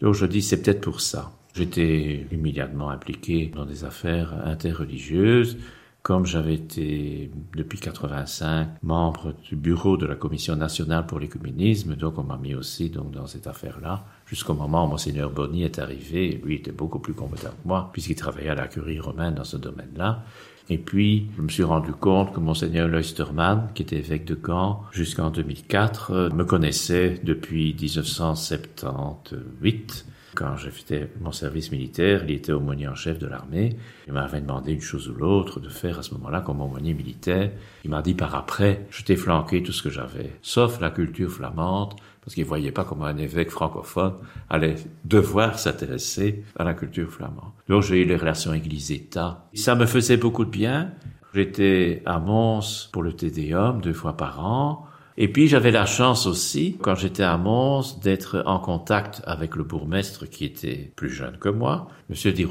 Donc, 0.00 0.14
je 0.14 0.26
dis, 0.26 0.42
c'est 0.42 0.62
peut-être 0.62 0.80
pour 0.80 1.00
ça. 1.00 1.32
J'étais 1.56 2.24
immédiatement 2.30 2.90
impliqué 2.90 3.50
dans 3.52 3.64
des 3.64 3.82
affaires 3.82 4.32
interreligieuses 4.44 5.58
comme 6.06 6.24
j'avais 6.24 6.54
été 6.54 7.32
depuis 7.56 7.80
85 7.80 8.80
membre 8.84 9.34
du 9.42 9.56
bureau 9.56 9.96
de 9.96 10.06
la 10.06 10.14
Commission 10.14 10.54
nationale 10.54 11.04
pour 11.04 11.18
l'écuménisme, 11.18 11.96
donc 11.96 12.16
on 12.16 12.22
m'a 12.22 12.36
mis 12.36 12.54
aussi 12.54 12.90
donc 12.90 13.10
dans 13.10 13.26
cette 13.26 13.48
affaire-là, 13.48 14.04
jusqu'au 14.24 14.54
moment 14.54 14.86
où 14.86 14.88
monseigneur 14.88 15.32
Bonny 15.32 15.64
est 15.64 15.80
arrivé, 15.80 16.40
lui 16.44 16.54
était 16.54 16.70
beaucoup 16.70 17.00
plus 17.00 17.12
compétent 17.12 17.48
que 17.48 17.66
moi, 17.66 17.90
puisqu'il 17.92 18.14
travaillait 18.14 18.50
à 18.50 18.54
la 18.54 18.68
curie 18.68 19.00
romaine 19.00 19.34
dans 19.34 19.42
ce 19.42 19.56
domaine-là. 19.56 20.22
Et 20.68 20.78
puis, 20.78 21.26
je 21.36 21.42
me 21.42 21.48
suis 21.48 21.64
rendu 21.64 21.90
compte 21.90 22.32
que 22.32 22.38
monseigneur 22.38 22.86
Leustermann, 22.86 23.70
qui 23.74 23.82
était 23.82 23.96
évêque 23.96 24.26
de 24.26 24.38
Caen 24.46 24.84
jusqu'en 24.92 25.30
2004, 25.30 26.30
me 26.32 26.44
connaissait 26.44 27.20
depuis 27.24 27.74
1978 27.74 30.06
quand 30.36 30.54
fait 30.56 31.10
mon 31.20 31.32
service 31.32 31.72
militaire, 31.72 32.22
il 32.24 32.30
était 32.30 32.52
aumônier 32.52 32.86
en 32.86 32.94
chef 32.94 33.18
de 33.18 33.26
l'armée. 33.26 33.76
Il 34.06 34.12
m'avait 34.12 34.40
demandé 34.40 34.72
une 34.72 34.80
chose 34.80 35.08
ou 35.08 35.14
l'autre 35.14 35.60
de 35.60 35.70
faire 35.70 35.98
à 35.98 36.02
ce 36.02 36.12
moment-là 36.14 36.42
comme 36.42 36.60
aumônier 36.60 36.94
militaire. 36.94 37.50
Il 37.84 37.90
m'a 37.90 38.02
dit 38.02 38.14
par 38.14 38.34
après, 38.34 38.86
je 38.90 39.02
t'ai 39.02 39.16
flanqué 39.16 39.62
tout 39.62 39.72
ce 39.72 39.82
que 39.82 39.90
j'avais, 39.90 40.30
sauf 40.42 40.78
la 40.80 40.90
culture 40.90 41.30
flamande, 41.30 41.94
parce 42.20 42.34
qu'il 42.34 42.44
voyait 42.44 42.72
pas 42.72 42.84
comment 42.84 43.06
un 43.06 43.16
évêque 43.16 43.50
francophone 43.50 44.14
allait 44.50 44.76
devoir 45.04 45.58
s'intéresser 45.58 46.44
à 46.56 46.64
la 46.64 46.74
culture 46.74 47.10
flamande. 47.10 47.52
Donc 47.68 47.82
j'ai 47.82 48.02
eu 48.02 48.04
les 48.04 48.16
relations 48.16 48.52
Église-État. 48.52 49.48
Ça 49.54 49.74
me 49.74 49.86
faisait 49.86 50.18
beaucoup 50.18 50.44
de 50.44 50.50
bien. 50.50 50.92
J'étais 51.34 52.02
à 52.04 52.18
Mons 52.18 52.88
pour 52.92 53.02
le 53.02 53.12
Tédéum 53.12 53.80
deux 53.80 53.92
fois 53.92 54.16
par 54.16 54.44
an. 54.44 54.86
Et 55.18 55.28
puis 55.28 55.48
j'avais 55.48 55.70
la 55.70 55.86
chance 55.86 56.26
aussi, 56.26 56.76
quand 56.80 56.94
j'étais 56.94 57.22
à 57.22 57.38
Mons, 57.38 57.98
d'être 58.02 58.42
en 58.44 58.58
contact 58.58 59.22
avec 59.24 59.56
le 59.56 59.64
bourgmestre 59.64 60.28
qui 60.28 60.44
était 60.44 60.92
plus 60.94 61.10
jeune 61.10 61.38
que 61.38 61.48
moi, 61.48 61.88
Monsieur 62.10 62.32
Di 62.32 62.46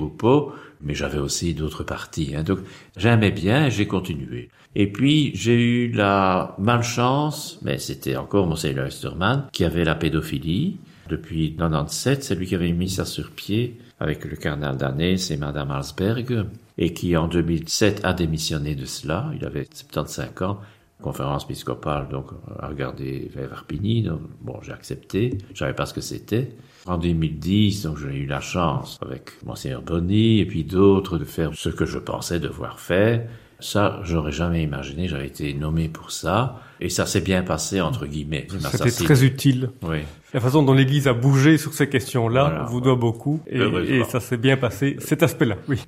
mais 0.82 0.96
j'avais 0.96 1.20
aussi 1.20 1.54
d'autres 1.54 1.84
parties. 1.84 2.34
Hein, 2.36 2.44
donc 2.44 2.60
j'aimais 2.98 3.32
bien 3.32 3.70
j'ai 3.70 3.88
continué. 3.88 4.50
Et 4.76 4.92
puis 4.92 5.32
j'ai 5.36 5.62
eu 5.62 5.92
la 5.92 6.56
malchance, 6.58 7.60
mais 7.62 7.78
c'était 7.78 8.16
encore 8.16 8.48
Monseigneur 8.48 8.88
Esterman, 8.88 9.48
qui 9.52 9.64
avait 9.64 9.86
la 9.86 9.96
pédophilie. 9.96 10.78
Depuis 11.08 11.56
97, 11.56 12.24
c'est 12.24 12.36
lui 12.36 12.48
qui 12.48 12.56
avait 12.56 12.72
mis 12.72 12.90
ça 12.90 13.06
sur 13.06 13.30
pied 13.30 13.80
avec 14.00 14.26
le 14.26 14.36
cardinal 14.36 14.76
Danès 14.76 15.30
et 15.30 15.38
Madame 15.38 15.72
Alsberg, 15.72 16.48
et 16.78 16.94
qui 16.94 17.16
en 17.16 17.28
2007 17.28 18.02
a 18.04 18.14
démissionné 18.14 18.76
de 18.76 18.86
cela. 18.86 19.32
Il 19.36 19.46
avait 19.46 19.68
75 19.72 20.42
ans 20.42 20.60
conférence 21.06 21.44
épiscopale, 21.44 22.10
donc 22.10 22.26
à 22.60 22.68
regarder 22.68 23.32
vers 23.34 23.54
Arpigny. 23.54 24.02
Donc, 24.02 24.22
bon, 24.42 24.60
j'ai 24.64 24.74
accepté. 24.74 25.38
Je 25.54 25.60
savais 25.60 25.76
pas 25.76 25.86
ce 25.86 25.94
que 25.94 26.02
c'était. 26.02 26.50
En 26.88 26.98
2010, 26.98 27.84
donc 27.84 27.98
j'ai 27.98 28.18
eu 28.18 28.26
la 28.26 28.42
chance, 28.42 29.00
avec 29.02 29.32
Monseigneur 29.46 29.84
Bonny 29.84 30.40
et 30.40 30.46
puis 30.46 30.64
d'autres, 30.64 31.20
de 31.20 31.24
faire 31.24 31.52
ce 31.54 31.70
que 31.70 31.86
je 31.86 32.00
pensais 32.00 32.40
devoir 32.40 32.80
faire. 32.80 33.28
Ça, 33.60 34.02
j'aurais 34.04 34.32
jamais 34.32 34.64
imaginé. 34.64 35.08
J'avais 35.08 35.28
été 35.28 35.54
nommé 35.54 35.90
pour 35.90 36.12
ça. 36.12 36.60
Et 36.82 36.90
ça 36.90 37.06
s'est 37.06 37.22
bien 37.22 37.44
passé, 37.44 37.82
entre 37.82 38.06
guillemets. 38.08 38.48
C'était 38.72 38.92
très 38.92 39.24
utile. 39.24 39.70
Oui. 39.84 40.00
La 40.34 40.40
façon 40.40 40.64
dont 40.64 40.74
l'Église 40.74 41.08
a 41.08 41.14
bougé 41.14 41.58
sur 41.58 41.74
ces 41.74 41.88
questions-là 41.88 42.66
vous 42.68 42.82
doit 42.82 42.96
beaucoup. 42.96 43.42
Et, 43.48 43.60
et 43.60 44.04
ça 44.06 44.20
s'est 44.20 44.38
bien 44.38 44.58
passé, 44.58 44.98
cet 45.00 45.24
aspect-là, 45.24 45.56
oui. 45.70 45.80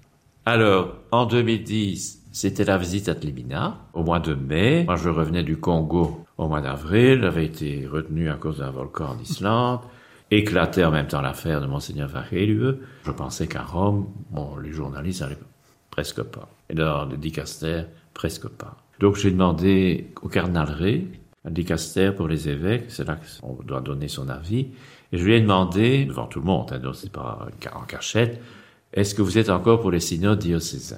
Alors, 0.45 0.95
en 1.11 1.25
2010, 1.25 2.26
c'était 2.37 2.65
la 2.65 2.77
visite 2.77 3.09
à 3.09 3.15
Tlimina 3.15 3.79
au 3.93 4.03
mois 4.03 4.19
de 4.19 4.35
mai. 4.35 4.83
Moi, 4.83 4.95
je 4.95 5.09
revenais 5.09 5.41
du 5.41 5.57
Congo 5.57 6.23
au 6.37 6.47
mois 6.47 6.61
d'avril. 6.61 7.21
J'avais 7.23 7.45
été 7.45 7.87
retenu 7.87 8.29
à 8.29 8.35
cause 8.35 8.59
d'un 8.59 8.69
volcan 8.69 9.15
en 9.15 9.19
Islande. 9.19 9.79
Éclatait 10.29 10.83
en 10.83 10.91
même 10.91 11.07
temps 11.07 11.21
l'affaire 11.21 11.61
de 11.61 11.65
Monseigneur 11.65 12.09
Vachelieu. 12.09 12.81
Je 13.05 13.11
pensais 13.11 13.47
qu'à 13.47 13.63
Rome, 13.63 14.09
bon, 14.29 14.55
les 14.57 14.71
journalistes 14.71 15.21
n'allaient 15.21 15.39
presque 15.89 16.21
pas. 16.21 16.47
Et 16.69 16.75
dans 16.75 17.05
le 17.05 17.17
dicaster, 17.17 17.85
presque 18.13 18.49
pas. 18.49 18.77
Donc 18.99 19.15
j'ai 19.15 19.31
demandé 19.31 20.11
au 20.21 20.27
cardinal 20.27 20.69
Ré, 20.69 21.07
un 21.43 21.49
dicaster 21.49 22.11
pour 22.11 22.27
les 22.27 22.49
évêques, 22.49 22.85
c'est 22.89 23.07
là 23.07 23.17
qu'on 23.41 23.63
doit 23.63 23.81
donner 23.81 24.09
son 24.09 24.29
avis, 24.29 24.67
et 25.11 25.17
je 25.17 25.25
lui 25.25 25.33
ai 25.33 25.41
demandé, 25.41 26.05
devant 26.05 26.27
tout 26.27 26.39
le 26.39 26.45
monde, 26.45 26.71
hein, 26.71 26.79
donc 26.79 26.95
c'est 26.95 27.11
pas 27.11 27.47
en 27.73 27.83
cachette, 27.83 28.41
est-ce 28.93 29.15
que 29.15 29.21
vous 29.21 29.37
êtes 29.37 29.49
encore 29.49 29.81
pour 29.81 29.91
les 29.91 29.99
synodes 29.99 30.39
diocésains 30.39 30.97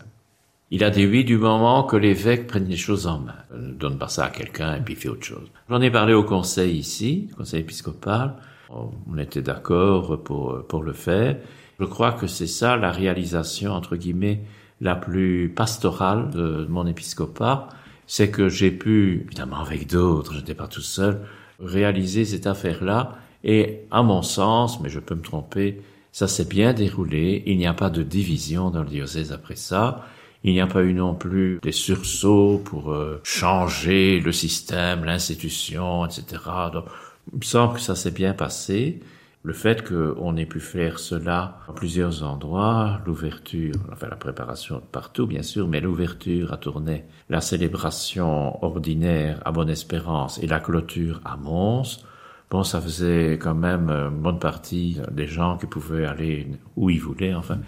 il 0.72 0.84
a 0.84 0.90
oui 0.90 1.24
du 1.24 1.38
moment 1.38 1.84
que 1.84 1.96
l'évêque 1.96 2.46
prenne 2.46 2.68
les 2.68 2.78
choses 2.78 3.08
en 3.08 3.20
main. 3.20 3.36
Ne 3.56 3.74
donne 3.74 3.98
pas 3.98 4.08
ça 4.08 4.26
à 4.26 4.30
quelqu'un 4.30 4.76
et 4.76 4.82
puis 4.82 4.96
fait 4.96 5.10
autre 5.10 5.26
chose. 5.26 5.48
J'en 5.70 5.82
ai 5.82 5.90
parlé 5.90 6.14
au 6.14 6.24
conseil 6.24 6.78
ici, 6.78 7.30
conseil 7.36 7.62
épiscopal. 7.62 8.36
On 8.70 9.18
était 9.18 9.42
d'accord 9.42 10.24
pour, 10.24 10.64
pour 10.68 10.84
le 10.84 10.94
faire. 10.94 11.38
Je 11.80 11.86
crois 11.86 12.12
que 12.12 12.28
c'est 12.28 12.48
ça 12.48 12.78
la 12.78 12.92
réalisation, 12.92 13.72
entre 13.72 13.96
guillemets, 13.96 14.42
la 14.80 14.96
plus 14.96 15.50
pastorale 15.50 16.30
de 16.30 16.68
mon 16.70 16.86
épiscopat. 16.86 17.70
C'est 18.06 18.30
que 18.30 18.48
j'ai 18.48 18.72
pu, 18.72 19.24
évidemment 19.26 19.60
avec 19.60 19.88
d'autres, 19.88 20.34
je 20.34 20.40
n'étais 20.40 20.56
pas 20.56 20.68
tout 20.68 20.82
seul, 20.82 21.22
réaliser 21.60 22.26
cette 22.26 22.48
affaire-là. 22.48 23.18
Et 23.44 23.82
à 23.90 24.04
mon 24.04 24.22
sens, 24.22 24.82
mais 24.82 24.90
je 24.90 25.00
peux 25.00 25.16
me 25.16 25.22
tromper, 25.22 25.82
ça 26.12 26.28
s'est 26.28 26.46
bien 26.46 26.74
déroulé. 26.74 27.44
Il 27.48 27.58
n'y 27.58 27.68
a 27.68 27.74
pas 27.74 27.90
de 27.90 28.04
division 28.04 28.70
dans 28.70 28.84
le 28.84 28.90
diocèse 28.90 29.32
après 29.32 29.56
ça. 29.56 30.06
Il 30.44 30.54
n'y 30.54 30.62
a 30.62 30.68
pas 30.68 30.84
eu 30.84 30.94
non 30.94 31.16
plus 31.16 31.60
des 31.62 31.74
sursauts 31.74 32.62
pour 32.64 32.94
euh, 32.94 33.20
changer 33.24 34.20
le 34.22 34.32
système, 34.32 35.04
l'institution, 35.04 36.06
etc. 36.06 36.24
Donc, 36.72 36.86
il 37.34 37.40
me 37.40 37.44
semble 37.44 37.76
que 37.76 37.82
ça 37.82 37.96
s'est 37.96 38.12
bien 38.12 38.34
passé. 38.34 39.02
Le 39.44 39.54
fait 39.54 39.88
qu'on 39.88 40.36
ait 40.38 40.46
pu 40.46 40.60
faire 40.60 41.00
cela 41.00 41.60
à 41.68 41.74
plusieurs 41.74 42.24
endroits, 42.24 43.00
l'ouverture, 43.06 43.76
enfin 43.92 44.08
la 44.10 44.18
préparation 44.18 44.82
partout 44.92 45.28
bien 45.28 45.44
sûr, 45.44 45.68
mais 45.68 45.80
l'ouverture 45.80 46.52
à 46.52 46.58
Tournai, 46.58 47.06
la 47.30 47.40
célébration 47.40 48.62
ordinaire 48.64 49.42
à 49.46 49.54
Bonne 49.54 49.70
Espérance 49.70 50.40
et 50.44 50.48
la 50.48 50.60
clôture 50.60 51.22
à 51.24 51.38
Mons, 51.38 52.04
bon, 52.50 52.64
ça 52.64 52.82
faisait 52.82 53.34
quand 53.34 53.56
même 53.56 53.90
une 53.90 54.22
bonne 54.22 54.40
partie 54.40 55.00
des 55.10 55.28
gens 55.28 55.58
qui 55.58 55.68
pouvaient 55.68 56.06
aller 56.06 56.48
où 56.76 56.90
ils 56.90 57.00
voulaient, 57.00 57.34
enfin. 57.34 57.60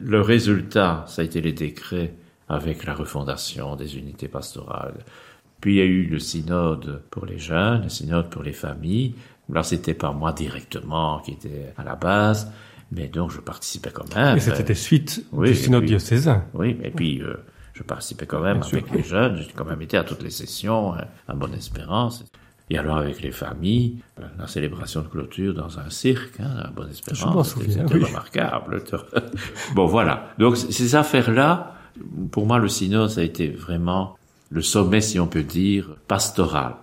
Le 0.00 0.20
résultat, 0.20 1.04
ça 1.06 1.22
a 1.22 1.24
été 1.24 1.40
les 1.40 1.52
décrets 1.52 2.14
avec 2.48 2.84
la 2.84 2.94
refondation 2.94 3.76
des 3.76 3.98
unités 3.98 4.28
pastorales. 4.28 5.04
Puis 5.60 5.74
il 5.74 5.76
y 5.78 5.80
a 5.80 5.84
eu 5.84 6.06
le 6.06 6.18
synode 6.18 7.02
pour 7.10 7.26
les 7.26 7.38
jeunes, 7.38 7.82
le 7.82 7.88
synode 7.88 8.30
pour 8.30 8.42
les 8.42 8.52
familles. 8.52 9.14
Là, 9.50 9.62
c'était 9.62 9.94
pas 9.94 10.12
moi 10.12 10.32
directement 10.32 11.20
qui 11.20 11.32
était 11.32 11.72
à 11.76 11.84
la 11.84 11.96
base, 11.96 12.52
mais 12.92 13.08
donc 13.08 13.30
je 13.30 13.40
participais 13.40 13.90
quand 13.90 14.14
même. 14.14 14.36
Et 14.36 14.40
c'était 14.40 14.74
suite 14.74 15.24
du 15.32 15.54
synode 15.54 15.84
diocésain. 15.84 16.44
Oui, 16.54 16.78
et 16.82 16.90
puis 16.90 17.20
euh, 17.22 17.34
je 17.72 17.82
participais 17.82 18.26
quand 18.26 18.40
même 18.40 18.62
avec 18.62 18.90
les 18.92 19.02
jeunes. 19.02 19.36
J'ai 19.36 19.52
quand 19.54 19.64
même 19.64 19.82
été 19.82 19.96
à 19.96 20.04
toutes 20.04 20.22
les 20.22 20.30
sessions, 20.30 20.94
hein, 20.94 21.04
à 21.26 21.34
Bonne 21.34 21.54
Espérance. 21.54 22.24
Et 22.70 22.76
alors 22.76 22.98
avec 22.98 23.22
les 23.22 23.30
familles, 23.30 23.96
la 24.38 24.46
célébration 24.46 25.00
de 25.00 25.08
clôture 25.08 25.54
dans 25.54 25.78
un 25.78 25.88
cirque, 25.88 26.38
hein, 26.40 26.64
à 26.64 26.68
Bonne 26.68 26.90
Espérance, 26.90 27.54
c'était 27.54 27.82
remarquable. 27.82 28.82
bon 29.74 29.86
voilà. 29.86 30.28
Donc 30.38 30.56
ces 30.56 30.94
affaires-là, 30.94 31.74
pour 32.30 32.46
moi, 32.46 32.58
le 32.58 32.68
synode, 32.68 33.10
ça 33.10 33.22
a 33.22 33.24
été 33.24 33.48
vraiment 33.48 34.18
le 34.50 34.62
sommet, 34.62 35.00
si 35.00 35.18
on 35.18 35.26
peut 35.26 35.42
dire, 35.42 35.96
pastoral. 36.06 36.74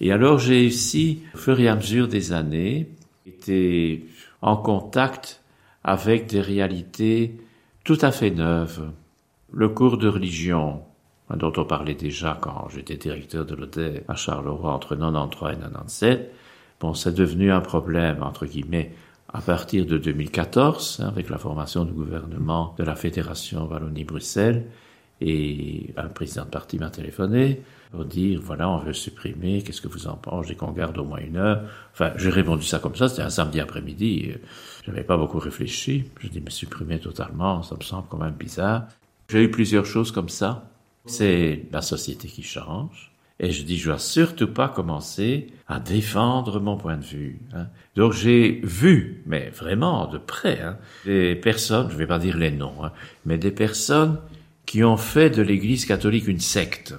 Et 0.00 0.12
alors, 0.12 0.38
j'ai 0.38 0.66
aussi, 0.66 1.22
au 1.34 1.38
fur 1.38 1.58
et 1.58 1.68
à 1.68 1.76
mesure 1.76 2.08
des 2.08 2.32
années, 2.32 2.90
été 3.26 4.06
en 4.42 4.56
contact 4.56 5.40
avec 5.82 6.26
des 6.26 6.40
réalités 6.40 7.40
tout 7.84 7.98
à 8.02 8.12
fait 8.12 8.30
neuves. 8.30 8.90
Le 9.52 9.68
cours 9.68 9.96
de 9.96 10.08
religion, 10.08 10.82
dont 11.34 11.52
on 11.56 11.64
parlait 11.64 11.94
déjà 11.94 12.38
quand 12.40 12.68
j'étais 12.72 12.96
directeur 12.96 13.44
de 13.44 13.54
l'hôtel 13.54 14.04
à 14.06 14.14
Charleroi 14.14 14.72
entre 14.72 14.94
93 14.94 15.56
et 15.56 15.60
97, 15.60 16.32
bon, 16.80 16.94
c'est 16.94 17.14
devenu 17.14 17.50
un 17.50 17.60
problème, 17.60 18.22
entre 18.22 18.46
guillemets, 18.46 18.92
à 19.32 19.40
partir 19.40 19.86
de 19.86 19.98
2014, 19.98 21.00
hein, 21.02 21.08
avec 21.08 21.28
la 21.28 21.38
formation 21.38 21.84
du 21.84 21.92
gouvernement 21.92 22.74
de 22.78 22.84
la 22.84 22.94
Fédération 22.94 23.66
Wallonie-Bruxelles. 23.66 24.64
Et 25.20 25.94
un 25.96 26.08
président 26.08 26.44
de 26.44 26.50
parti 26.50 26.78
m'a 26.78 26.90
téléphoné 26.90 27.62
pour 27.90 28.04
dire, 28.04 28.40
voilà, 28.42 28.68
on 28.68 28.78
veut 28.78 28.92
supprimer, 28.92 29.62
qu'est-ce 29.62 29.80
que 29.80 29.88
vous 29.88 30.06
en 30.06 30.16
pensez, 30.16 30.54
qu'on 30.54 30.72
garde 30.72 30.98
au 30.98 31.04
moins 31.04 31.20
une 31.20 31.38
heure. 31.38 31.62
Enfin, 31.92 32.12
j'ai 32.16 32.28
répondu 32.28 32.64
ça 32.64 32.78
comme 32.78 32.94
ça, 32.94 33.08
c'était 33.08 33.22
un 33.22 33.30
samedi 33.30 33.58
après-midi, 33.58 34.32
j'avais 34.84 35.04
pas 35.04 35.16
beaucoup 35.16 35.38
réfléchi. 35.38 36.04
Je 36.20 36.28
dis, 36.28 36.40
mais 36.40 36.50
supprimer 36.50 36.98
totalement, 36.98 37.62
ça 37.62 37.76
me 37.76 37.82
semble 37.82 38.06
quand 38.08 38.18
même 38.18 38.34
bizarre. 38.34 38.84
J'ai 39.28 39.42
eu 39.42 39.50
plusieurs 39.50 39.86
choses 39.86 40.12
comme 40.12 40.28
ça. 40.28 40.68
C'est 41.06 41.62
la 41.72 41.82
société 41.82 42.28
qui 42.28 42.42
change. 42.42 43.12
Et 43.38 43.50
je 43.52 43.62
dis, 43.62 43.78
je 43.78 43.88
dois 43.88 43.98
surtout 43.98 44.46
pas 44.46 44.68
commencer 44.68 45.48
à 45.68 45.78
défendre 45.78 46.58
mon 46.58 46.76
point 46.76 46.96
de 46.96 47.04
vue. 47.04 47.38
Hein. 47.54 47.66
Donc 47.94 48.12
j'ai 48.12 48.60
vu, 48.64 49.22
mais 49.26 49.50
vraiment 49.50 50.06
de 50.06 50.16
près, 50.16 50.60
hein, 50.60 50.78
des 51.04 51.34
personnes, 51.34 51.90
je 51.90 51.96
vais 51.96 52.06
pas 52.06 52.18
dire 52.18 52.38
les 52.38 52.50
noms, 52.50 52.82
hein, 52.82 52.92
mais 53.26 53.36
des 53.36 53.50
personnes 53.50 54.18
qui 54.64 54.82
ont 54.84 54.96
fait 54.96 55.28
de 55.28 55.42
l'Église 55.42 55.84
catholique 55.84 56.28
une 56.28 56.40
secte. 56.40 56.94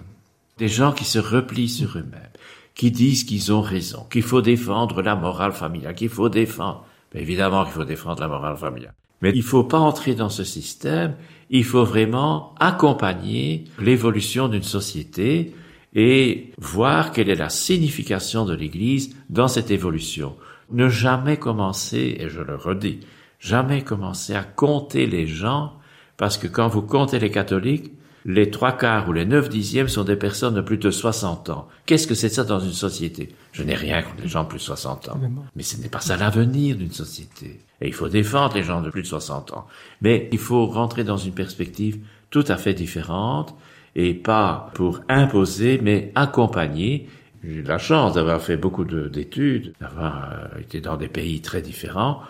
Des 0.60 0.68
gens 0.68 0.92
qui 0.92 1.06
se 1.06 1.20
replient 1.20 1.70
sur 1.70 1.98
eux-mêmes, 1.98 2.32
qui 2.76 2.92
disent 2.92 3.24
qu'ils 3.24 3.52
ont 3.52 3.62
raison, 3.62 4.06
qu'il 4.12 4.24
faut 4.24 4.42
défendre 4.42 5.02
la 5.02 5.16
morale 5.16 5.54
familiale, 5.54 5.96
qu'il 5.96 6.10
faut 6.10 6.30
défendre. 6.30 6.86
Mais 7.14 7.22
évidemment 7.22 7.64
qu'il 7.64 7.74
faut 7.74 7.84
défendre 7.84 8.22
la 8.22 8.28
morale 8.28 8.58
familiale. 8.58 8.94
Mais 9.22 9.32
il 9.34 9.44
faut 9.44 9.64
pas 9.64 9.80
entrer 9.80 10.14
dans 10.14 10.30
ce 10.30 10.44
système. 10.44 11.16
Il 11.50 11.64
faut 11.64 11.86
vraiment 11.86 12.54
accompagner 12.60 13.66
l'évolution 13.80 14.48
d'une 14.48 14.64
société 14.64 15.56
et 15.94 16.52
voir 16.58 17.12
quelle 17.12 17.30
est 17.30 17.36
la 17.36 17.50
signification 17.50 18.46
de 18.46 18.54
l'Église 18.54 19.16
dans 19.30 19.48
cette 19.48 19.72
évolution. 19.72 20.36
Ne 20.72 20.90
jamais 20.90 21.38
commencer, 21.38 22.18
et 22.20 22.30
je 22.30 22.42
le 22.42 22.56
redis, 22.56 23.00
jamais 23.40 23.84
commencer 23.84 24.36
à 24.36 24.44
compter 24.44 25.08
les 25.08 25.28
gens, 25.28 25.74
parce 26.18 26.38
que 26.38 26.48
quand 26.48 26.68
vous 26.68 26.82
comptez 26.82 27.20
les 27.20 27.32
catholiques, 27.32 27.92
les 28.26 28.52
trois 28.52 28.74
quarts 28.74 29.08
ou 29.08 29.14
les 29.14 29.26
neuf 29.26 29.48
dixièmes 29.48 29.88
sont 29.88 30.04
des 30.04 30.18
personnes 30.18 30.56
de 30.56 30.62
plus 30.62 30.78
de 30.78 30.92
60 30.92 31.50
ans. 31.50 31.68
Qu'est-ce 31.86 32.08
que 32.08 32.16
c'est 32.16 32.28
ça 32.28 32.44
dans 32.44 32.60
une 32.60 32.74
société? 32.74 33.30
Je 33.54 33.64
n'ai 33.64 33.76
rien 33.76 34.02
contre 34.02 34.22
les 34.22 34.28
gens 34.28 34.44
de 34.44 34.50
plus 34.50 34.58
de 34.58 34.64
60 34.64 35.10
ans. 35.10 35.20
Mais 35.56 35.64
ce 35.64 35.80
n'est 35.80 35.88
pas 35.88 36.02
ça 36.02 36.18
l'avenir 36.18 36.76
d'une 36.76 36.92
société. 36.92 37.62
Et 37.82 37.88
il 37.88 37.94
faut 37.94 38.10
défendre 38.10 38.56
les 38.56 38.64
gens 38.64 38.82
de 38.82 38.90
plus 38.90 39.04
de 39.04 39.08
60 39.08 39.54
ans. 39.54 39.68
Mais 40.02 40.30
il 40.32 40.40
faut 40.40 40.66
rentrer 40.66 41.04
dans 41.04 41.18
une 41.18 41.34
perspective 41.34 42.00
tout 42.30 42.46
à 42.48 42.58
fait 42.58 42.74
différente 42.74 43.56
et 43.96 44.14
pas 44.14 44.72
pour 44.74 45.02
imposer, 45.10 45.80
mais 45.82 46.12
accompagner. 46.16 47.08
J'ai 47.44 47.56
eu 47.56 47.62
la 47.62 47.78
chance 47.78 48.14
d'avoir 48.14 48.42
fait 48.42 48.58
beaucoup 48.58 48.84
d'études, 48.86 49.74
d'avoir 49.80 50.32
euh, 50.32 50.60
été 50.60 50.82
dans 50.82 50.98
des 50.98 51.08
pays 51.08 51.42
très 51.42 51.62
différents. 51.62 52.22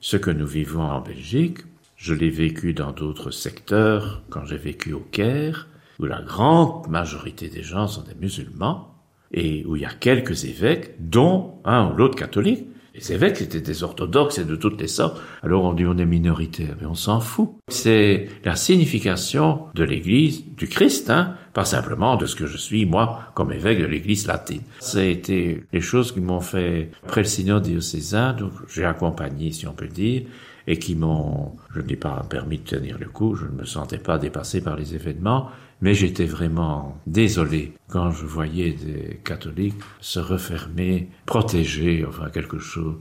Ce 0.00 0.16
que 0.16 0.30
nous 0.30 0.46
vivons 0.46 0.82
en 0.82 1.00
Belgique, 1.00 1.58
je 1.96 2.14
l'ai 2.14 2.30
vécu 2.30 2.74
dans 2.74 2.92
d'autres 2.92 3.30
secteurs, 3.30 4.22
quand 4.28 4.44
j'ai 4.44 4.56
vécu 4.56 4.92
au 4.92 5.00
Caire, 5.00 5.68
où 5.98 6.04
la 6.04 6.20
grande 6.20 6.88
majorité 6.88 7.48
des 7.48 7.62
gens 7.62 7.88
sont 7.88 8.02
des 8.02 8.14
musulmans, 8.14 8.94
et 9.32 9.64
où 9.66 9.76
il 9.76 9.82
y 9.82 9.86
a 9.86 9.94
quelques 9.94 10.44
évêques, 10.44 10.94
dont 11.00 11.54
un 11.64 11.90
ou 11.90 11.96
l'autre 11.96 12.16
catholique, 12.16 12.66
les 12.96 13.12
évêques 13.12 13.42
étaient 13.42 13.60
des 13.60 13.82
orthodoxes 13.82 14.38
et 14.38 14.44
de 14.44 14.56
toutes 14.56 14.80
les 14.80 14.88
sortes. 14.88 15.20
Alors 15.42 15.64
on 15.64 15.74
dit 15.74 15.86
on 15.86 15.98
est 15.98 16.06
minoritaire, 16.06 16.76
mais 16.80 16.86
on 16.86 16.94
s'en 16.94 17.20
fout. 17.20 17.50
C'est 17.68 18.28
la 18.44 18.56
signification 18.56 19.66
de 19.74 19.84
l'Église, 19.84 20.44
du 20.56 20.66
Christ, 20.66 21.10
hein, 21.10 21.34
pas 21.52 21.64
simplement 21.64 22.16
de 22.16 22.26
ce 22.26 22.34
que 22.34 22.46
je 22.46 22.56
suis, 22.56 22.86
moi, 22.86 23.20
comme 23.34 23.52
évêque 23.52 23.80
de 23.80 23.86
l'Église 23.86 24.26
latine. 24.26 24.62
Ça 24.80 24.98
a 24.98 25.02
été 25.02 25.64
les 25.72 25.80
choses 25.80 26.12
qui 26.12 26.20
m'ont 26.20 26.40
fait, 26.40 26.90
après 27.04 27.22
le 27.22 27.28
synode 27.28 27.64
diocésain, 27.64 28.32
donc 28.32 28.52
j'ai 28.68 28.84
accompagné, 28.84 29.52
si 29.52 29.66
on 29.66 29.72
peut 29.72 29.88
dire, 29.88 30.22
et 30.66 30.78
qui 30.78 30.96
m'ont, 30.96 31.52
je 31.74 31.80
n'ai 31.80 31.96
pas 31.96 32.24
permis 32.28 32.58
de 32.58 32.64
tenir 32.64 32.98
le 32.98 33.06
coup, 33.06 33.34
je 33.34 33.44
ne 33.44 33.52
me 33.52 33.64
sentais 33.64 33.98
pas 33.98 34.18
dépassé 34.18 34.60
par 34.60 34.76
les 34.76 34.94
événements, 34.94 35.50
mais 35.80 35.94
j'étais 35.94 36.24
vraiment 36.24 36.98
désolé 37.06 37.72
quand 37.88 38.10
je 38.10 38.24
voyais 38.24 38.72
des 38.72 39.20
catholiques 39.24 39.74
se 40.00 40.20
refermer, 40.20 41.08
protéger, 41.26 42.04
enfin 42.06 42.30
quelque 42.30 42.58
chose. 42.58 42.96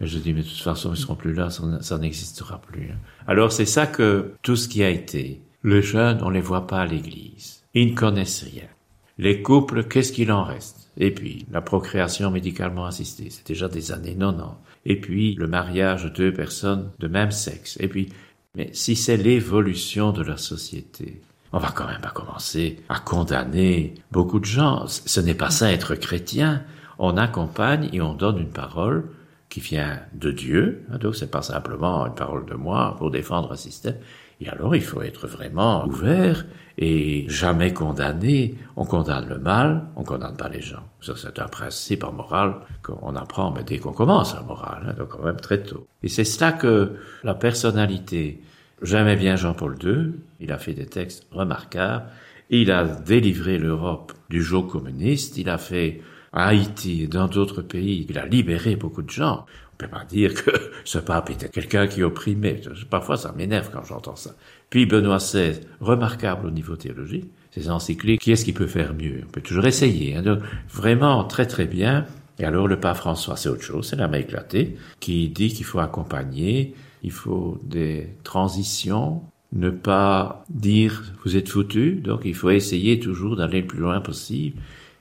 Et 0.00 0.06
je 0.06 0.18
dis, 0.18 0.32
mais 0.32 0.42
de 0.42 0.48
toute 0.48 0.62
façon, 0.62 0.92
ils 0.92 1.00
seront 1.00 1.14
plus 1.14 1.34
là, 1.34 1.48
ça, 1.50 1.98
n'existera 1.98 2.60
plus. 2.60 2.90
Alors 3.26 3.52
c'est 3.52 3.66
ça 3.66 3.86
que 3.86 4.32
tout 4.42 4.56
ce 4.56 4.68
qui 4.68 4.82
a 4.82 4.90
été. 4.90 5.42
Les 5.62 5.82
jeunes, 5.82 6.20
on 6.22 6.30
les 6.30 6.40
voit 6.40 6.66
pas 6.66 6.80
à 6.80 6.86
l'église. 6.86 7.62
Ils 7.74 7.90
ne 7.92 7.94
connaissent 7.94 8.42
rien. 8.42 8.68
Les 9.16 9.42
couples, 9.42 9.84
qu'est-ce 9.84 10.12
qu'il 10.12 10.32
en 10.32 10.44
reste? 10.44 10.90
Et 10.96 11.12
puis, 11.12 11.46
la 11.50 11.60
procréation 11.60 12.30
médicalement 12.30 12.86
assistée, 12.86 13.28
c'est 13.30 13.46
déjà 13.46 13.68
des 13.68 13.92
années 13.92 14.16
90. 14.16 14.56
Et 14.86 15.00
puis, 15.00 15.34
le 15.36 15.46
mariage 15.46 16.04
de 16.04 16.08
deux 16.08 16.32
personnes 16.32 16.90
de 16.98 17.08
même 17.08 17.30
sexe. 17.30 17.76
Et 17.80 17.88
puis, 17.88 18.10
mais 18.56 18.70
si 18.72 18.94
c'est 18.94 19.16
l'évolution 19.16 20.12
de 20.12 20.22
la 20.22 20.36
société, 20.36 21.20
on 21.54 21.58
va 21.58 21.70
quand 21.70 21.86
même 21.86 22.00
pas 22.00 22.10
commencer 22.10 22.82
à 22.88 22.98
condamner 22.98 23.94
beaucoup 24.10 24.40
de 24.40 24.44
gens. 24.44 24.88
Ce 24.88 25.20
n'est 25.20 25.34
pas 25.34 25.50
ça 25.50 25.72
être 25.72 25.94
chrétien. 25.94 26.64
On 26.98 27.16
accompagne 27.16 27.88
et 27.92 28.00
on 28.00 28.12
donne 28.12 28.38
une 28.38 28.50
parole 28.50 29.04
qui 29.48 29.60
vient 29.60 30.00
de 30.14 30.32
Dieu. 30.32 30.84
Hein, 30.90 30.98
donc 30.98 31.14
c'est 31.14 31.30
pas 31.30 31.42
simplement 31.42 32.06
une 32.06 32.14
parole 32.16 32.44
de 32.46 32.54
moi 32.54 32.96
pour 32.98 33.12
défendre 33.12 33.52
un 33.52 33.56
système. 33.56 33.94
Et 34.40 34.48
alors 34.48 34.74
il 34.74 34.82
faut 34.82 35.00
être 35.02 35.28
vraiment 35.28 35.86
ouvert 35.86 36.44
et 36.76 37.24
jamais 37.28 37.72
condamner. 37.72 38.56
On 38.74 38.84
condamne 38.84 39.28
le 39.28 39.38
mal, 39.38 39.84
on 39.94 40.02
condamne 40.02 40.36
pas 40.36 40.48
les 40.48 40.60
gens. 40.60 40.82
C'est 41.00 41.38
un 41.38 41.46
principe 41.46 42.02
en 42.02 42.10
morale 42.10 42.56
qu'on 42.82 43.14
apprend 43.14 43.52
mais 43.52 43.62
dès 43.62 43.78
qu'on 43.78 43.92
commence 43.92 44.34
la 44.34 44.42
morale, 44.42 44.86
hein, 44.88 44.94
donc 44.98 45.10
quand 45.10 45.22
même 45.22 45.40
très 45.40 45.62
tôt. 45.62 45.86
Et 46.02 46.08
c'est 46.08 46.24
cela 46.24 46.50
que 46.50 46.96
la 47.22 47.34
personnalité 47.34 48.42
J'aimais 48.82 49.16
bien 49.16 49.36
Jean-Paul 49.36 49.76
II, 49.82 50.12
il 50.40 50.52
a 50.52 50.58
fait 50.58 50.74
des 50.74 50.86
textes 50.86 51.26
remarquables, 51.30 52.06
il 52.50 52.70
a 52.70 52.84
délivré 52.84 53.58
l'Europe 53.58 54.12
du 54.28 54.42
joug 54.42 54.64
communiste, 54.64 55.38
il 55.38 55.48
a 55.48 55.58
fait 55.58 56.02
à 56.32 56.48
Haïti 56.48 57.02
et 57.02 57.06
dans 57.06 57.28
d'autres 57.28 57.62
pays, 57.62 58.06
il 58.08 58.18
a 58.18 58.26
libéré 58.26 58.76
beaucoup 58.76 59.02
de 59.02 59.10
gens. 59.10 59.46
On 59.72 59.76
peut 59.76 59.88
pas 59.88 60.04
dire 60.04 60.34
que 60.34 60.50
ce 60.84 60.98
pape 60.98 61.30
était 61.30 61.48
quelqu'un 61.48 61.86
qui 61.86 62.02
opprimait. 62.02 62.60
Parfois, 62.90 63.16
ça 63.16 63.32
m'énerve 63.32 63.70
quand 63.72 63.84
j'entends 63.84 64.16
ça. 64.16 64.34
Puis 64.70 64.86
Benoît 64.86 65.18
XVI, 65.18 65.60
remarquable 65.80 66.46
au 66.46 66.50
niveau 66.50 66.76
théologique, 66.76 67.30
ses 67.52 67.70
encycliques, 67.70 68.20
qui 68.20 68.32
est-ce 68.32 68.44
qui 68.44 68.52
peut 68.52 68.66
faire 68.66 68.94
mieux? 68.94 69.22
On 69.26 69.30
peut 69.30 69.40
toujours 69.40 69.66
essayer. 69.66 70.16
Hein. 70.16 70.38
vraiment 70.68 71.24
très 71.24 71.46
très 71.46 71.66
bien. 71.66 72.06
Et 72.38 72.44
alors 72.44 72.66
le 72.66 72.80
pape 72.80 72.96
François, 72.96 73.36
c'est 73.36 73.48
autre 73.48 73.62
chose, 73.62 73.88
c'est 73.88 73.96
la 73.96 74.08
main 74.08 74.18
éclatée, 74.18 74.76
qui 74.98 75.28
dit 75.28 75.52
qu'il 75.52 75.64
faut 75.64 75.78
accompagner 75.78 76.74
il 77.04 77.12
faut 77.12 77.60
des 77.62 78.08
transitions, 78.24 79.22
ne 79.52 79.70
pas 79.70 80.44
dire 80.48 81.12
vous 81.24 81.36
êtes 81.36 81.50
foutu, 81.50 81.96
donc 81.96 82.22
il 82.24 82.34
faut 82.34 82.50
essayer 82.50 82.98
toujours 82.98 83.36
d'aller 83.36 83.60
le 83.60 83.66
plus 83.66 83.78
loin 83.78 84.00
possible. 84.00 84.60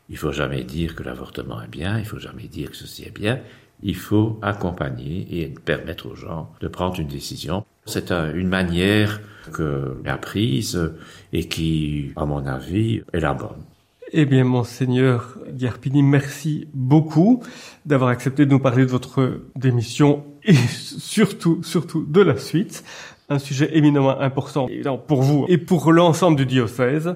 Il 0.10 0.18
faut 0.18 0.34
jamais 0.34 0.64
dire 0.66 0.96
que 0.96 1.04
l'avortement 1.04 1.62
est 1.62 1.72
bien, 1.72 1.98
il 1.98 2.06
faut 2.06 2.20
jamais 2.20 2.48
dire 2.48 2.72
que 2.72 2.76
ceci 2.76 3.04
est 3.04 3.18
bien. 3.18 3.40
Il 3.82 3.96
faut 3.96 4.38
accompagner 4.42 5.28
et 5.32 5.48
permettre 5.48 6.08
aux 6.08 6.16
gens 6.16 6.52
de 6.60 6.68
prendre 6.68 7.00
une 7.00 7.08
décision. 7.08 7.66
C'est 7.86 8.12
une 8.12 8.48
manière 8.48 9.22
que 9.52 9.98
a 10.06 10.18
prise 10.18 10.94
et 11.32 11.48
qui, 11.48 12.12
à 12.16 12.26
mon 12.26 12.46
avis, 12.46 13.02
est 13.14 13.20
la 13.20 13.34
bonne. 13.34 13.64
Eh 14.12 14.26
bien, 14.26 14.44
monseigneur 14.44 15.38
Guerpini, 15.52 16.04
merci 16.04 16.68
beaucoup 16.74 17.44
d'avoir 17.86 18.10
accepté 18.10 18.46
de 18.46 18.52
nous 18.52 18.60
parler 18.60 18.86
de 18.86 18.92
votre 18.92 19.42
démission 19.56 20.24
et 20.46 20.54
surtout, 20.56 21.62
surtout 21.64 22.06
de 22.08 22.22
la 22.22 22.38
suite. 22.38 22.84
Un 23.30 23.40
sujet 23.40 23.76
éminemment 23.76 24.20
important 24.20 24.68
pour 25.08 25.24
vous 25.24 25.46
et 25.48 25.58
pour 25.58 25.92
l'ensemble 25.92 26.38
du 26.38 26.46
diocèse. 26.46 27.16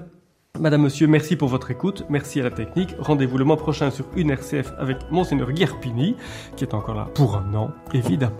Madame, 0.58 0.82
Monsieur, 0.82 1.06
merci 1.06 1.36
pour 1.36 1.48
votre 1.48 1.70
écoute, 1.70 2.04
merci 2.08 2.40
à 2.40 2.42
la 2.42 2.50
technique. 2.50 2.96
Rendez-vous 2.98 3.38
le 3.38 3.44
mois 3.44 3.56
prochain 3.56 3.90
sur 3.90 4.06
une 4.16 4.30
RCF 4.30 4.72
avec 4.78 4.96
Monseigneur 5.10 5.52
Guerpini, 5.52 6.16
qui 6.56 6.64
est 6.64 6.74
encore 6.74 6.96
là 6.96 7.08
pour 7.14 7.36
un 7.36 7.54
an, 7.54 7.70
évidemment. 7.92 8.34